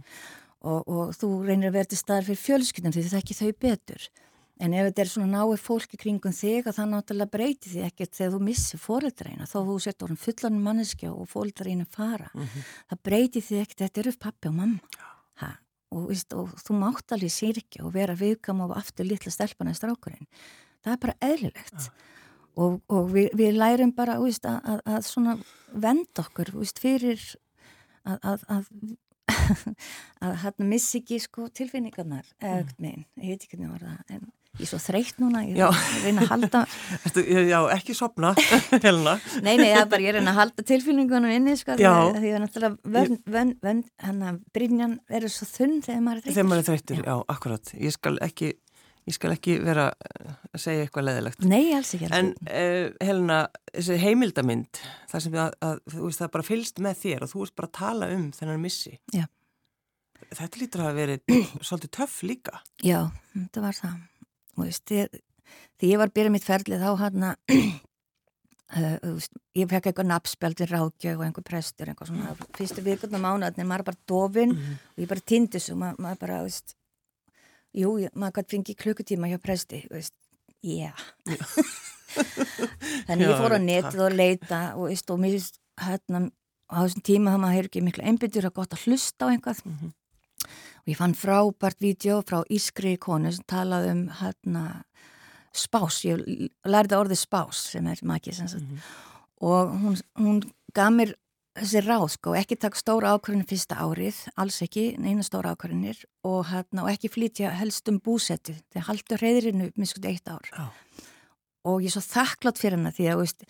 og, 0.72 0.79
og 0.89 1.12
þú 1.17 1.31
reynir 1.45 1.69
að 1.69 1.77
verða 1.79 2.00
staðar 2.00 2.27
fyrir 2.29 2.41
fjölskyldum 2.41 2.95
því 2.95 3.05
það 3.12 3.19
ekki 3.22 3.38
þau 3.38 3.51
betur. 3.67 4.07
En 4.64 4.74
ef 4.74 4.88
þetta 4.88 5.04
er 5.04 5.12
svona 5.12 5.42
náið 5.42 5.60
fólki 5.60 5.98
kringum 6.00 6.32
þig 6.36 6.70
að 6.70 6.78
það 6.78 6.91
náttúrulega 6.94 7.34
breyti 7.34 7.72
því 7.74 7.82
ekkert 7.89 8.15
þegar 8.15 8.32
þú 8.36 8.39
missir 8.48 8.80
fóreldreina 8.80 9.50
þó 9.52 9.58
þú 9.68 9.76
sett 9.84 10.06
orðin 10.06 10.22
fullan 10.22 10.62
manneskja 10.63 11.12
og 11.12 11.28
fóreldreina 11.28 11.86
fara. 11.91 12.30
Mm 12.34 12.46
-hmm. 12.46 12.72
Það 12.89 13.04
breyti 13.04 13.41
því 13.41 13.62
ekkert, 13.62 13.82
þetta 13.84 14.00
eru 14.00 14.12
pappi 14.20 14.48
og 14.48 14.56
mamma. 14.56 14.80
Ha, 15.41 15.52
og, 15.91 16.08
veist, 16.08 16.34
og 16.34 16.56
þú 16.56 16.74
mátt 16.80 17.12
alveg 17.12 17.32
sírkja 17.32 17.84
og 17.84 17.94
vera 17.94 18.15
viðkam 18.15 18.62
og 18.62 18.78
aftur 18.78 19.06
litla 19.06 19.32
stelpana 19.32 19.72
í 19.72 19.76
strákurinn. 19.76 20.28
Það 20.84 20.94
er 20.94 20.98
bara 20.98 21.15
eðlilegt. 21.22 21.80
Ja 21.80 21.91
og, 22.56 22.80
og 22.91 23.10
við, 23.13 23.32
við 23.38 23.58
lærum 23.58 23.94
bara 23.96 24.18
veist, 24.22 24.46
að, 24.48 24.60
að, 24.63 24.82
að 24.96 25.08
svona 25.10 25.36
vend 25.74 26.22
okkur 26.22 26.52
veist, 26.56 26.80
fyrir 26.82 27.22
að 28.06 28.46
að 28.54 28.68
hann 30.44 30.68
missi 30.72 31.02
ekki 31.02 31.20
sko, 31.24 31.50
tilfinningarnar 31.54 32.28
eða 32.39 32.63
mm. 32.63 32.76
meginn, 32.82 33.06
ég 33.22 33.34
veit 33.34 33.46
ekki 33.46 33.58
hvernig 33.58 33.74
var 33.74 33.86
það 33.88 34.15
en 34.15 34.28
ég 34.56 34.65
er 34.65 34.72
svo 34.72 34.80
þreytt 34.82 35.22
núna, 35.22 35.44
ég 35.48 35.60
er 35.60 35.70
að 35.70 36.06
reyna 36.06 36.26
að 36.26 36.32
halda 36.34 36.63
Já, 37.52 37.58
ekki 37.76 37.96
sopna 37.98 38.34
Helena 38.86 39.18
Nei, 39.46 39.56
nei, 39.60 39.72
bara, 39.86 40.02
ég 40.04 40.12
er 40.12 40.20
að 40.20 40.22
reyna 40.22 40.36
að 40.36 40.41
halda 40.41 40.68
tilfinningunum 40.72 41.34
inni 41.36 41.56
sko, 41.60 41.78
því 41.80 41.88
að 41.89 42.44
náttúrulega 42.46 42.94
vend, 42.98 43.18
vend, 43.38 43.58
vend, 43.65 43.89
hann 44.06 44.22
að 44.32 44.44
Brynjan 44.56 45.00
verður 45.12 45.36
svo 45.36 45.50
þunn 45.50 45.82
þegar 45.86 46.06
maður 46.06 46.22
er 46.22 46.24
þreyttur 46.26 46.38
Þegar 46.39 46.52
maður 46.52 46.63
er 46.63 46.70
þreyttur, 46.72 47.02
já. 47.02 47.10
já, 47.10 47.18
akkurat 47.36 47.76
Ég 47.76 47.98
skal 47.98 48.15
ekki 48.26 48.54
Ég 49.06 49.13
skal 49.13 49.36
ekki 49.36 49.60
vera 49.62 49.91
að 49.94 50.62
segja 50.63 50.86
eitthvað 50.86 51.06
leðilegt. 51.06 51.44
Nei, 51.46 51.76
alls 51.78 51.91
ekki. 51.94 52.08
En 52.10 52.32
uh, 52.50 52.88
Helena, 53.06 53.44
þessi 53.70 54.00
heimildamind, 54.02 54.80
það 55.12 55.24
sem 55.28 55.38
að, 55.44 55.58
að, 55.68 55.82
þú 55.94 56.08
veist, 56.08 56.22
það 56.24 56.32
bara 56.34 56.46
fylst 56.48 56.82
með 56.82 57.02
þér 57.04 57.26
og 57.26 57.30
þú 57.30 57.44
veist 57.44 57.56
bara 57.60 57.70
að 57.70 57.76
tala 57.78 58.10
um 58.15 58.24
þennan 58.34 58.63
missi. 58.63 58.96
Já. 59.13 59.28
Þetta 60.26 60.62
lítur 60.62 60.84
að 60.88 60.98
vera 60.98 61.20
svolítið 61.62 61.91
töff 62.00 62.18
líka. 62.26 62.63
Já, 62.82 62.98
þetta 63.36 63.65
var 63.68 63.78
það. 63.78 64.02
Veist, 64.58 64.91
ég, 64.96 65.20
því 65.80 65.91
ég 65.91 66.02
var 66.02 66.13
byrjað 66.15 66.36
mitt 66.36 66.48
ferlið 66.48 66.86
þá 66.86 66.91
hann 67.02 67.28
að, 67.30 67.56
uh, 68.80 69.28
ég 69.58 69.70
fekk 69.72 69.89
eitthvað 69.91 70.10
nabbspjaldir 70.12 70.72
rákjög 70.72 71.20
og 71.20 71.26
einhver 71.28 71.48
prestur, 71.48 71.91
einhver 71.91 72.12
svona, 72.12 72.36
fyrstu 72.58 72.86
vikundum 72.86 73.26
mánuðin, 73.26 73.68
maður 73.68 73.89
bara 73.91 74.04
dofin 74.08 74.54
mm 74.54 74.62
-hmm. 74.62 74.78
og 74.96 75.04
ég 75.04 75.12
bara 75.12 75.28
tindis 75.34 75.70
og 75.70 75.82
maður, 75.82 76.02
maður 76.06 76.22
bara, 76.24 76.41
veist, 76.44 76.78
jú, 77.74 77.98
maður 78.13 78.38
kannski 78.39 78.56
fengi 78.56 78.76
klukkutíma 78.76 79.32
hjá 79.32 79.38
presti, 79.44 79.86
veist, 79.91 80.15
já 80.63 80.91
yeah. 80.91 81.00
þannig 83.08 83.28
ég 83.28 83.39
fór 83.41 83.58
á 83.58 83.60
netið 83.60 84.02
og 84.06 84.15
leita 84.15 84.62
og, 84.76 84.89
veist, 84.89 85.10
og 85.12 85.20
mér 85.20 85.36
finnst 85.36 85.60
hérna 85.82 86.30
á 86.72 86.78
þessum 86.86 87.04
tíma 87.06 87.34
þá 87.34 87.39
maður 87.41 87.56
hefur 87.58 87.70
ekki 87.70 87.84
miklu 87.86 88.06
einbyrjur 88.10 88.48
að 88.50 88.58
gott 88.58 88.76
að 88.76 88.86
hlusta 88.86 89.28
á 89.28 89.32
einhvað 89.32 89.62
mm 89.65 89.76
-hmm. 89.76 89.91
Og 90.86 90.93
ég 90.93 91.00
fann 91.00 91.17
frábært 91.17 91.82
vídeo 91.82 92.21
frá 92.21 92.43
Ískri 92.54 92.95
konu 93.02 93.32
sem 93.34 93.45
talaði 93.50 93.91
um 93.95 94.04
hérna 94.21 94.65
spás, 95.56 96.04
ég 96.06 96.21
lærði 96.67 96.98
orðið 97.00 97.21
spás 97.24 97.62
sem 97.71 97.88
er 97.88 98.02
makið 98.04 98.39
sem 98.39 98.48
sagt 98.48 98.63
mm 98.63 98.76
-hmm. 98.76 98.82
og 99.41 99.71
hún, 99.82 100.02
hún 100.19 100.41
gaf 100.74 100.91
mér 100.91 101.15
þessi 101.56 101.82
ráð 101.86 102.10
sko, 102.15 102.34
ekki 102.36 102.58
taka 102.60 102.78
stóra 102.78 103.13
ákvörðin 103.15 103.48
fyrsta 103.48 103.78
árið, 103.80 104.17
alls 104.36 104.62
ekki, 104.62 104.98
neina 105.00 105.24
stóra 105.24 105.56
ákvörðinir 105.56 106.02
og, 106.24 106.45
hérna, 106.52 106.84
og 106.84 106.91
ekki 106.91 107.10
flytja 107.10 107.54
helst 107.56 107.88
um 107.89 108.00
búsetti, 108.00 108.58
þeir 108.74 108.88
haldur 108.89 109.24
reyðrinu 109.24 109.71
miskut 109.80 110.06
eitt 110.06 110.28
ár 110.28 110.50
oh. 110.60 110.74
og 111.63 111.82
ég 111.82 111.88
er 111.88 111.95
svo 111.95 112.04
þakklátt 112.04 112.60
fyrir 112.60 112.78
hana 112.78 112.91
því 112.91 113.08
að 113.12 113.24
veist, 113.24 113.48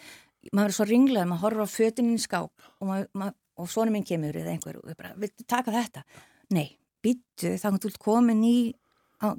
maður 0.53 0.69
er 0.69 0.77
svo 0.77 0.85
ringlega, 0.85 1.25
maður 1.25 1.41
horfur 1.41 1.65
á 1.65 1.75
fötinin 1.75 2.21
skáp 2.21 2.53
og, 2.79 3.33
og 3.57 3.69
svona 3.69 3.91
minn 3.91 4.05
kemur 4.05 4.37
eða 4.37 4.53
einhver 4.53 4.77
og 4.77 4.93
bara, 4.93 5.15
viltu 5.17 5.43
taka 5.47 5.73
þetta? 5.73 6.05
Nei, 6.53 6.77
býttu, 7.05 7.55
þá 7.61 7.67
þú 7.77 7.93
komin 8.01 8.43
í 8.45 8.57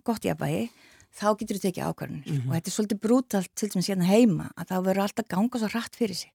gott 0.07 0.25
jafnvægi 0.25 0.69
þá 1.17 1.29
getur 1.41 1.59
þú 1.59 1.63
tekið 1.65 1.89
ákvörðinir 1.89 2.27
mm 2.27 2.37
-hmm. 2.37 2.49
og 2.49 2.55
þetta 2.55 2.69
er 2.69 2.77
svolítið 2.77 3.01
brútalt 3.05 3.53
til 3.55 3.69
þess 3.69 3.77
að 3.77 3.91
hérna 3.91 4.11
heima 4.11 4.51
að 4.57 4.69
þá 4.71 4.77
verður 4.87 5.05
alltaf 5.05 5.29
ganga 5.29 5.59
svo 5.59 5.69
rætt 5.73 5.97
fyrir 5.97 6.17
sig. 6.17 6.33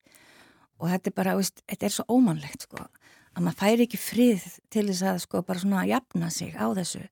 Og 0.80 0.90
þetta 0.90 1.08
er 1.10 1.16
bara, 1.16 1.36
veist, 1.36 1.62
þetta 1.70 1.86
er 1.86 1.94
svo 1.94 2.06
ómannlegt 2.10 2.62
sko, 2.62 2.88
að 3.36 3.44
maður 3.44 3.62
færi 3.62 3.84
ekki 3.86 3.98
frið 3.98 4.42
til 4.70 4.88
þess 4.88 5.04
að 5.04 5.20
sko 5.20 5.42
bara 5.42 5.60
svona 5.60 5.86
jafna 5.86 6.30
sig 6.30 6.56
á 6.58 6.66
þessu. 6.74 7.04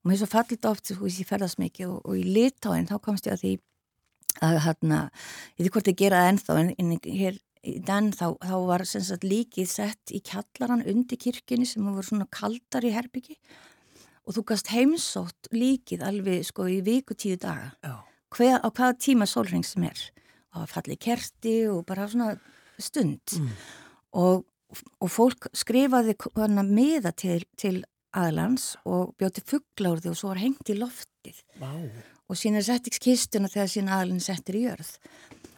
Og 0.00 0.04
mér 0.04 0.14
er 0.14 0.18
svo 0.18 0.26
fallit 0.26 0.64
oft 0.64 0.86
sko, 0.86 1.06
ég 1.06 1.28
ferðast 1.28 1.58
mikið 1.58 1.86
og, 1.88 2.00
og 2.04 2.16
í 2.16 2.24
litáinn 2.24 2.88
þá 2.88 2.96
komst 3.00 3.26
ég 3.26 3.32
að 3.32 3.40
því 3.40 3.52
að 4.40 4.58
hérna, 4.64 5.10
ég 5.58 5.64
veit 5.64 5.72
hvort 5.72 5.88
ég 5.88 5.96
gera 5.96 6.22
það 6.22 6.30
ennþá 6.30 6.58
en, 6.60 6.74
en 6.78 6.98
hér 7.04 7.38
den 7.62 8.10
þá, 8.16 8.26
þá 8.40 8.54
var 8.68 8.84
sagt, 8.88 9.26
líkið 9.26 9.68
sett 9.68 10.12
í 10.14 10.20
kjallaran 10.24 10.84
undir 10.88 11.20
kirkini 11.20 11.66
sem 11.68 11.84
voru 11.84 12.04
svona 12.06 12.28
kaldar 12.32 12.86
í 12.86 12.92
herbyggi. 12.94 13.36
Og 14.28 14.36
þú 14.36 14.44
gast 14.52 14.70
heimsótt 14.72 15.50
líkið 15.52 16.04
alveg 16.06 16.46
sko 16.48 16.68
í 16.70 16.80
viku 16.86 17.16
tíu 17.18 17.38
daga. 17.40 17.72
Hver, 18.30 18.60
á 18.62 18.68
hvaða 18.68 18.96
tíma 19.02 19.26
sólring 19.28 19.66
sem 19.66 19.84
er. 19.88 20.00
Og 20.56 20.68
falli 20.70 20.96
kerti 21.00 21.56
og 21.70 21.84
bara 21.88 22.08
svona 22.10 22.34
stund. 22.80 23.36
Mm. 23.36 23.50
og, 24.16 24.46
og 25.02 25.10
fólk 25.12 25.50
skrifaði 25.52 26.16
miða 26.64 27.12
til, 27.12 27.42
til 27.60 27.82
aðlands 28.16 28.72
og 28.88 29.12
bjóti 29.20 29.44
fuggláði 29.46 30.10
og 30.10 30.16
svo 30.18 30.32
var 30.32 30.40
hengt 30.42 30.72
í 30.72 30.78
loftið. 30.78 31.44
Wow. 31.60 31.90
og 32.30 32.38
sína 32.38 32.62
settingskistuna 32.64 33.50
þegar 33.50 33.68
sína 33.68 33.98
aðlinn 34.00 34.22
settir 34.24 34.56
í 34.56 34.64
jörð 34.68 34.94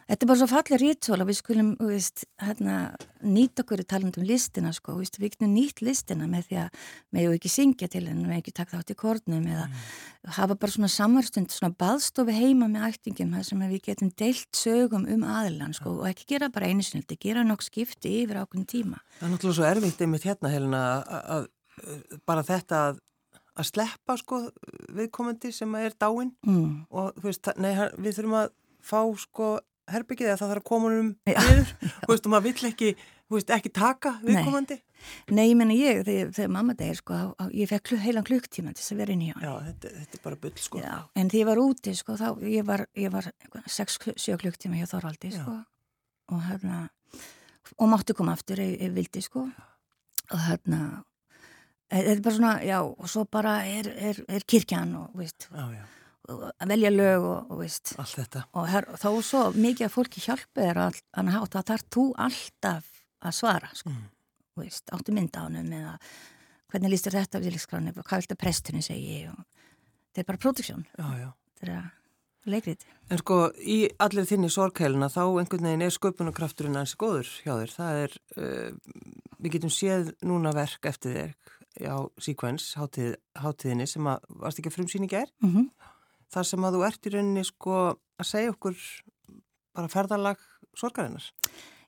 Þetta 0.07 0.25
er 0.25 0.29
bara 0.29 0.39
svo 0.41 0.47
fallið 0.51 0.81
rítól 0.81 1.17
að 1.17 1.29
við 1.29 1.37
skulum 1.39 1.69
veist, 1.79 2.25
hérna, 2.43 2.77
nýta 3.23 3.63
okkur 3.63 3.83
í 3.83 3.85
talandum 3.87 4.25
listina 4.27 4.73
sko, 4.75 4.97
veist, 4.99 5.19
við 5.21 5.35
getum 5.35 5.53
nýtt 5.53 5.83
listina 5.85 6.27
með 6.29 6.49
því 6.49 6.59
að 6.63 6.81
með 7.15 7.25
ju 7.25 7.37
ekki 7.37 7.53
syngja 7.53 7.89
til 7.93 8.03
henn 8.09 8.25
með 8.25 8.41
ekki 8.41 8.55
taka 8.57 8.79
þátt 8.79 8.93
í 8.93 8.97
kórnum 8.99 9.47
eða 9.53 9.69
mm. 9.69 10.33
hafa 10.39 10.57
bara 10.59 10.75
svona 10.75 10.91
samverstund, 10.91 11.53
svona 11.55 11.77
baðstofi 11.79 12.35
heima 12.35 12.67
með 12.71 12.89
ættingum 12.89 13.37
sem 13.47 13.63
við 13.69 13.87
getum 13.87 14.11
deilt 14.19 14.59
sögum 14.59 15.07
um 15.07 15.23
aðilan 15.23 15.77
sko, 15.77 15.97
og 16.01 16.11
ekki 16.11 16.29
gera 16.35 16.51
bara 16.53 16.67
einu 16.71 16.83
snildi, 16.83 17.19
gera 17.21 17.45
nokk 17.47 17.63
skipti 17.65 18.19
yfir 18.23 18.43
ákveðin 18.43 18.69
tíma. 18.69 19.01
Það 19.19 19.27
er 19.29 19.33
náttúrulega 19.37 19.59
svo 19.61 19.69
erfitt 19.71 20.03
einmitt 20.03 20.27
hérna 20.27 20.51
Helena 20.53 20.83
að 21.39 21.49
bara 22.27 22.43
þetta 22.45 22.85
að 22.91 23.01
að 23.53 23.69
sleppa 23.69 24.15
sko 24.17 24.39
viðkomandi 24.97 25.51
sem 25.53 25.73
er 25.77 25.93
dáin 25.99 26.31
mm. 26.45 26.89
og 26.93 27.19
veist, 27.21 27.49
nei, 27.61 27.73
við 28.01 28.17
þurfum 28.17 28.39
að 28.39 28.51
fá 28.83 28.99
sko 29.21 29.49
herbyggið 29.91 30.29
eða 30.29 30.39
það 30.39 30.53
þarf 30.53 30.63
að 30.63 30.69
koma 30.69 30.93
um 30.93 31.11
niður. 31.27 31.73
Og 32.03 32.13
veist, 32.13 32.29
maður 32.31 32.47
vill 32.49 32.71
ekki 32.71 32.95
Þú 33.33 33.39
veist, 33.39 33.51
ekki 33.55 33.69
taka 33.73 34.11
viðkomandi? 34.21 34.75
Nei, 35.33 35.47
ég 35.47 35.55
menna 35.57 35.73
ég, 35.73 36.03
þegar, 36.05 36.27
þegar 36.35 36.49
mamma 36.53 36.75
degir, 36.77 36.97
sko, 36.99 37.19
ég 37.55 37.69
fekk 37.71 37.93
heilan 38.03 38.27
klukktíma 38.27 38.73
til 38.75 38.83
þess 38.83 38.93
að 38.93 38.99
vera 39.01 39.15
inn 39.15 39.23
í 39.25 39.29
hann. 39.31 39.41
Já, 39.41 39.53
þetta, 39.69 39.93
þetta 39.95 40.19
er 40.19 40.23
bara 40.27 40.39
bull, 40.43 40.51
sko. 40.61 40.81
Já, 40.83 40.91
en 41.17 41.31
því 41.31 41.41
ég 41.41 41.47
var 41.49 41.61
úti, 41.63 41.93
sko, 41.97 42.17
þá, 42.19 42.27
ég 42.53 42.67
var, 42.67 42.83
ég 42.99 43.15
var 43.15 43.29
6-7 43.73 44.37
klukktíma 44.43 44.77
hjá 44.77 44.85
Þorvaldi, 44.91 45.31
sko, 45.33 45.55
og 46.29 46.45
hérna, 46.45 46.83
og 47.73 47.89
mátti 47.89 48.15
koma 48.19 48.37
aftur 48.37 48.61
ef, 48.61 48.75
ef 48.85 48.93
vildi, 48.99 49.25
sko, 49.25 49.47
og 50.29 50.45
hérna, 50.45 50.83
e, 51.89 51.97
þetta 51.97 52.13
er 52.13 52.23
bara 52.29 52.37
svona, 52.37 52.53
já, 52.69 52.77
og 52.85 53.11
svo 53.15 53.25
bara 53.33 53.57
er, 53.65 53.89
er, 54.11 54.21
er 54.29 54.45
kirkjan 54.45 54.93
og, 55.01 55.09
veist, 55.17 55.49
Já, 55.49 55.65
já, 55.73 55.83
að 56.31 56.71
velja 56.71 56.91
lög 56.93 57.25
og, 57.27 57.51
og 57.51 57.61
veist, 57.63 57.93
allt 57.99 58.19
þetta. 58.21 58.43
og 58.55 58.67
her, 58.71 58.87
þá 58.99 59.09
svo 59.27 59.41
mikið 59.55 59.87
að 59.87 59.95
fólki 59.95 60.23
hjálpa 60.23 60.61
þér 60.61 60.81
að 60.85 60.99
hann 61.17 61.31
hátt, 61.33 61.55
það 61.55 61.71
þarf 61.71 61.89
þú 61.95 62.05
alltaf 62.27 62.91
að 63.23 63.35
svara, 63.39 63.71
sko. 63.75 63.91
Mm. 63.91 64.05
Veist, 64.61 64.93
áttu 64.93 65.15
mynda 65.15 65.43
á 65.43 65.45
hennum 65.47 65.73
eða 65.73 65.97
hvernig 66.71 66.93
líst 66.93 67.09
þér 67.09 67.19
þetta 67.19 67.41
á 67.41 67.45
vilskráni 67.45 67.93
hvað 67.97 68.21
viltu 68.21 68.37
að 68.37 68.43
prestunni 68.43 68.85
segi 68.85 69.19
og 69.31 69.41
þetta 69.41 70.23
er 70.23 70.29
bara 70.29 70.43
produksjón, 70.45 70.87
þetta 70.95 71.69
er 71.69 71.91
leikrið 72.53 72.85
En 73.11 73.19
sko, 73.19 73.37
í 73.59 73.83
allir 74.01 74.27
þinni 74.27 74.49
sorgheilina 74.51 75.09
þá 75.11 75.23
einhvern 75.25 75.67
veginn 75.67 75.85
er 75.85 75.93
sköpunarkrafturinn 75.93 76.79
ansi 76.79 76.97
góður 76.99 77.29
hjá 77.43 77.51
þér. 77.51 77.73
Það 77.73 77.99
er, 78.03 78.15
uh, 78.37 78.93
við 79.37 79.55
getum 79.57 79.73
séð 79.73 80.13
núna 80.25 80.53
verk 80.55 80.87
eftir 80.89 81.17
þér 81.17 81.33
á 81.89 81.97
Sequence, 82.21 82.77
hátíð, 82.79 83.17
hátíðinni 83.43 83.87
sem 83.89 84.07
að, 84.07 84.25
varst 84.41 84.61
ekki 84.61 84.71
að 84.71 84.77
frumsýni 84.77 85.09
gær? 85.11 85.29
mm 85.43 85.51
-hmm. 85.51 85.67
Þar 86.33 86.49
sem 86.49 86.65
að 86.65 86.75
þú 86.77 86.83
ert 86.87 87.07
í 87.07 87.13
rauninni 87.13 87.45
sko 87.47 87.77
að 87.93 88.29
segja 88.29 88.53
okkur 88.53 88.81
bara 89.73 89.91
ferðalag 89.91 90.43
sorgarinnar. 90.77 91.29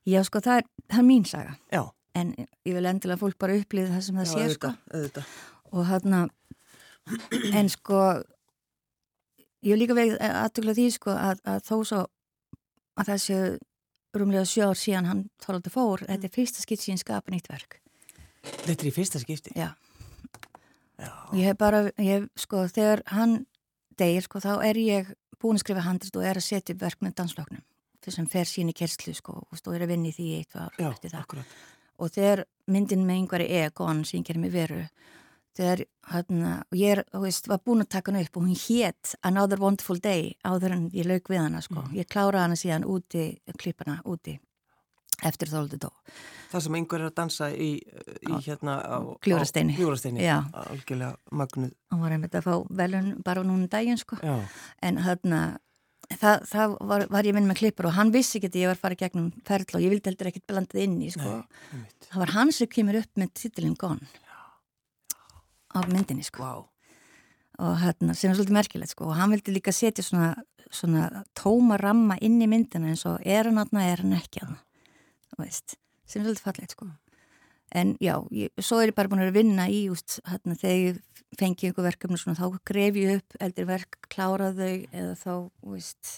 Já, 0.06 0.20
sko, 0.26 0.42
það 0.42 0.62
er, 0.62 0.68
það 0.86 1.02
er 1.02 1.06
mín 1.06 1.26
saga. 1.26 1.54
Já, 1.74 1.82
en 2.18 2.32
ég 2.38 2.76
vil 2.76 2.86
endilega 2.86 3.20
fólk 3.20 3.38
bara 3.42 3.58
upplýða 3.58 3.94
það 3.94 4.04
sem 4.06 4.20
það 4.20 4.26
já, 4.26 4.32
sé, 4.32 4.56
sko. 4.56 4.72
auðvitað, 4.72 4.90
auðvitað. 4.94 5.36
og 5.72 5.88
hann 5.90 6.18
en 7.60 7.70
sko 7.70 8.02
ég 9.66 9.72
hef 9.72 9.80
líka 9.80 9.96
vegið 9.98 10.20
aðtökla 10.26 10.76
því, 10.78 10.86
sko, 10.94 11.16
að, 11.16 11.42
að 11.46 11.64
þó 11.66 11.74
svo 11.90 12.04
að 12.96 13.10
þessi 13.12 13.40
rúmlega 14.16 14.46
sjö 14.48 14.70
ár 14.70 14.78
síðan 14.80 15.10
hann 15.10 15.24
þólaldi 15.42 15.72
fór, 15.74 16.06
þetta 16.06 16.28
er 16.28 16.34
fyrsta 16.38 16.62
skitt 16.62 16.82
síðan 16.82 17.02
skapa 17.02 17.34
nýtt 17.34 17.50
verk. 17.50 17.80
Þetta 18.46 18.78
er 18.78 18.88
í 18.88 18.94
fyrsta 18.94 19.20
skipti. 19.20 19.52
Já, 19.58 19.74
Já, 20.96 21.12
Ég 21.36 21.50
hef 21.50 21.58
bara, 21.60 21.82
ég 22.00 22.06
hef, 22.08 22.28
sko, 22.40 22.62
þegar 22.72 23.02
hann 23.12 23.42
degir, 23.98 24.26
sko, 24.26 24.42
þá 24.44 24.52
er 24.66 24.80
ég 24.80 25.14
búin 25.40 25.58
að 25.58 25.64
skrifa 25.64 25.86
handist 25.86 26.16
og 26.16 26.24
er 26.24 26.40
að 26.40 26.46
setja 26.48 26.74
upp 26.74 26.84
verk 26.86 27.02
með 27.04 27.18
danslögnum 27.20 27.64
þess 28.06 28.22
að 28.22 28.32
fer 28.32 28.48
sín 28.50 28.70
í 28.70 28.76
kerslu, 28.76 29.14
sko, 29.16 29.40
og 29.50 29.74
er 29.74 29.84
að 29.84 29.92
vinna 29.92 30.10
í 30.10 30.14
því 30.14 30.28
eitt 30.38 30.56
var 30.56 30.74
já. 30.78 30.90
Og 31.96 32.12
þegar 32.12 32.44
myndin 32.70 33.06
með 33.08 33.22
einhverju 33.22 33.60
egon 33.64 34.02
sem 34.04 34.24
gerir 34.26 34.42
mig 34.42 34.52
veru, 34.52 34.82
þegar, 35.56 35.82
hérna, 36.12 36.50
og 36.68 36.76
ég 36.76 36.96
er, 36.96 37.02
veist, 37.22 37.48
var 37.48 37.62
búin 37.64 37.82
að 37.82 37.92
taka 37.96 38.12
hann 38.12 38.20
upp 38.20 38.36
og 38.36 38.44
hún 38.44 38.58
hét 38.60 39.14
Another 39.24 39.62
Wonderful 39.62 39.98
Day 40.04 40.34
áður 40.44 40.76
en 40.76 40.84
ég 40.92 41.08
lauk 41.08 41.30
við 41.32 41.40
hana, 41.40 41.62
sko. 41.64 41.80
Mm. 41.80 41.94
Ég 41.96 42.10
kláraði 42.12 42.44
hana 42.44 42.60
síðan 42.60 42.86
úti, 42.92 43.24
klippana 43.56 43.96
úti, 44.04 44.36
eftir 45.24 45.48
þóldi 45.48 45.78
dó. 45.80 45.90
Það 46.52 46.62
sem 46.66 46.74
einhver 46.78 47.00
er 47.00 47.10
að 47.10 47.14
dansa 47.16 47.50
í, 47.52 47.70
í 47.80 48.32
Á- 48.32 48.40
hérna 48.44 48.74
á 48.84 48.98
Gljúfrasteini. 49.24 49.76
Já. 50.22 50.42
Algjörlega 50.52 51.16
magnuð. 51.32 51.72
Hann 51.90 52.00
var 52.00 52.10
einmitt 52.16 52.34
að 52.34 52.44
fá 52.48 52.54
velun 52.70 53.22
bara 53.24 53.42
núna 53.42 53.64
um 53.64 53.68
daginn, 53.68 53.98
sko. 53.98 54.16
Já, 54.22 54.36
en 54.82 54.96
þarna 55.02 55.40
það, 56.20 56.44
það 56.52 56.76
var, 56.86 57.06
var 57.10 57.24
ég 57.26 57.34
minn 57.34 57.48
með 57.50 57.58
klippur 57.62 57.88
og 57.90 57.96
hann 57.96 58.12
vissi 58.14 58.38
ekki 58.38 58.52
að 58.52 58.60
ég 58.60 58.68
var 58.70 58.76
að 58.78 58.84
fara 58.84 58.94
í 58.94 59.00
gegnum 59.00 59.32
ferðl 59.48 59.74
og 59.78 59.82
ég 59.82 59.90
vildi 59.90 60.10
heldur 60.12 60.28
ekkert 60.30 60.46
blandað 60.52 60.82
inn 60.84 61.00
í 61.02 61.10
sko. 61.10 61.32
Nei, 61.72 61.82
það 62.06 62.22
var 62.22 62.34
hann 62.36 62.52
sem 62.54 62.70
kemur 62.70 63.00
upp 63.00 63.18
með 63.18 63.32
titilin 63.40 63.74
Gone 63.80 64.06
á 65.76 65.78
myndinni 65.90 66.24
sko. 66.24 66.42
Vá. 66.42 66.64
og 67.58 67.78
hérna, 67.80 68.14
sem 68.14 68.30
er 68.30 68.36
svolítið 68.36 68.52
merkilegt 68.52 68.92
sko. 68.92 69.06
og 69.08 69.16
hann 69.16 69.30
vildi 69.32 69.52
líka 69.56 69.72
setja 69.72 70.04
svona, 70.04 70.34
svona 70.70 71.24
tóma 71.34 71.78
ramma 71.80 72.18
inn 72.20 72.38
í 72.44 72.46
myndina 72.48 72.90
eins 72.92 73.06
og 73.08 73.18
er 73.24 73.48
hann 73.48 73.58
aðna, 73.62 73.82
er 73.82 74.02
hann 74.04 74.12
ekki 74.12 74.42
aðna 74.44 74.58
veist, 75.38 75.76
sem 76.06 76.22
er 76.22 76.28
svolítið 76.28 76.46
fallegt 76.46 76.76
sko. 76.76 76.88
en 77.76 77.96
já, 78.00 78.14
ég, 78.30 78.52
svo 78.62 78.80
er 78.80 78.92
ég 78.92 78.96
bara 78.96 79.10
búin 79.10 79.24
að 79.24 79.36
vinna 79.36 79.66
í 79.68 79.86
úst, 79.90 80.20
hérna, 80.28 80.54
þegar 80.58 80.76
ég 80.78 81.00
fengi 81.36 81.68
einhver 81.68 81.88
verkefni 81.88 82.18
svona, 82.20 82.38
þá 82.38 82.60
gref 82.68 82.98
ég 83.00 83.20
upp 83.20 83.38
eldri 83.42 83.66
verk, 83.68 83.98
klára 84.12 84.52
þau 84.54 84.74
eða 84.92 85.14
þá, 85.18 85.32
veist 85.66 86.16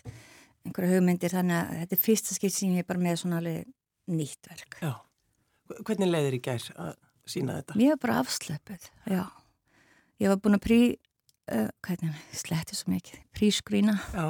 einhverja 0.66 0.98
hugmyndir, 0.98 1.32
þannig 1.32 1.58
að 1.58 1.74
þetta 1.80 1.96
er 1.96 2.02
fyrsta 2.04 2.36
skipt 2.36 2.54
sem 2.54 2.76
ég 2.76 2.84
er 2.84 2.88
bara 2.88 3.02
með 3.02 3.20
svona 3.22 3.40
alveg 3.40 3.68
nýtt 4.12 4.50
verk 4.50 4.80
Já. 4.84 4.94
Hvernig 5.84 6.08
leiðir 6.08 6.38
í 6.38 6.42
gær 6.44 6.64
að 6.80 6.94
sína 7.28 7.58
þetta? 7.58 7.76
Ég 7.80 7.92
var 7.92 8.02
bara 8.04 8.20
afslöpuð, 8.22 8.88
já. 9.08 9.24
Ég 10.18 10.32
var 10.32 10.40
búin 10.44 10.58
að 10.58 10.64
prí, 10.64 10.80
uh, 11.52 11.68
hvernig, 11.84 12.22
sletti 12.36 12.76
svo 12.76 12.92
mikið, 12.92 13.24
prískrína 13.36 13.96
Já, 14.12 14.28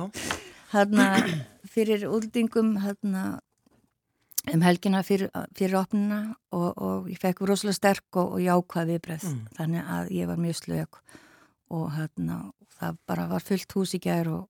hérna 0.74 1.10
fyrir 1.74 2.06
úldingum 2.10 2.76
hérna 2.82 3.40
um 4.54 4.62
helgina 4.64 5.02
fyrir, 5.04 5.30
fyrir 5.56 5.76
opnuna 5.80 6.20
og, 6.52 6.68
og 6.76 7.08
ég 7.10 7.18
fekk 7.22 7.42
rosalega 7.48 7.76
sterk 7.76 8.16
og, 8.16 8.36
og 8.36 8.40
jákvæð 8.44 8.92
viðbröð 8.94 9.26
Mm. 9.28 9.40
þannig 9.58 9.88
að 9.96 10.10
ég 10.16 10.26
var 10.30 10.36
mjög 10.40 10.56
slög 10.62 11.00
og 11.70 11.90
hérna 11.96 12.38
það 12.78 12.96
bara 13.06 13.26
var 13.28 13.40
fullt 13.44 13.72
hús 13.76 13.94
í 13.94 14.00
gær 14.00 14.28
og 14.32 14.48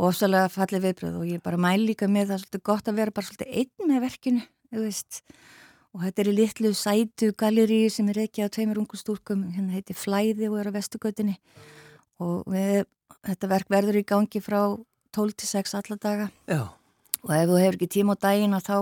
ofsalega 0.00 0.48
fallið 0.52 0.84
viðbröð 0.88 1.16
og 1.20 1.26
ég 1.28 1.42
bara 1.44 1.56
mæl 1.60 1.80
líka 1.86 2.08
með 2.08 2.30
það 2.30 2.36
er 2.36 2.42
svolítið 2.44 2.62
gott 2.70 2.88
að 2.88 2.98
vera 3.00 3.14
bara 3.16 3.26
svolítið 3.26 3.54
einn 3.60 3.88
með 3.90 4.00
verkinu, 4.06 4.42
þú 4.72 4.84
veist. 4.86 5.20
Og 5.90 6.04
þetta 6.04 6.22
er 6.22 6.28
í 6.30 6.34
litlu 6.38 6.70
sætu 6.78 7.32
galeri 7.36 7.80
sem 7.90 8.08
er 8.12 8.20
ekki 8.22 8.44
á 8.46 8.48
tveimur 8.52 8.78
ungu 8.78 8.96
stúrkum 9.00 9.42
hérna 9.50 9.74
heiti 9.74 9.96
Flæði 9.98 10.46
og 10.50 10.58
er 10.60 10.70
á 10.70 10.76
vestugötunni 10.76 11.34
og 12.22 12.44
við, 12.46 12.84
þetta 13.26 13.48
verk 13.50 13.72
verður 13.72 13.98
í 13.98 14.04
gangi 14.06 14.40
frá 14.44 14.60
12 15.16 15.34
til 15.34 15.48
6 15.50 15.74
alla 15.80 15.96
daga. 15.98 16.28
Já, 16.46 16.68
og 17.26 17.32
ef 17.36 17.48
þú 17.50 17.58
hefur 17.60 17.78
ekki 17.78 17.90
tíma 17.96 18.16
á 18.16 18.22
daginn 18.26 18.58
þá 18.60 18.76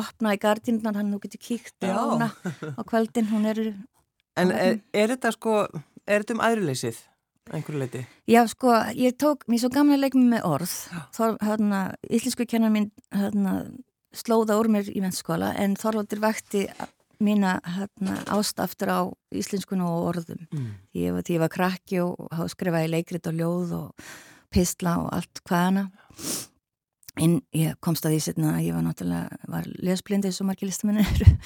opna 0.00 0.34
í 0.36 0.40
gardinnar 0.40 0.98
hann 0.98 1.14
þú 1.14 1.22
getur 1.26 1.44
kíkt 1.46 1.86
á 1.86 1.96
hana 1.96 2.30
á 2.78 2.82
kvöldin 2.84 3.30
hún 3.30 3.46
er, 3.50 3.62
en 4.36 4.52
er, 4.52 4.80
er 4.92 5.14
þetta 5.14 5.32
sko, 5.36 5.54
er 6.06 6.24
þetta 6.24 6.36
um 6.36 6.44
æðruleysið 6.48 7.00
einhverju 7.50 7.80
leiti? 7.80 8.04
já 8.28 8.44
sko 8.48 8.74
ég 8.94 9.16
tók, 9.18 9.44
mér 9.48 9.62
svo 9.62 9.70
gamla 9.74 9.98
leikum 9.98 10.28
með 10.30 10.46
orð. 10.46 10.74
Þá 11.16 11.24
hérna, 11.42 11.80
íslensku 12.10 12.46
kennar 12.48 12.72
mín 12.74 12.90
hérna, 13.14 13.60
slóða 14.14 14.58
úr 14.60 14.70
mér 14.70 14.90
í 14.90 15.02
mennskóla 15.02 15.52
en 15.58 15.76
Þorvaldur 15.78 16.22
vakti 16.22 16.66
mína 17.20 17.58
hérna, 17.64 18.20
ástaftur 18.32 18.92
á 18.92 19.00
íslenskunu 19.34 19.86
og 19.86 20.08
orðum. 20.14 20.46
Mm. 20.52 20.70
ég 20.96 21.16
var, 21.16 21.26
ég 21.28 21.42
var 21.42 21.52
krakki 21.52 22.00
og 22.04 22.30
skrifaði 22.52 22.94
leikrit 22.94 23.26
og 23.26 23.36
ljóð 23.36 23.74
og 23.80 24.06
pistla 24.50 24.96
og 25.04 25.12
allt 25.14 25.42
hvaðana 25.46 25.90
en 27.18 27.38
ég 27.56 27.76
komst 27.82 28.06
að 28.06 28.16
því 28.16 28.22
setna 28.24 28.54
að 28.56 28.64
ég 28.68 28.76
var 28.76 28.86
náttúrulega 28.86 29.52
var 29.52 29.68
lesblindi 29.82 30.30
eins 30.30 30.40
og 30.42 30.50
margir 30.50 30.70
listamenn 30.70 31.04
eru. 31.04 31.30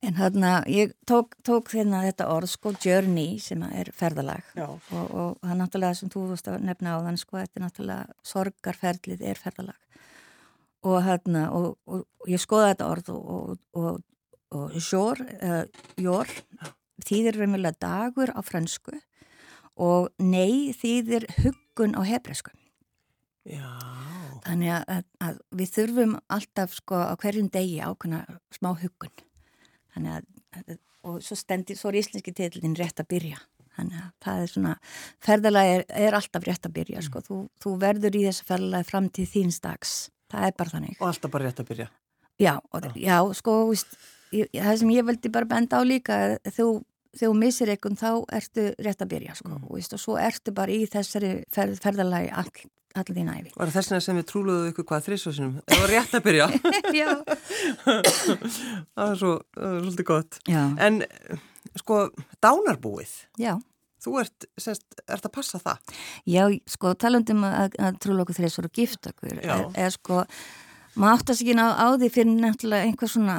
En 0.00 0.14
hérna 0.16 0.62
ég 0.64 0.94
tók, 1.04 1.34
tók 1.44 1.74
hérna, 1.76 1.98
þetta 2.06 2.30
orð 2.32 2.48
sko 2.48 2.70
journey 2.80 3.34
sem 3.36 3.60
er 3.68 3.90
ferðalag. 3.92 4.46
Já, 4.56 4.64
og, 4.64 5.10
og 5.12 5.34
það 5.42 5.50
er 5.52 5.58
náttúrulega 5.58 5.98
sem 5.98 6.12
þú 6.14 6.22
veist 6.30 6.48
að 6.48 6.64
nefna 6.64 6.94
á 6.96 7.04
þann 7.04 7.20
sko 7.20 7.36
þetta 7.36 7.60
er 7.60 7.64
náttúrulega 7.66 8.30
sorgarferðlið 8.30 9.26
er 9.28 9.40
ferðalag. 9.42 10.00
Og 10.88 10.96
hérna 11.04 11.42
og, 11.52 11.74
og, 11.84 12.06
og 12.16 12.32
ég 12.32 12.40
skoða 12.40 12.70
þetta 12.70 12.88
orð 12.94 13.12
og, 13.12 13.28
og, 13.36 13.60
og, 13.76 14.00
og 14.56 14.80
sjór, 14.80 15.20
uh, 15.20 15.84
jór 16.00 16.32
þýðir 17.06 17.38
raunverulega 17.40 17.80
dagur 17.80 18.32
á 18.32 18.40
fransku 18.44 18.96
og 19.80 20.10
nei 20.20 20.72
þýðir 20.76 21.26
huggun 21.40 21.96
á 21.96 22.02
hebresku 22.04 22.52
já, 23.48 23.68
þannig 24.46 24.72
að, 24.76 25.04
að, 25.26 25.38
við 25.60 25.72
þurfum 25.76 26.14
alltaf 26.36 26.74
sko 26.78 27.00
á 27.00 27.14
hverjum 27.20 27.48
degi 27.52 27.80
ákveðna 27.84 28.20
smá 28.56 28.70
huggun. 28.80 29.14
Þannig 29.94 30.18
að, 30.18 30.76
og 31.08 31.22
svo 31.24 31.36
stendir, 31.38 31.78
svo 31.80 31.90
er 31.92 32.00
íslenski 32.02 32.34
titillin 32.36 32.76
rétt 32.78 33.00
að 33.02 33.08
byrja. 33.14 33.40
Þannig 33.78 33.98
að 34.02 34.08
það 34.26 34.42
er 34.44 34.50
svona 34.52 34.72
ferðalagi 35.24 35.74
er, 35.78 35.84
er 36.06 36.16
alltaf 36.18 36.44
rétt 36.48 36.66
að 36.68 36.74
byrja 36.76 37.02
sko, 37.06 37.22
þú, 37.24 37.36
þú 37.62 37.74
verður 37.80 38.16
í 38.18 38.24
þessu 38.26 38.46
ferðalagi 38.48 38.88
fram 38.90 39.08
til 39.14 39.26
þíns 39.30 39.60
dags, 39.64 39.92
það 40.32 40.46
er 40.48 40.56
bara 40.58 40.74
þannig. 40.74 40.96
Og 41.00 41.06
alltaf 41.08 41.32
bara 41.32 41.46
rétt 41.48 41.62
að 41.62 41.68
byrja. 41.70 41.86
já, 42.40 42.54
og, 42.72 42.88
já. 42.96 43.16
sko, 43.38 43.54
víst, 43.70 43.94
ég, 44.34 44.50
það 44.56 44.78
sem 44.82 44.92
ég 44.96 45.06
veldi 45.08 45.32
bara 45.32 45.48
benda 45.48 45.80
á 45.80 45.82
líka 45.86 46.18
þú 46.50 46.66
þegar 47.10 47.32
þú 47.32 47.38
missir 47.40 47.70
einhvern 47.72 47.96
þá 47.98 48.10
ertu 48.38 48.66
rétt 48.78 49.00
að 49.02 49.08
byrja 49.14 49.34
sko, 49.34 49.48
Mm. 49.50 49.64
og, 49.66 49.72
víst, 49.78 49.94
og 49.96 49.98
svo 50.02 50.18
ertu 50.20 50.52
bara 50.54 50.70
í 50.70 50.84
þessari 50.86 51.30
ferð, 51.50 51.80
ferðalagi 51.82 52.28
all, 52.38 52.52
all 52.98 53.06
þín 53.06 53.30
æfi 53.30 53.52
Var 53.56 53.72
þess 53.74 53.90
vegna 53.92 54.04
sem 54.04 54.20
við 54.20 54.28
trúluðu 54.30 54.70
ykkur 54.72 54.86
hvað 54.90 55.06
þrísvarsinum? 55.08 55.56
Það 55.70 55.82
var 55.84 55.92
rétt 55.94 56.14
að 56.18 56.24
byrja. 56.26 56.46
já, 57.00 57.10
það 57.84 59.04
var 59.04 59.18
svo, 59.22 59.34
það 59.56 59.74
var 59.74 59.82
svolítið 59.84 60.08
gott. 60.12 60.40
já, 60.50 60.62
En 60.86 61.02
sko, 61.78 62.00
dánarbúið, 62.42 63.12
já 63.40 63.54
þú 64.00 64.16
ert, 64.22 64.46
sest, 64.60 64.86
ert 65.04 65.26
að 65.28 65.34
passa 65.34 65.60
það. 65.60 65.94
Já, 66.28 66.42
sko, 66.72 66.94
talandum 66.96 67.44
að, 67.44 67.76
að 67.76 67.98
trúla 68.00 68.24
okkur 68.24 68.38
þreysur 68.38 68.68
og 68.70 68.76
gifta 68.76 69.12
okkur 69.12 69.40
Já. 69.42 69.54
er, 69.58 69.66
er 69.84 69.92
sko, 69.92 70.22
maður 70.96 71.18
áttast 71.18 71.44
ekki 71.44 71.56
ná 71.58 71.66
á 71.76 71.86
því 72.00 72.08
fyrir 72.14 72.38
nefnilega 72.38 72.88
einhver 72.88 73.12
svona 73.12 73.36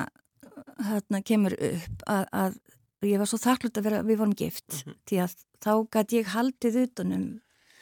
hérna 0.85 1.21
kemur 1.25 1.55
upp 1.57 2.05
að, 2.09 2.27
að 2.31 3.09
ég 3.09 3.21
var 3.21 3.29
svo 3.29 3.39
þakklut 3.41 3.79
að 3.79 3.87
vera, 3.89 4.01
við 4.05 4.21
vorum 4.21 4.37
gift 4.37 4.67
mm 4.69 4.81
-hmm. 4.85 4.99
því 5.09 5.21
að 5.25 5.35
þá 5.61 5.73
gæti 5.95 6.19
ég 6.19 6.33
haldið 6.35 6.79
utanum 6.85 7.25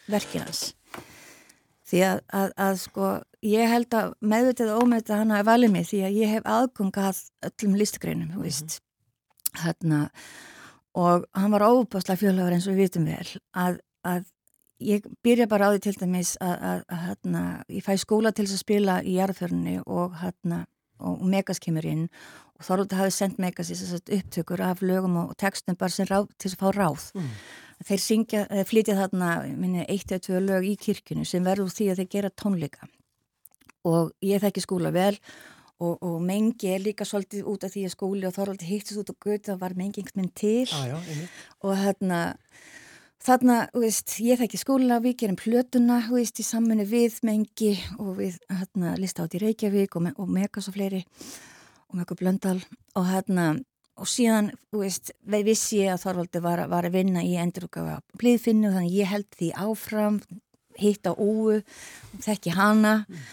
verkinans 0.09 0.61
því 1.89 2.03
að, 2.07 2.21
að, 2.39 2.53
að 2.67 2.77
sko 2.83 3.09
ég 3.45 3.71
held 3.71 3.95
að 3.97 4.13
meðvitið 4.33 4.73
og 4.73 4.83
ómeðvitið 4.83 5.21
hann 5.21 5.35
hafi 5.35 5.49
valið 5.49 5.73
mig 5.75 5.87
því 5.89 6.01
að 6.05 6.17
ég 6.19 6.33
hef 6.35 6.49
aðgungað 6.57 7.21
öllum 7.49 7.77
listgreinum, 7.79 8.33
þú 8.35 8.41
veist 8.45 8.79
-hmm. 8.79 9.63
hérna 9.63 10.01
og 10.93 11.25
hann 11.33 11.51
var 11.51 11.61
óbáslega 11.61 12.19
fjölhagur 12.19 12.53
eins 12.53 12.67
og 12.67 12.73
við 12.73 12.83
vitum 12.89 13.05
vel 13.05 13.29
að, 13.53 13.79
að 14.03 14.25
ég 14.79 15.05
byrja 15.23 15.47
bara 15.47 15.69
á 15.69 15.73
því 15.73 15.79
til 15.83 15.95
dæmis 15.99 16.35
að 16.41 16.83
hérna 16.89 17.63
ég 17.69 17.83
fæ 17.83 17.97
skóla 17.97 18.31
til 18.31 18.45
að 18.47 18.59
spila 18.59 19.01
í 19.03 19.17
jarðfjörnni 19.19 19.81
og 19.85 20.15
hérna 20.21 20.65
og 20.99 21.23
Megas 21.23 21.59
kemur 21.63 21.85
inn 21.87 22.07
og 22.59 22.65
Þorvaldur 22.67 22.99
hafi 22.99 23.15
sendt 23.15 23.39
Megas 23.39 23.71
í 23.71 23.77
þess 23.79 23.99
að 23.99 24.13
upptökur 24.19 24.63
af 24.63 24.81
lögum 24.83 25.15
og 25.21 25.35
textum 25.39 25.77
bara 25.79 25.93
sem 25.93 26.07
ráð, 26.09 26.27
til 26.37 26.51
að 26.51 26.59
fá 26.59 26.67
ráð 26.75 27.05
mm. 27.15 27.29
Þeir 27.87 28.03
syngja, 28.03 28.41
flytja 28.67 28.97
þarna 28.97 29.29
minni, 29.55 29.85
eitt 29.87 30.11
eða 30.11 30.25
tvö 30.25 30.41
lög 30.43 30.67
í 30.67 30.75
kirkunu 30.79 31.27
sem 31.27 31.45
verður 31.45 31.71
því 31.73 31.91
að 31.91 32.01
þeir 32.01 32.11
gera 32.15 32.33
tónleika. 32.41 32.89
Og 33.87 34.11
ég 34.25 34.41
þekki 34.43 34.65
skóla 34.65 34.91
vel 34.91 35.13
og, 35.79 35.95
og 36.03 36.17
mengi 36.23 36.73
er 36.73 36.83
líka 36.83 37.07
svolítið 37.07 37.47
út 37.47 37.63
af 37.63 37.71
því 37.73 37.85
að 37.87 37.95
skóli 37.95 38.27
og 38.27 38.35
Þorvaldur 38.35 38.67
hittist 38.67 38.99
út 38.99 39.13
og 39.13 39.19
gutt 39.23 39.47
það 39.47 39.61
var 39.61 39.77
mengi 39.79 40.01
einhvern 40.01 40.25
minn 40.25 40.35
til. 40.35 40.67
Ah, 40.75 40.89
já, 40.91 40.97
og 41.63 41.79
hérna 41.79 42.19
Þarna, 43.19 43.65
veist, 43.75 44.13
ég 44.23 44.39
þekki 44.39 44.57
skóla, 44.61 45.01
við 45.03 45.17
gerum 45.19 45.35
plötuna, 45.35 45.97
veist, 46.07 46.37
í 46.39 46.45
samfunni 46.47 46.85
við 46.87 47.17
mengi 47.27 47.73
og 47.99 48.13
við 48.21 48.37
hérna, 48.47 48.93
lista 48.95 49.25
át 49.25 49.35
í 49.35 49.41
Reykjavík 49.43 49.97
og, 49.99 50.07
og 50.15 50.29
Megas 50.31 50.69
og 50.71 50.77
fleiri 50.77 51.01
og 51.91 51.97
Megas 51.99 52.19
Blöndal. 52.21 52.61
Og 52.95 53.09
hérna, 53.09 53.49
og 53.99 54.09
síðan, 54.09 54.51
veist, 54.75 55.13
við 55.29 55.51
vissi 55.51 55.83
ég 55.83 55.93
að 55.93 56.05
Þorvaldi 56.05 56.41
var, 56.43 56.63
var 56.71 56.87
að 56.87 56.97
vinna 56.99 57.23
í 57.25 57.35
endurúkafa 57.41 57.99
blíðfinnu 58.19 58.71
þannig 58.73 58.97
ég 58.99 59.11
held 59.11 59.29
því 59.37 59.51
áfram, 59.65 60.19
hitta 60.79 61.13
Óu, 61.15 61.59
þekki 62.23 62.55
hana 62.55 62.93
mm. 63.03 63.25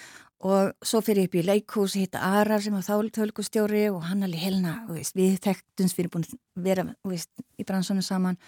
og 0.51 0.87
svo 0.87 1.03
fyrir 1.07 1.29
upp 1.29 1.37
í 1.39 1.45
leikús, 1.47 1.99
hitta 1.99 2.25
Arar 2.41 2.65
sem 2.65 2.75
var 2.75 2.87
þáltölgustjóri 2.87 3.87
og 3.93 4.03
hann 4.09 4.27
alveg 4.27 4.49
helna, 4.49 4.81
við 4.91 5.39
þekktumst, 5.45 5.97
við 5.97 6.07
erum 6.07 6.17
búin 6.17 6.27
að 6.27 6.67
vera 6.67 6.89
í 7.57 7.69
bransunum 7.69 8.05
saman 8.07 8.41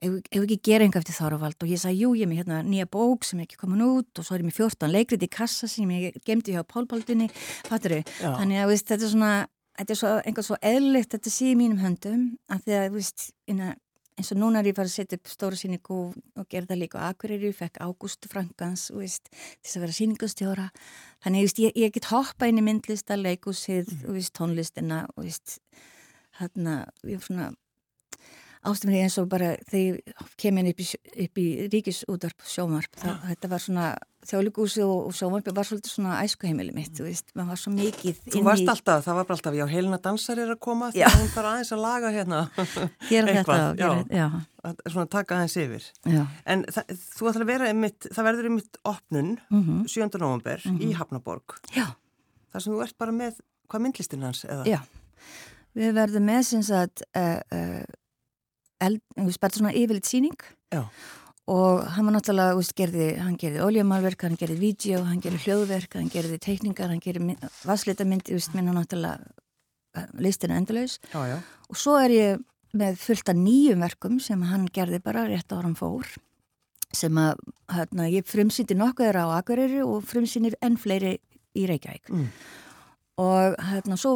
ef 0.00 0.40
ekki 0.40 0.58
gera 0.64 0.86
enga 0.86 1.00
eftir 1.00 1.16
Þorvald 1.16 1.60
og 1.60 1.70
ég 1.70 1.80
sagði, 1.80 2.04
jú, 2.04 2.12
ég 2.16 2.24
er 2.24 2.30
með 2.30 2.40
hérna 2.40 2.60
nýja 2.64 2.88
bók 2.90 3.26
sem 3.26 3.40
er 3.40 3.46
ekki 3.46 3.58
komin 3.60 3.84
út 3.84 4.20
og 4.20 4.26
svo 4.26 4.36
er 4.36 4.42
ég 4.42 4.48
með 4.48 4.60
14 4.62 4.92
leikrið 4.94 5.26
í 5.26 5.30
kassa 5.32 5.68
sem 5.68 5.90
ég 5.92 6.16
gemdi 6.26 6.54
hjá 6.56 6.64
Pálpaldunni, 6.64 7.28
fattur 7.68 7.98
þau? 7.98 8.14
Þannig 8.40 8.62
að 8.62 8.70
veist, 8.72 8.86
þetta 8.88 9.06
er 9.06 9.12
svona, 9.12 9.34
þetta 9.80 9.94
er 9.94 10.00
svo, 10.00 10.16
einhvern 10.24 10.46
svo 10.46 10.58
eðlikt 10.70 11.14
þetta 11.16 11.32
sé 11.32 11.52
í 11.52 11.58
mínum 11.58 11.80
höndum 11.80 12.26
að 12.52 12.66
því 12.66 12.76
að, 12.76 12.88
veist, 12.96 13.30
inna, 13.50 13.70
eins 14.20 14.32
og 14.34 14.40
núna 14.40 14.60
er 14.60 14.68
ég 14.68 14.76
farið 14.76 14.92
að 14.92 14.96
setja 14.98 15.18
upp 15.20 15.30
stóra 15.32 15.56
síningu 15.58 16.00
og 16.12 16.48
gera 16.52 16.68
það 16.68 16.82
líka 16.82 17.00
á 17.00 17.08
Akureyri, 17.08 17.52
fekk 17.56 17.80
Ágúst 17.80 18.28
Frankans, 18.28 18.90
veist, 18.92 19.30
til 19.32 19.78
að 19.78 19.86
vera 19.86 19.96
síningustjóra, 19.96 20.68
þannig 21.24 21.46
veist, 21.48 21.62
ég, 21.64 21.78
ég 21.80 21.94
get 21.96 22.10
hoppa 22.12 22.50
inn 22.50 22.60
í 22.60 22.66
myndlista, 22.66 23.16
leikúsið, 23.16 23.88
mm. 24.04 24.28
tónlistina 24.36 25.06
og 25.16 25.32
hérna, 26.40 26.76
ég 27.08 27.16
er 27.16 27.24
svona 27.24 27.50
ástumni 28.66 29.00
eins 29.00 29.16
og 29.20 29.28
bara 29.30 29.54
þegar 29.70 29.98
ég 30.00 30.30
kem 30.40 30.60
inn 30.60 30.70
upp 30.70 30.80
upp 30.84 31.40
í 31.40 31.48
ríkisúdarp 31.72 32.46
sjómarp, 32.46 32.96
ja. 33.00 33.16
þetta 33.30 33.50
var 33.52 33.62
svona 33.64 33.86
þjóðlíkúsi 34.28 34.82
og, 34.84 35.06
og 35.08 35.14
sjómarpi 35.16 35.52
var 35.56 35.64
svolítið 35.64 35.94
svona 35.94 36.18
æskuheimili 36.20 36.74
mitt, 36.76 36.92
þú 36.98 37.06
veist, 37.06 37.30
maður 37.32 37.54
var 37.54 37.60
svo 37.62 37.72
mikið 37.72 38.18
Þú 38.34 38.42
varst 38.44 38.66
í... 38.66 38.68
alltaf, 38.68 39.04
það 39.06 39.16
var 39.16 39.28
bara 39.30 39.36
alltaf, 39.38 39.56
já, 39.56 39.64
heilina 39.70 39.98
dansar 40.04 40.42
er 40.42 40.52
að 40.52 40.60
koma 40.66 40.90
þegar 40.92 41.16
hún 41.16 41.30
fara 41.32 41.54
aðeins 41.54 41.72
að 41.72 41.82
laga 41.86 42.10
hérna 42.12 42.42
Gera 43.10 43.36
þetta, 43.38 43.58
já, 43.80 43.88
já. 44.12 44.26
Svona 44.92 45.06
taka 45.16 45.38
aðeins 45.38 45.56
yfir 45.64 45.88
já. 46.12 46.20
En 46.52 46.66
það, 46.68 46.92
þú 47.16 47.30
ætlar 47.32 47.46
að 47.46 47.52
vera 47.54 47.72
einmitt, 47.72 48.10
það 48.10 48.28
verður 48.28 48.50
einmitt 48.50 48.80
opnun 48.92 49.32
mm 49.48 49.64
-hmm. 49.64 49.88
7. 49.88 50.20
november 50.20 50.60
mm 50.66 50.76
-hmm. 50.76 50.84
í 50.84 50.92
Hafnaborg 51.00 51.56
Já 51.72 51.86
Það 52.50 52.62
sem 52.64 52.72
þú 52.72 52.82
ert 52.84 52.98
bara 52.98 53.12
með, 53.12 53.40
hvað 53.70 53.84
myndlistin 53.84 54.26
hans 54.26 54.44
eða? 54.44 54.64
Já, 54.66 54.80
við 55.78 55.92
verðum 55.94 56.26
með 56.26 56.42
sem 56.48 56.62
sagt 56.66 57.04
uh, 57.14 57.38
uh, 57.54 57.84
bara 58.80 59.56
svona 59.56 59.74
yfirleitt 59.76 60.08
síning 60.08 60.36
Já. 60.72 60.84
og 61.50 61.84
hann 61.94 62.08
var 62.08 62.16
náttúrulega, 62.16 62.56
veist, 62.58 62.74
gerði, 62.78 63.10
hann 63.20 63.36
gerði 63.40 63.64
ólíamálverk, 63.66 64.24
hann 64.28 64.38
gerði 64.40 64.58
vídeo, 64.60 65.02
hann 65.04 65.20
gerði 65.22 65.42
hljóðverk, 65.46 65.98
hann 65.98 66.12
gerði 66.12 66.40
teikningar, 66.42 66.92
hann 66.92 67.02
gerði 67.04 67.36
vasleitamyndi, 67.68 68.38
minna 68.56 68.76
náttúrulega 68.76 69.18
eh, 69.96 70.08
listinu 70.22 70.56
endurlaus 70.56 70.98
og 71.14 71.78
svo 71.78 71.98
er 72.00 72.16
ég 72.16 72.46
með 72.76 72.98
fullta 73.02 73.34
nýjum 73.34 73.82
verkum 73.82 74.20
sem 74.22 74.42
hann 74.46 74.68
gerði 74.72 75.00
bara 75.02 75.26
rétt 75.28 75.52
áram 75.52 75.74
fór 75.78 76.06
sem 76.94 77.18
að 77.22 77.38
hérna, 77.70 78.08
ég 78.10 78.26
frumsýndi 78.26 78.76
nokkuð 78.78 79.18
á 79.18 79.38
Akureyri 79.38 79.82
og 79.84 80.06
frumsýnir 80.06 80.56
enn 80.62 80.78
fleiri 80.78 81.18
í 81.58 81.66
Reykjavík 81.70 82.10
mm. 82.10 82.28
og 83.22 83.58
hérna 83.70 83.98
svo 83.98 84.14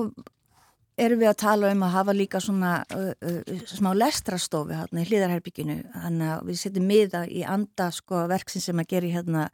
erum 1.01 1.21
við 1.21 1.31
að 1.31 1.41
tala 1.43 1.73
um 1.75 1.83
að 1.87 1.95
hafa 1.97 2.15
líka 2.15 2.41
svona 2.43 2.73
uh, 2.95 3.11
uh, 3.19 3.67
smá 3.71 3.91
lestrastofi 3.97 4.77
hérna 4.79 5.03
í 5.03 5.09
hlýðarherbygginu 5.09 5.77
þannig 5.95 6.33
að 6.35 6.49
við 6.49 6.61
setjum 6.61 6.89
miða 6.91 7.25
í 7.27 7.45
anda 7.49 7.91
sko 7.95 8.25
verksin 8.31 8.65
sem 8.65 8.83
að 8.83 8.91
gera 8.95 9.09
í 9.09 9.15
hérna 9.15 9.47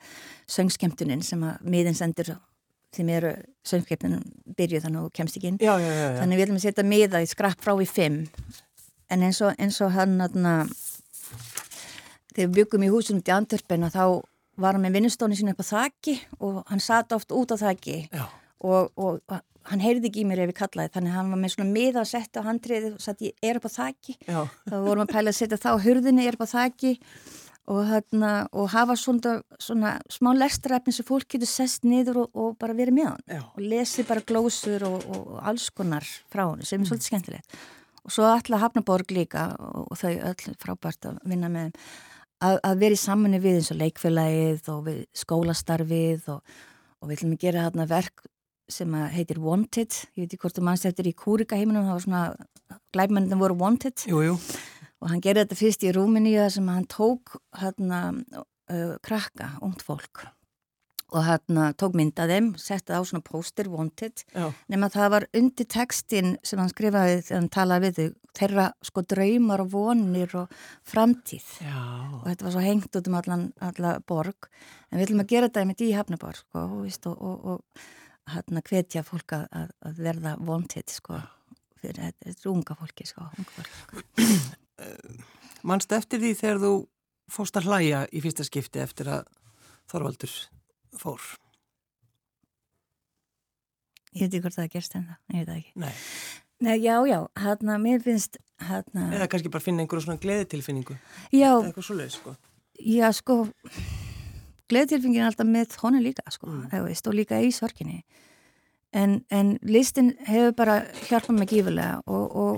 söngskemtunin 0.51 1.25
sem 1.25 1.45
að 1.47 1.61
miðin 1.73 1.99
sendir 1.99 2.35
þeim 2.97 3.13
eru 3.15 3.35
söngskemtunin 3.67 4.25
byrjuð 4.59 4.87
þannig 4.87 5.07
og 5.07 5.15
kemst 5.15 5.39
ekki 5.39 5.53
inn. 5.53 5.61
Já, 5.63 5.77
já, 5.79 5.91
já, 5.95 6.09
þannig 6.19 6.41
við 6.41 6.45
viljum 6.45 6.63
setja 6.65 6.87
miða 6.87 7.23
í 7.23 7.29
skrapp 7.31 7.63
frá 7.63 7.77
í 7.79 7.87
fimm. 7.89 8.25
En 9.11 9.25
eins 9.27 9.41
og, 9.43 9.55
eins 9.59 9.79
og 9.83 9.95
hann 9.95 10.19
hérna 10.21 10.55
þegar 12.35 12.51
við 12.51 12.57
byggum 12.59 12.87
í 12.87 12.91
húsunum 12.93 13.23
til 13.25 13.37
Antörpen 13.37 13.89
þá 13.91 14.05
var 14.61 14.77
hann 14.77 14.85
með 14.85 14.99
vinnustónu 14.99 15.39
sín 15.39 15.53
upp 15.53 15.63
á 15.65 15.71
þakki 15.71 16.17
og 16.43 16.61
hann 16.69 16.83
satt 16.83 17.15
oft 17.17 17.33
út 17.35 17.55
á 17.55 17.57
þakki 17.61 18.03
og, 18.13 18.91
og 18.95 19.23
hann 19.69 19.83
heyrði 19.83 20.09
ekki 20.09 20.23
í 20.25 20.29
mér 20.29 20.45
ef 20.45 20.55
ég 20.55 20.59
kallaði 20.61 20.95
þannig 20.95 21.13
að 21.13 21.19
hann 21.19 21.35
var 21.35 21.41
með 21.43 21.53
svona 21.55 21.75
miða 21.75 22.03
að 22.03 22.11
setja 22.15 22.43
á 22.43 22.49
handriði 22.49 22.95
og 22.95 23.05
satt 23.05 23.25
ég 23.27 23.45
er 23.45 23.61
upp 23.61 23.69
á 23.69 23.73
þakki 23.77 24.17
þá 24.25 24.75
vorum 24.77 25.03
við 25.03 25.07
að 25.07 25.13
pæla 25.13 25.33
að 25.33 25.39
setja 25.39 25.61
þá 25.61 25.71
hurðinni 25.85 26.27
er 26.27 26.39
upp 26.39 26.47
á 26.49 26.55
þakki 26.55 26.93
og, 27.71 27.81
hérna, 27.87 28.31
og 28.57 28.71
hafa 28.73 28.97
svona, 28.99 29.37
svona 29.61 29.97
smá 30.11 30.33
lestræfni 30.37 30.95
sem 30.95 31.07
fólk 31.07 31.29
getur 31.35 31.51
sest 31.51 31.85
niður 31.87 32.25
og, 32.25 32.31
og 32.35 32.57
bara 32.61 32.77
verið 32.77 32.97
með 32.97 33.11
hann. 33.13 33.27
Já. 33.29 33.43
og 33.47 33.67
lesi 33.73 34.07
bara 34.09 34.25
glósur 34.27 34.87
og, 34.89 35.05
og 35.11 35.37
alls 35.53 35.69
konar 35.75 36.07
frá 36.33 36.47
hann 36.49 36.65
sem 36.65 36.81
er 36.81 36.85
mm. 36.85 36.89
svolítið 36.91 37.11
skemmtilegt. 37.11 37.61
Og 38.01 38.15
svo 38.15 38.27
alltaf 38.27 38.65
Hafnaborg 38.65 39.13
líka 39.13 39.51
og 39.61 39.93
þau 40.01 40.13
öll 40.33 40.57
frábært 40.63 41.11
að 41.11 41.21
vinna 41.29 41.51
með 41.53 41.77
að, 42.41 42.59
að 42.65 42.83
vera 42.83 42.97
í 42.97 43.05
samanni 43.05 43.43
við 43.43 43.61
eins 43.61 43.71
og 43.75 43.81
leikfélagið 43.83 44.71
og 44.75 44.91
skólastarfið 45.23 46.31
og 46.33 46.43
við 47.05 47.19
ætlum 47.19 47.37
að 47.37 47.45
gera 47.45 47.67
hérna 47.69 47.89
verk 47.91 48.25
sem 48.73 48.97
heitir 49.15 49.41
Wanted, 49.43 50.01
ég 50.17 50.25
veit 50.25 50.35
ekki 50.35 50.45
hvort 50.45 50.59
þú 50.59 50.67
mannst 50.67 50.89
eftir 50.89 51.11
í 51.11 51.15
Kúrika 51.17 51.59
heiminum, 51.59 51.87
það 51.89 51.97
var 51.97 52.05
svona 52.07 52.81
glæbmennir 52.95 53.41
voru 53.41 53.59
Wanted. 53.61 54.07
Jú, 54.11 54.25
jú. 54.25 54.37
og 55.01 55.13
hann 55.13 55.23
gerði 55.25 55.47
þetta 55.47 55.61
fyrst 55.61 55.87
í 55.87 55.95
Rúminíu 55.97 56.45
sem 56.53 56.67
hann 56.69 56.85
tók 56.91 57.39
hérna 57.61 58.03
uh, 58.13 58.95
krakka, 59.05 59.55
ungt 59.65 59.83
fólk 59.87 60.27
og 61.11 61.25
hérna 61.27 61.71
tók 61.79 61.97
myndað 61.99 62.31
þeim 62.35 62.49
setti 62.61 62.95
á 62.95 63.03
svona 63.03 63.25
póster 63.27 63.67
Wanted. 63.71 64.23
Nema 64.71 64.91
það 64.93 65.09
var 65.15 65.27
undir 65.37 65.67
textin 65.71 66.37
sem 66.47 66.61
hann 66.61 66.71
skrifaði 66.71 67.21
þegar 67.25 67.41
hann 67.41 67.53
talaði 67.57 67.89
við 67.89 67.97
þau 67.99 68.21
þeirra 68.41 68.67
sko 68.87 69.03
draumar 69.11 69.65
og 69.65 69.73
vonir 69.73 70.35
og 70.39 70.53
framtíð. 70.87 71.49
Já. 71.65 71.81
og 72.21 72.27
þetta 72.29 72.47
var 72.47 72.55
svo 72.55 72.63
hengt 72.63 72.99
út 73.01 73.11
um 73.11 73.17
allan, 73.19 73.47
allan 73.59 74.05
borg. 74.07 74.51
En 74.91 75.01
við 75.01 75.09
ætlum 75.09 75.25
að 75.25 75.33
gera 75.35 75.51
þetta 75.51 75.67
með 75.67 75.83
í 75.87 75.95
Hafnaborg 75.97 76.39
sko, 76.39 76.67
og, 76.71 77.17
og, 77.19 77.57
og 77.57 77.89
hérna 78.35 78.63
hvetja 78.67 79.05
fólk 79.07 79.37
að, 79.37 79.71
að 79.85 80.01
verða 80.07 80.33
vontitt 80.47 80.91
sko 80.95 81.21
fyrir 81.81 82.11
þetta 82.11 82.51
unga 82.51 82.77
fólki 82.77 83.07
sko 83.09 83.29
Manst 85.69 85.93
eftir 85.93 86.23
því 86.23 86.33
þegar 86.39 86.59
þú 86.63 86.73
fóst 87.31 87.57
að 87.61 87.69
hlæja 87.69 88.01
í 88.13 88.23
fyrsta 88.25 88.47
skipti 88.47 88.81
eftir 88.83 89.11
að 89.13 89.29
Þorvaldur 89.91 90.33
fór? 90.99 91.23
Ég 94.15 94.27
veit 94.27 94.35
ekki 94.35 94.43
hvort 94.45 94.59
það 94.59 94.71
gerst 94.75 94.95
en 94.99 95.09
það, 95.09 95.19
ég 95.35 95.47
veit 95.47 95.57
ekki. 95.57 95.73
Nei, 95.83 95.95
Nei 96.67 96.77
já, 96.83 96.95
já, 97.07 97.19
hérna, 97.43 97.79
mér 97.83 98.03
finnst 98.05 98.39
hérna 98.67 99.09
Eða 99.15 99.31
kannski 99.33 99.53
bara 99.53 99.65
finna 99.65 99.85
einhverju 99.85 100.07
svona 100.07 100.23
gleðitilfinningu. 100.23 100.99
Já. 101.31 101.53
Eða 101.53 101.71
eitthvað 101.71 101.89
svo 101.89 101.99
leið, 101.99 102.15
sko. 102.17 102.37
Já, 102.81 103.09
sko 103.17 103.43
gleðtilfingin 104.71 105.27
alltaf 105.27 105.49
með 105.49 105.77
honum 105.83 106.05
líka 106.05 106.25
sko, 106.33 106.49
mm. 106.49 106.75
veist, 106.87 107.07
og 107.11 107.17
líka 107.19 107.41
í 107.43 107.53
sorginni. 107.55 108.03
En, 108.97 109.21
en 109.31 109.55
listin 109.63 110.15
hefur 110.27 110.57
bara 110.59 110.81
hjálpað 111.07 111.39
mig 111.39 111.53
gífulega 111.53 112.01
og, 112.11 112.37
og, 112.37 112.57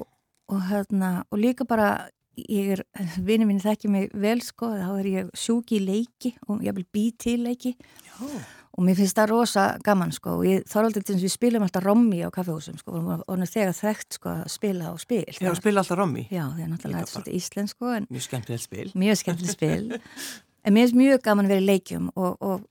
og, 0.49 0.63
hérna, 0.71 1.13
og 1.29 1.43
líka 1.43 1.67
bara 1.69 1.91
ég 2.37 2.73
er, 2.77 2.85
vinið 3.29 3.51
mín 3.51 3.61
þekki 3.63 3.93
mig 3.93 4.09
vel 4.17 4.41
sko, 4.45 4.73
þá 4.73 4.89
er 4.95 5.11
ég 5.11 5.31
sjúki 5.37 5.79
í 5.81 5.85
leiki 5.85 6.35
og 6.49 6.65
ég 6.65 6.77
vil 6.79 6.89
bý 6.89 7.11
til 7.21 7.45
leiki. 7.45 7.77
Já. 8.09 8.27
og 8.73 8.87
mér 8.87 8.97
finnst 8.97 9.19
það 9.19 9.29
rosa 9.35 9.63
gaman 9.85 10.15
sko 10.17 10.39
og 10.39 10.47
ég 10.49 10.63
þorvaldi 10.71 11.03
til 11.03 11.13
þess 11.13 11.21
að 11.21 11.27
við 11.27 11.33
spilum 11.35 11.65
alltaf 11.67 11.85
rommi 11.85 12.23
á 12.25 12.33
kaffehúsum 12.33 12.79
sko 12.81 12.95
og 12.97 13.27
hún 13.27 13.45
er 13.45 13.51
þegar 13.51 13.77
þekkt 13.77 14.17
sko 14.17 14.31
að 14.33 14.47
spila 14.55 14.89
á 14.89 14.95
spil. 15.03 15.27
Já, 15.29 15.51
spila 15.59 15.83
alltaf 15.83 15.99
rommi 16.01 16.25
Já, 16.31 16.47
það 16.47 16.63
er 16.65 16.71
náttúrulega 16.71 17.11
svolítið 17.11 17.37
íslensk 17.37 17.77
sko 17.77 17.93
Mjög 18.07 18.25
skemmtilegt 18.25 18.65
spil. 18.65 18.87
Mjög 18.97 19.21
skemmtilegt 19.21 19.59
spil 19.59 19.85
en 20.63 20.75
mér 20.75 20.87
finnst 20.87 20.99
mjög 20.99 21.25
gaman 21.27 21.49
að 21.49 21.55
vera 21.55 21.65
í 21.65 21.69
leikjum 21.71 22.11
og, 22.15 22.37
og, 22.41 22.67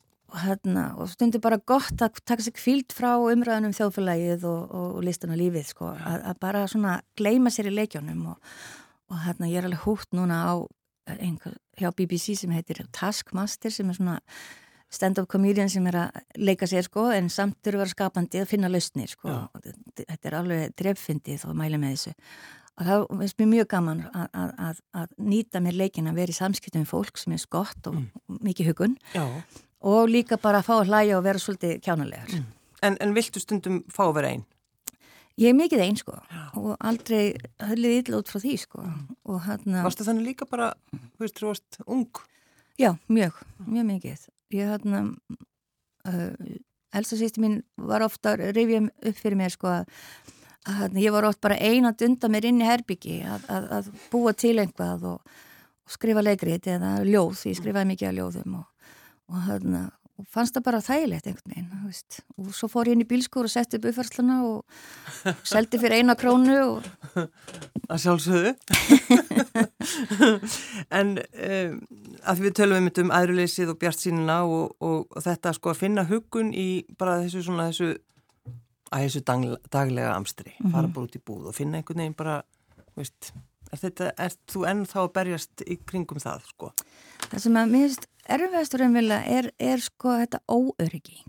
hérna, 0.45 0.85
og 0.95 1.09
stundir 1.11 1.43
bara 1.43 1.59
gott 1.59 2.01
að 2.01 2.21
taka 2.23 2.45
sig 2.45 2.55
kvíld 2.55 2.95
frá 2.95 3.13
umræðunum 3.19 3.75
þjóðfélagið 3.75 4.45
og, 4.47 4.75
og 4.77 5.01
listan 5.03 5.33
og 5.35 5.41
lífið 5.41 5.67
sko. 5.73 5.91
Að, 5.91 6.21
að 6.31 6.39
bara 6.45 6.67
svona 6.71 6.99
gleima 7.19 7.51
sér 7.51 7.71
í 7.71 7.75
leikjónum 7.75 8.29
og 8.31 9.19
hérna 9.25 9.51
ég 9.51 9.59
er 9.59 9.67
alveg 9.67 9.83
hútt 9.83 10.15
núna 10.15 10.45
á 10.47 10.53
einhver, 11.19 11.57
hjá 11.79 11.91
BBC 11.95 12.37
sem 12.39 12.53
heitir 12.55 12.83
Taskmaster 12.95 13.73
sem 13.73 13.89
er 13.89 13.97
svona 13.97 14.19
stand-up 14.91 15.27
comedian 15.31 15.69
sem 15.71 15.85
er 15.87 15.97
að 16.05 16.39
leika 16.39 16.67
sér 16.67 16.85
sko 16.87 17.09
en 17.15 17.29
samt 17.31 17.67
eru 17.67 17.79
að 17.79 17.85
vera 17.85 17.95
skapandi 17.95 18.41
að 18.41 18.49
finna 18.51 18.71
lausnir 18.71 19.11
sko. 19.11 19.31
Og 19.31 19.69
þetta 20.01 20.31
er 20.31 20.39
alveg 20.39 20.75
dreffyndið 20.79 21.45
og 21.47 21.55
mæli 21.59 21.79
með 21.81 21.95
þessu 21.95 22.15
og 22.79 22.87
það 22.87 23.03
finnst 23.21 23.41
mér 23.41 23.49
mjög 23.51 23.67
gaman 23.73 24.05
að, 24.13 24.53
að, 24.67 24.79
að 25.01 25.11
nýta 25.31 25.61
mér 25.63 25.77
leikin 25.83 26.09
að 26.09 26.21
vera 26.21 26.33
í 26.33 26.37
samskiptum 26.37 26.85
með 26.85 26.93
fólk 26.93 27.19
sem 27.21 27.35
er 27.35 27.43
skott 27.43 27.91
og 27.91 27.97
mm. 27.99 28.39
mikið 28.47 28.71
hugun 28.71 28.95
Já. 29.15 29.25
og 29.91 30.09
líka 30.11 30.39
bara 30.41 30.61
að 30.61 30.69
fá 30.69 30.73
að 30.79 30.89
hlæja 30.91 31.19
og 31.19 31.27
vera 31.27 31.43
svolítið 31.43 31.77
kjánulegar 31.85 32.33
mm. 32.37 32.49
en, 32.87 32.97
en 33.03 33.15
viltu 33.17 33.43
stundum 33.43 33.83
fá 33.91 34.03
að 34.07 34.17
vera 34.19 34.33
einn? 34.35 34.47
Ég 35.39 35.53
er 35.53 35.57
mikið 35.57 35.85
einn 35.85 35.99
sko 35.99 36.17
Já. 36.17 36.43
og 36.59 36.73
aldrei 36.79 37.23
höllið 37.69 37.97
illa 38.01 38.19
út 38.21 38.31
frá 38.31 38.41
því 38.43 38.57
sko 38.65 38.83
mm. 38.87 39.39
hana... 39.47 39.85
Varstu 39.87 40.07
þannig 40.07 40.31
líka 40.31 40.49
bara, 40.49 40.73
þú 40.91 41.25
veist, 41.25 41.39
þú 41.39 41.51
varst 41.51 41.81
ung? 41.87 42.23
Já, 42.79 42.95
mjög, 43.11 43.41
mjög 43.67 43.89
mikið 43.95 44.29
ég 44.51 44.67
hérna 44.71 45.05
uh, 46.07 46.33
elsa 46.91 47.17
sýsti 47.19 47.41
mín 47.43 47.61
var 47.79 48.03
ofta 48.05 48.35
að 48.35 48.51
rifja 48.57 48.83
upp 48.87 49.19
fyrir 49.19 49.39
mér 49.39 49.53
sko 49.53 49.71
að, 49.71 49.97
að 50.69 50.99
ég 51.01 51.13
var 51.13 51.25
oft 51.29 51.41
bara 51.41 51.57
einat 51.57 52.01
undan 52.05 52.33
mér 52.33 52.49
inn 52.51 52.61
í 52.61 52.67
herbyggi 52.67 53.21
að, 53.25 53.47
að, 53.49 53.71
að 53.77 53.89
búa 54.11 54.33
til 54.37 54.57
einhvað 54.61 55.07
og, 55.15 55.39
og 55.85 55.95
skrifa 55.95 56.21
leikrið 56.25 56.69
eða 56.75 56.91
ljóð, 57.07 57.47
ég 57.49 57.57
skrifaði 57.57 57.93
mikið 57.93 58.11
af 58.11 58.17
ljóðum 58.19 58.59
og, 58.59 58.93
og 59.31 59.47
hérna 59.47 59.87
og 60.21 60.27
fannst 60.29 60.55
það 60.55 60.65
bara 60.67 60.81
þægilegt 60.85 61.27
einhvern 61.29 61.53
veginn 61.53 61.85
veist. 61.87 62.19
og 62.37 62.51
svo 62.55 62.69
fór 62.71 62.89
ég 62.89 62.97
inn 62.97 63.03
í 63.03 63.09
bílskur 63.09 63.47
og 63.47 63.53
setti 63.53 63.79
upp 63.79 63.87
uppfærsluna 63.89 64.37
og 64.45 65.33
seldi 65.47 65.79
fyrir 65.81 66.01
eina 66.01 66.15
krónu 66.19 66.57
að 67.91 68.03
sjálfsögðu 68.03 68.53
en 70.99 71.15
um, 71.17 71.79
að 72.21 72.43
við 72.45 72.55
tölum 72.59 72.85
um, 72.85 72.91
um 73.05 73.13
aðruleysið 73.17 73.73
og 73.73 73.81
bjart 73.81 74.05
og, 74.45 74.75
og 74.79 75.25
þetta 75.25 75.55
sko 75.57 75.73
að 75.73 75.81
finna 75.81 76.07
hugun 76.09 76.53
í 76.53 76.69
bara 76.99 77.21
þessu 77.23 77.45
svona 77.47 77.69
þessu 77.71 77.95
að 78.91 79.05
þessu 79.07 79.21
daglega 79.71 80.13
amstri 80.15 80.51
mm 80.51 80.65
-hmm. 80.65 80.71
fara 80.75 80.87
bara 80.87 81.05
út 81.07 81.15
í 81.15 81.23
búð 81.25 81.47
og 81.49 81.55
finna 81.55 81.79
einhvern 81.79 82.03
veginn 82.03 82.17
bara 82.17 82.41
veist, 82.95 83.33
er, 83.71 83.77
þetta, 83.77 84.11
er 84.17 84.35
þú 84.51 84.65
enn 84.67 84.85
þá 84.85 84.99
að 85.03 85.13
berjast 85.17 85.63
í 85.65 85.77
kringum 85.77 86.19
það 86.19 86.47
sko? 86.47 86.71
Það 87.29 87.43
sem 87.45 87.57
að 87.57 87.71
mér 87.71 87.87
finnst 87.87 88.07
erfiðasturinn 88.25 88.97
vilja 88.97 89.21
er, 89.25 89.51
er 89.59 89.79
sko 89.79 90.17
þetta 90.23 90.43
óöryggi 90.47 91.23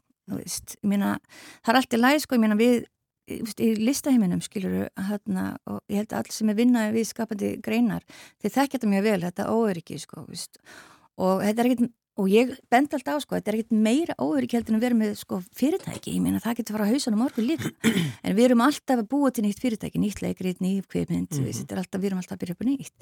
Mína, 0.82 1.18
það 1.60 1.72
er 1.72 1.76
allt 1.76 1.94
í 1.94 1.98
læg 1.98 2.20
sko 2.22 2.38
mína, 2.40 2.56
við 2.56 2.86
veist, 3.28 3.60
í 3.60 3.74
listaheiminum 3.76 4.40
skiluru 4.40 4.86
hérna, 5.08 5.56
og 5.68 5.82
ég 5.90 6.02
held 6.02 6.12
að 6.12 6.22
allir 6.22 6.36
sem 6.36 6.52
er 6.52 6.56
vinnaði 6.56 6.94
við 6.96 7.08
skapandi 7.10 7.50
greinar 7.62 8.06
þeir 8.40 8.54
þekkja 8.54 8.78
þetta 8.78 8.92
mjög 8.92 9.04
vel, 9.08 9.20
þetta 9.26 9.50
óöryggi 9.52 9.98
sko, 10.00 10.24
veist, 10.28 10.60
og 11.20 11.42
þetta 11.42 11.62
er 11.62 11.70
ekkit 11.70 11.92
og 12.20 12.28
ég 12.28 12.52
bend 12.72 12.92
alltaf 12.92 13.16
á 13.16 13.24
sko, 13.24 13.38
þetta 13.38 13.52
er 13.52 13.58
ekkit 13.58 13.72
meira 13.72 14.16
heldur 14.18 14.74
en 14.74 14.78
að 14.78 14.84
vera 14.84 14.98
með 14.98 15.14
sko 15.22 15.40
fyrirtæki. 15.56 16.12
Ég 16.16 16.22
meina 16.24 16.42
það 16.42 16.58
getur 16.60 16.76
fara 16.76 16.88
á 16.88 16.92
hausanum 16.92 17.24
orgu 17.24 17.44
líka. 17.44 17.72
En 18.26 18.36
við 18.36 18.50
erum 18.50 18.64
alltaf 18.66 19.00
að 19.00 19.08
búa 19.08 19.32
til 19.32 19.46
nýtt 19.46 19.62
fyrirtæki 19.62 20.02
nýtt 20.02 20.20
leikrið, 20.22 20.60
nýtt 20.60 20.88
kveipmynd 20.92 21.32
mm 21.32 21.44
-hmm. 21.44 21.98
við 21.98 22.06
erum 22.10 22.18
alltaf 22.20 22.36
að 22.36 22.42
byrja 22.42 22.54
upp 22.54 22.64
á 22.64 22.68
nýtt. 22.68 22.94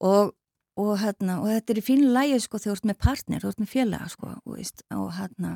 Og 0.00 0.34
og, 0.80 0.98
hérna, 1.00 1.38
og 1.40 1.50
þetta 1.50 1.72
er 1.72 1.80
í 1.80 1.84
fínu 1.84 2.12
lægi 2.14 2.40
sko 2.44 2.60
þegar 2.60 2.76
þú 2.76 2.78
ert 2.78 2.90
með 2.90 3.00
partner, 3.06 3.42
þú 3.42 3.52
ert 3.52 3.62
með 3.62 3.72
félaga 3.74 4.10
sko 4.12 4.28
og, 4.30 4.52
veist, 4.56 4.84
og 4.96 5.08
hérna. 5.16 5.54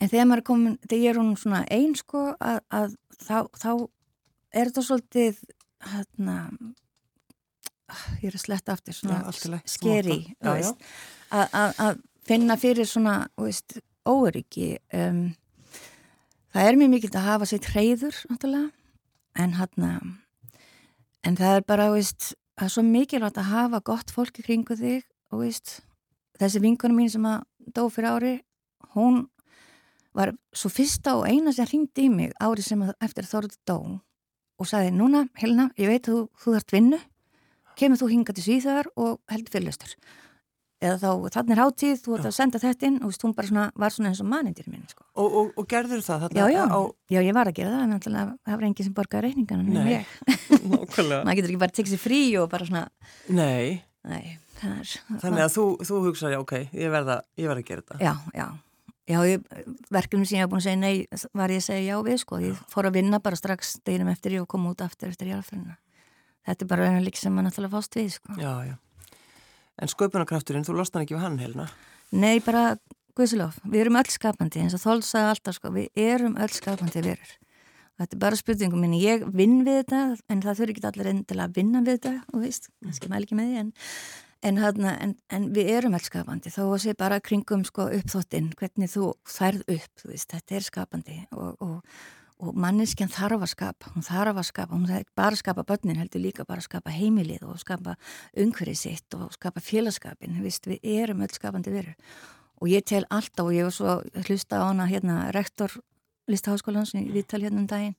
En 0.00 0.10
þegar 0.10 0.28
maður 0.28 0.42
er 0.42 0.46
komin, 0.48 0.78
þegar 0.86 1.02
ég 1.02 1.10
er 1.10 1.20
hún 1.20 1.34
svona 1.38 1.64
einn 1.70 1.96
sko 1.98 2.22
að, 2.42 2.60
að 2.74 2.94
þá, 3.22 3.36
þá 3.62 3.70
er 4.52 4.70
þetta 4.70 4.86
svolítið 4.88 5.42
hérna 5.92 6.36
ég 8.22 8.30
er 8.30 8.38
að 8.38 8.44
sletta 8.46 8.76
aftur 8.76 8.96
svona 8.96 9.20
skeri 9.68 10.22
að 11.32 12.02
finna 12.26 12.58
fyrir 12.60 12.86
svona 12.88 13.26
veist, 13.40 13.78
óryggi 14.06 14.76
um, 14.94 15.32
það 16.52 16.68
er 16.68 16.78
mjög 16.78 16.92
mikilvægt 16.92 17.18
að 17.18 17.28
hafa 17.30 17.58
hreyður 17.72 18.20
náttúrulega 18.30 18.70
en 19.42 19.56
hérna 19.56 19.92
en 21.24 21.38
það 21.38 21.56
er 21.56 21.66
bara 21.66 21.90
veist 21.94 22.32
það 22.56 22.66
er 22.66 22.74
svo 22.74 22.84
mikilvægt 22.86 23.40
að 23.40 23.50
hafa 23.50 23.80
gott 23.84 24.12
fólki 24.14 24.44
kringu 24.44 24.76
þig 24.76 25.02
og 25.32 25.42
veist, 25.42 25.80
þessi 26.38 26.62
vingunum 26.62 27.00
mín 27.00 27.10
sem 27.12 27.26
að 27.26 27.44
dó 27.72 27.86
fyrir 27.92 28.12
ári, 28.12 28.32
hún 28.94 29.24
var 30.12 30.34
svo 30.52 30.68
fyrsta 30.72 31.16
og 31.18 31.28
eina 31.28 31.54
sem 31.56 31.68
ringdi 31.68 32.06
í 32.06 32.12
mig 32.12 32.34
ári 32.42 32.64
sem 32.64 32.82
að 32.84 32.92
eftir 33.04 33.28
þorðu 33.28 33.56
dó 33.68 33.78
og 34.60 34.68
sagði, 34.68 34.92
núna 34.94 35.24
Helena, 35.40 35.70
ég 35.80 35.88
veit 35.88 36.06
að 36.06 36.12
þú, 36.12 36.24
þú 36.42 36.56
þart 36.58 36.74
vinnu 36.76 37.00
kemur 37.80 38.00
þú 38.02 38.10
hinga 38.12 38.36
til 38.36 38.44
síðar 38.44 38.90
og 39.00 39.22
heldur 39.32 39.56
fyrirlustur 39.56 39.96
eða 40.82 40.98
þá 40.98 41.36
þannig 41.36 41.54
er 41.54 41.62
hátíð, 41.62 41.96
þú 42.02 42.16
ert 42.16 42.28
að 42.28 42.36
senda 42.36 42.60
þetta 42.62 42.88
inn 42.88 42.98
og 43.06 43.16
hún 43.22 43.34
bara 43.38 43.50
svona, 43.50 43.66
var 43.78 43.94
svona 43.94 44.10
eins 44.10 44.22
og 44.22 44.28
manindir 44.28 44.68
minn 44.68 44.84
sko. 44.90 45.06
og, 45.14 45.38
og, 45.40 45.52
og 45.62 45.68
gerður 45.70 46.02
það? 46.04 46.28
Já, 46.34 46.44
já, 46.50 46.62
á... 46.66 46.80
já, 47.14 47.20
ég 47.22 47.36
var 47.36 47.50
að 47.50 47.58
gera 47.60 47.74
það 47.76 47.84
en 47.86 48.04
það 48.04 48.56
var 48.56 48.66
enginn 48.68 48.88
sem 48.88 48.96
borgaði 48.96 49.28
reyningana 49.28 49.86
Nei, 49.86 50.02
nákvæmlega. 50.74 51.22
Maður 51.22 51.38
getur 51.38 51.52
ekki 51.52 51.62
bara 51.62 51.76
tekið 51.78 51.94
sér 51.94 52.02
frí 52.02 52.22
og 52.42 52.50
bara 52.52 52.68
svona 52.68 52.86
Nei, 53.30 53.82
Nei 54.10 54.24
er, 54.62 54.92
Þannig 55.22 55.44
að 55.46 55.54
þú, 55.56 55.64
þú 55.86 56.02
hugsaði, 56.06 56.38
ok, 56.42 56.54
ég 56.76 56.92
verða 56.92 57.22
að 57.22 57.64
gera 57.66 57.82
þetta. 57.82 57.98
Já, 58.02 58.12
já, 58.36 58.46
já 59.10 59.18
verkefnum 59.92 60.26
sem 60.28 60.38
ég 60.38 60.44
hef 60.44 60.52
búin 60.52 60.62
að 60.62 60.68
segja 60.68 60.80
nei 60.80 61.32
var 61.38 61.52
ég 61.52 61.62
að 61.62 61.66
segja 61.66 61.86
já 61.88 61.96
við, 62.06 62.18
sko. 62.22 62.40
Ég 62.42 62.60
fór 62.70 62.88
að 62.88 62.98
vinna 63.00 63.20
bara 63.22 63.38
strax 63.38 63.76
deginum 63.86 64.12
eftir 64.12 64.36
ég 64.36 64.44
og 64.44 64.50
kom 64.50 64.68
út 64.70 64.84
aftur 64.84 65.12
eftir 65.12 65.32
ég 65.32 65.42
Þetta 66.42 66.64
er 66.64 66.70
bara 66.70 66.86
einu 66.90 67.04
lík 67.04 67.18
sem 67.18 67.30
maður 67.30 67.52
náttúrulega 67.52 67.76
fást 67.76 67.96
við, 67.98 68.08
sko. 68.16 68.34
Já, 68.34 68.52
já. 68.66 68.74
En 69.80 69.90
sköpunarkrafturinn, 69.90 70.66
þú 70.66 70.76
losnar 70.76 71.06
ekki 71.06 71.16
við 71.16 71.24
hann 71.24 71.38
helna? 71.40 71.68
Nei, 72.12 72.42
bara, 72.44 72.74
guðsilof, 73.16 73.56
við 73.64 73.86
erum 73.86 74.00
öll 74.00 74.10
skapandi, 74.12 74.60
eins 74.62 74.76
og 74.76 74.82
Þóls 74.82 75.12
sagði 75.12 75.30
alltaf, 75.32 75.56
sko, 75.58 75.72
við 75.72 76.02
erum 76.08 76.36
öll 76.40 76.52
skapandi 76.52 77.04
verur. 77.04 77.38
Þetta 78.00 78.16
er 78.16 78.20
bara 78.24 78.38
spurningum 78.38 78.82
minni, 78.82 79.00
ég 79.04 79.24
vinn 79.36 79.62
við 79.66 79.82
þetta, 79.82 80.02
en 80.32 80.42
það 80.44 80.60
þurfi 80.60 80.76
ekki 80.76 80.86
allir 80.90 81.22
til 81.28 81.40
að 81.40 81.56
vinna 81.56 81.82
við 81.84 81.98
þetta, 81.98 82.14
og 82.32 82.44
veist, 82.44 82.68
kannski 82.84 83.10
mæl 83.12 83.22
ekki 83.22 83.38
með 83.38 83.50
því, 83.50 83.62
en, 83.62 83.72
en, 84.48 84.62
hana, 84.64 84.94
en, 85.06 85.14
en 85.32 85.50
við 85.56 85.70
erum 85.76 85.96
öll 85.96 86.04
skapandi, 86.04 86.52
að 86.52 86.72
sé 86.84 86.96
bara 86.98 87.20
kringum, 87.24 87.64
sko, 87.68 87.88
uppþóttinn, 88.00 88.50
hvernig 88.58 88.92
þú 88.92 89.12
þærð 89.36 89.64
upp, 89.76 89.92
þú 90.02 90.12
veist, 90.12 90.32
þetta 90.32 90.58
er 90.58 90.68
skapandi 90.68 91.18
og, 91.36 91.64
og 91.64 92.02
og 92.42 92.58
manneskjan 92.58 93.10
þarf 93.12 93.44
að 93.46 93.52
skapa, 93.52 93.92
hún 93.94 94.06
þarf 94.06 94.40
að 94.40 94.48
skapa, 94.48 94.74
hún 94.74 94.88
þarf 94.90 95.10
bara 95.18 95.36
að 95.36 95.42
skapa 95.44 95.64
börnin 95.68 96.00
heldur 96.00 96.24
líka 96.24 96.46
bara 96.48 96.62
að 96.62 96.68
skapa 96.68 96.94
heimilið 96.94 97.46
og 97.46 97.60
skapa 97.62 97.96
umhverfið 98.34 98.78
sitt 98.80 99.16
og 99.18 99.30
skapa 99.36 99.62
félagskapin, 99.62 100.40
Vist, 100.42 100.66
við 100.66 100.82
erum 100.82 101.22
öll 101.22 101.32
skapandi 101.32 101.74
verður 101.74 101.96
og 102.62 102.70
ég 102.70 102.84
tel 102.86 103.04
alltaf 103.10 103.48
og 103.48 103.54
ég 103.54 103.66
var 103.66 103.74
svo 103.74 103.96
hlusta 104.26 104.62
á 104.62 104.70
hana 104.70 104.86
hérna 104.90 105.24
rektor 105.34 105.74
listaháskólans 106.30 106.94
í 106.98 107.08
Víttal 107.10 107.42
hérna 107.42 107.62
um 107.62 107.70
daginn 107.70 107.96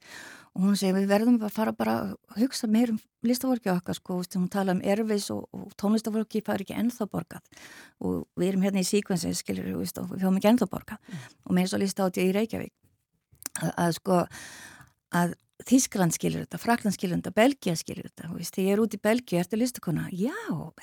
og 0.53 0.67
hún 0.67 0.77
segi 0.79 0.93
við 0.95 1.09
verðum 1.09 1.39
bara 1.41 1.49
að 1.49 1.57
fara 1.57 1.73
bara 1.75 1.95
að 2.03 2.43
hugsa 2.43 2.69
meir 2.71 2.93
um 2.93 2.99
listafólki 3.25 3.71
okkar 3.73 3.97
sko, 3.97 4.19
hún 4.35 4.49
tala 4.51 4.75
um 4.75 4.83
erfis 4.85 5.29
og, 5.33 5.47
og 5.55 5.73
tónlistafólki 5.79 6.43
er 6.43 6.61
ekki 6.61 6.75
ennþá 6.77 7.07
borgað. 7.09 7.41
Og 8.03 8.27
við 8.37 8.51
erum 8.51 8.65
hérna 8.67 8.83
í 8.83 8.87
síkvensi, 8.87 9.33
skiljur, 9.33 9.71
við 9.79 9.97
höfum 9.97 10.37
ekki 10.37 10.51
ennþá 10.51 10.69
borgað. 10.69 11.01
Mm. 11.07 11.25
og 11.47 11.55
með 11.55 11.65
þess 11.65 11.77
að 11.77 11.83
lista 11.85 12.05
átti 12.05 12.27
í 12.27 12.35
Reykjavík 12.35 12.73
að, 13.61 13.71
að 13.85 13.97
sko 13.99 14.19
að 15.13 15.39
Þískland 15.63 16.11
skilur 16.11 16.41
þetta, 16.43 16.59
Frakland 16.59 16.95
skilur 16.95 17.19
þetta, 17.19 17.31
Belgia 17.37 17.75
skilur 17.79 18.07
þetta, 18.09 18.25
þú 18.27 18.39
veist, 18.39 18.57
ég 18.59 18.73
er 18.73 18.81
út 18.83 18.95
í 18.97 18.99
Belgia 18.99 19.43
eftir 19.43 19.61
listakona, 19.61 20.09
já, 20.11 20.33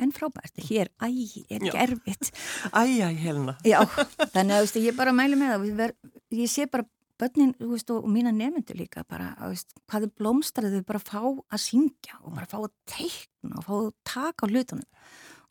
en 0.01 0.15
frábært 0.17 0.63
hér, 0.65 0.89
æ, 1.03 1.11
er 1.53 1.67
gerfitt 1.67 2.31
Æ, 2.81 2.83
æ, 3.03 3.11
helna 3.21 3.57
Já, 3.67 3.83
þannig 4.31 4.55
að, 4.55 4.55
þú 4.55 4.63
veist, 4.63 4.79
ég 4.87 4.97
bara 4.97 5.13
mælu 5.17 5.37
með 5.41 5.67
það 5.83 5.93
ég 6.39 6.53
sé 6.55 6.65
bara 6.71 6.87
börnin, 7.21 7.53
þú 7.59 7.71
veist, 7.75 7.93
og 7.93 8.09
mína 8.09 8.33
nefndu 8.33 8.77
líka 8.79 9.05
bara, 9.09 9.35
þú 9.41 9.53
veist, 9.53 9.75
hvað 9.91 10.07
er 10.07 10.15
blómstrað 10.23 10.77
þau 10.79 10.87
bara 10.89 11.03
fá 11.03 11.21
að 11.21 11.63
syngja 11.67 12.21
og 12.23 12.37
bara 12.39 12.49
fá 12.49 12.59
að 12.63 12.71
teikna 12.89 13.61
og 13.61 13.67
fá 13.67 13.75
að 13.77 13.91
taka 14.09 14.49
á 14.49 14.51
hlutunum. 14.51 14.87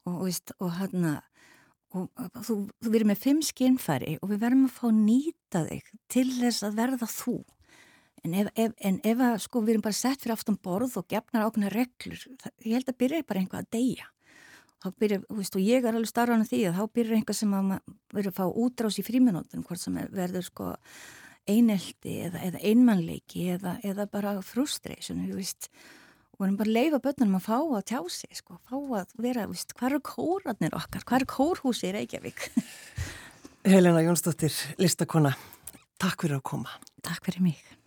Og, 0.08 0.16
þú 0.16 0.26
veist, 0.26 0.54
og 0.58 0.74
hérna 0.80 1.12
og 1.20 1.29
þú, 1.94 2.04
þú 2.46 2.58
verður 2.86 3.10
með 3.12 3.24
fimm 3.24 3.40
skinnfæri 3.46 4.18
og 4.20 4.34
við 4.34 4.44
verðum 4.44 4.68
að 4.68 4.76
fá 4.76 4.86
nýta 4.94 5.64
þig 5.70 5.90
til 6.12 6.28
þess 6.36 6.68
að 6.68 6.78
verða 6.80 7.10
þú. 7.10 7.36
En 8.26 8.36
ef, 8.36 8.50
ef, 8.60 8.74
en 8.84 8.98
ef 9.08 9.22
að 9.24 9.36
sko 9.46 9.62
við 9.64 9.78
erum 9.78 9.86
bara 9.86 9.96
sett 9.96 10.24
fyrir 10.24 10.36
aftan 10.36 10.60
borð 10.60 10.98
og 11.00 11.08
gefnar 11.12 11.46
ákveðna 11.48 11.72
reglur, 11.72 12.24
það, 12.42 12.56
ég 12.66 12.76
held 12.76 12.92
að 12.92 12.98
byrja 13.04 13.28
bara 13.30 13.44
einhvað 13.44 13.64
að 13.64 13.70
deyja. 13.78 14.10
Þá 14.80 14.88
byrjar, 15.04 15.24
þú 15.28 15.38
veist, 15.40 15.56
og 15.56 15.64
ég 15.64 15.86
er 15.86 15.96
alveg 15.96 16.12
starfan 16.12 16.44
af 16.44 16.52
því 16.52 16.60
að 16.68 16.78
þá 16.78 16.84
byrjar 16.98 17.18
einhvað 17.18 17.40
sem 17.40 17.56
að 17.56 17.72
verður 18.16 18.30
að 18.32 18.38
fá 18.38 18.60
útrás 18.64 19.00
í 19.00 19.06
fríminútin, 19.08 19.64
hvort 19.68 19.82
sem 19.82 19.98
er, 20.00 20.12
verður 20.16 20.46
sko 20.48 20.68
eineldi 21.50 22.16
eða, 22.28 22.44
eða 22.48 22.62
einmannleiki 22.70 23.48
eða, 23.56 23.78
eða 23.88 24.06
bara 24.12 24.36
frustration, 24.46 25.24
þú 25.28 25.40
veist 25.40 25.72
erum 26.48 26.60
bara 26.60 26.72
að 26.72 26.78
leifa 26.78 27.02
börnum 27.04 27.38
að 27.40 27.48
fá 27.50 27.58
að 27.60 27.86
tjá 27.92 28.00
sig 28.16 28.40
sko, 28.40 28.60
fá 28.70 28.76
að 29.02 29.16
vera, 29.20 29.48
veist, 29.50 29.74
hvað 29.76 29.90
eru 29.90 30.02
kórarnir 30.12 30.78
okkar, 30.78 31.04
hvað 31.04 31.22
eru 31.22 31.32
kórhúsi 31.34 31.90
í 31.90 31.96
Reykjavík? 31.98 32.46
Helena 33.74 34.06
Jónsdóttir, 34.06 34.56
listakona 34.80 35.36
Takk 36.00 36.24
fyrir 36.24 36.38
að 36.40 36.46
koma. 36.48 36.80
Takk 37.04 37.26
fyrir 37.28 37.44
mig 37.44 37.79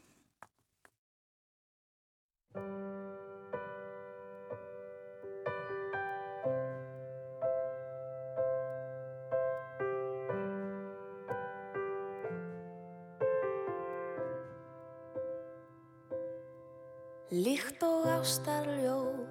Líkt 17.33 17.81
og 17.81 18.05
ástarljóð 18.13 19.23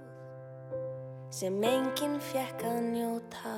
sem 1.30 1.60
enginn 1.62 2.16
fjekk 2.18 2.64
að 2.66 2.80
njóta. 2.96 3.52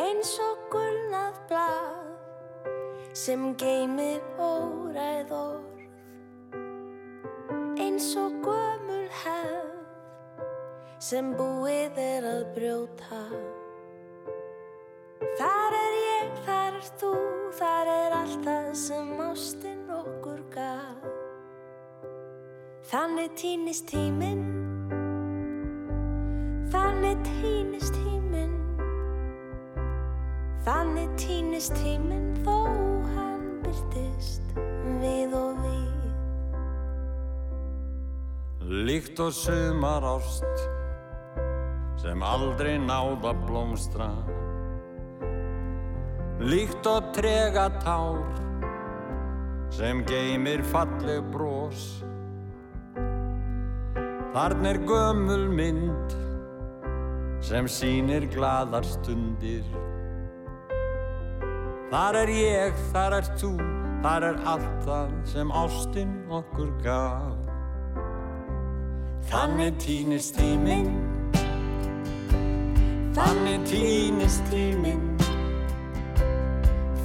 Eins 0.00 0.30
og 0.40 0.62
gulnað 0.72 1.36
blað 1.50 2.06
sem 3.12 3.44
geymir 3.60 4.24
óræð 4.40 5.34
orð. 5.36 5.84
Eins 7.84 8.08
og 8.16 8.40
gömul 8.48 9.04
hefð 9.20 9.76
sem 11.10 11.28
búið 11.36 12.00
er 12.06 12.30
að 12.32 12.42
brjóta. 12.56 13.22
Þar 15.36 15.80
er 15.84 16.00
ég, 16.00 16.34
þar 16.48 16.72
er 16.72 16.92
þú, 17.04 17.14
þar 17.60 17.96
er 18.00 18.20
allt 18.22 18.44
það 18.48 18.76
sem 18.88 19.16
ástinn 19.28 19.73
Þannig 22.94 23.32
týnist 23.34 23.88
tíminn. 23.90 24.42
Þannig 26.70 27.24
týnist 27.26 27.96
tíminn. 27.96 28.52
Þannig 30.62 31.16
týnist 31.18 31.74
tíminn 31.80 32.28
þó 32.44 32.54
hann 33.16 33.48
byrtist 33.64 34.54
við 35.02 35.34
og 35.40 35.58
við. 35.64 36.06
Líkt 38.86 39.24
og 39.26 39.34
sumar 39.42 40.06
ást 40.14 40.46
sem 41.98 42.22
aldrei 42.22 42.78
náða 42.78 43.34
blómstra. 43.42 44.12
Líkt 46.46 46.86
og 46.94 47.10
trega 47.18 47.66
tár 47.82 48.22
sem 49.74 50.06
geymir 50.06 50.62
falleg 50.70 51.26
brós 51.34 52.04
Þarna 54.34 54.72
er 54.72 54.78
gömul 54.82 55.44
mynd 55.46 56.14
sem 57.38 57.68
sýnir 57.70 58.24
gladar 58.32 58.82
stundir. 58.82 59.62
Þar 61.92 62.18
er 62.24 62.32
ég, 62.34 62.80
þar 62.90 63.14
er 63.20 63.28
þú, 63.38 63.50
þar 64.02 64.26
er 64.32 64.40
allt 64.50 64.80
það 64.88 65.12
sem 65.30 65.52
ástinn 65.54 66.16
okkur 66.34 66.72
gaf. 66.82 67.46
Þannig 69.30 69.78
týnist 69.84 70.34
tíminn, 70.40 70.90
þannig 73.14 73.70
týnist 73.70 74.42
tíminn, 74.50 75.06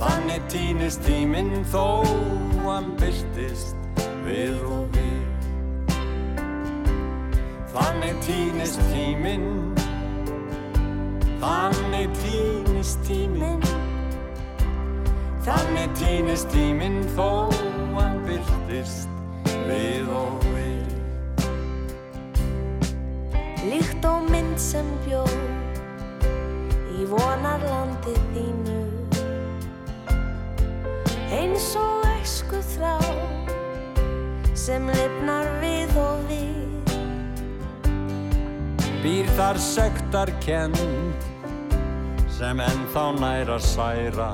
þannig 0.02 0.50
týnist 0.50 1.06
tíminn 1.06 1.54
þó 1.70 1.86
hann 2.66 2.90
byrtist 2.98 3.78
við 4.26 4.58
og 4.66 4.90
við. 4.98 5.19
Þannig 7.70 8.16
týnist 8.26 8.80
tíminn. 8.90 9.76
Þannig 11.38 12.16
týnist 12.18 13.04
tíminn. 13.06 13.62
Þannig 15.46 15.94
týnist 16.00 16.50
tíminn 16.50 17.04
þó 17.14 17.52
hann 17.94 18.18
byrtist 18.26 19.12
við 19.68 20.10
og 20.18 20.48
við. 20.56 20.96
Líkt 23.70 24.08
og 24.10 24.26
mynd 24.34 24.58
sem 24.58 24.90
bjó 25.06 25.22
í 26.98 27.06
vonarlandi 27.12 28.16
þínu. 28.34 28.80
Eins 31.38 31.70
og 31.78 32.08
æsku 32.16 32.64
þrá 32.74 32.96
sem 34.58 34.90
lifnar 34.98 35.54
við 35.62 35.94
og 36.02 36.26
við 36.32 36.59
Býr 39.04 39.30
þar 39.38 39.60
sektar 39.64 40.32
kend 40.44 40.80
sem 42.36 42.60
ennþá 42.64 43.06
nær 43.20 43.52
að 43.56 43.64
særa. 43.68 44.32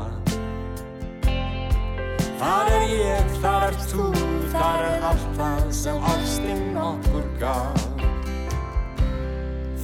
Þar 2.39 2.71
er 2.77 2.85
ég, 2.89 3.35
þar 3.43 3.67
er 3.69 3.77
þú, 3.89 4.07
þar 4.53 4.87
er 4.89 5.05
allt 5.11 5.29
það 5.37 5.61
sem 5.83 6.09
ástin 6.13 6.81
okkur 6.81 7.29
gaf. 7.41 7.85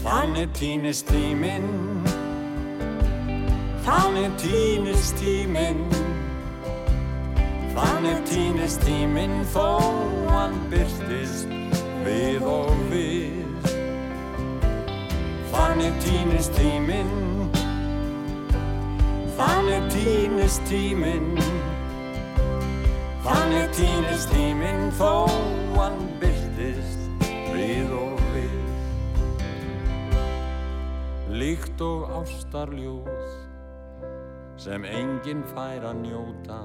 Þannig 0.01 0.49
týnist 0.57 1.09
tíminn 1.13 1.69
Þannig 3.81 4.35
týnist 4.37 5.17
tíminn. 5.17 5.85
Þannig 7.73 8.19
týnist 8.29 8.83
tíminn 8.85 9.39
þó 9.53 9.81
hann 10.29 10.57
byrtist 10.69 11.49
við 12.05 12.45
og 12.45 12.69
við 12.91 13.50
Þannig 15.51 15.95
týnist 15.99 16.53
tíminn. 16.55 17.49
Þannig 19.35 19.87
týnist 19.91 20.63
tíminn. 20.69 21.33
Þannig 23.25 23.73
týnist 23.75 24.31
tíminn 24.31 24.87
þó 24.95 25.27
hann 25.75 25.99
byrtist 26.21 27.25
við 27.51 27.91
og 27.97 28.21
við. 28.31 28.53
Líkt 31.41 31.83
og 31.83 32.07
ástarljóð 32.21 33.09
sem 34.61 34.85
enginn 34.87 35.43
fær 35.51 35.89
að 35.89 35.99
njóta. 36.05 36.61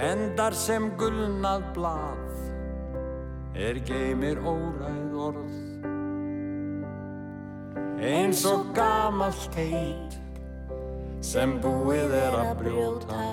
Endar 0.00 0.54
sem 0.56 0.86
gulnað 1.00 1.66
blað 1.74 2.30
er 3.58 3.82
geymir 3.88 4.38
óræð 4.46 5.18
orð 5.26 5.69
Eins 8.00 8.46
og 8.48 8.70
gamalt 8.72 9.54
heit 9.58 10.14
sem 11.20 11.58
búið 11.60 12.14
er 12.16 12.36
að 12.38 12.52
brjóta. 12.62 13.24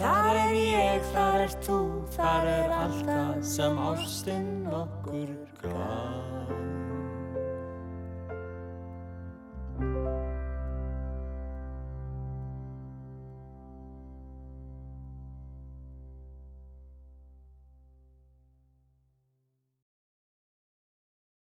Þar 0.00 0.38
er 0.40 0.54
ég, 0.56 1.04
þar 1.12 1.36
er 1.44 1.56
þú, 1.66 1.80
þar 2.16 2.48
er 2.54 2.76
allt 2.78 3.02
það 3.04 3.34
sem 3.52 3.80
ástinn 3.90 4.54
okkur 4.80 5.28
gaf 5.60 6.15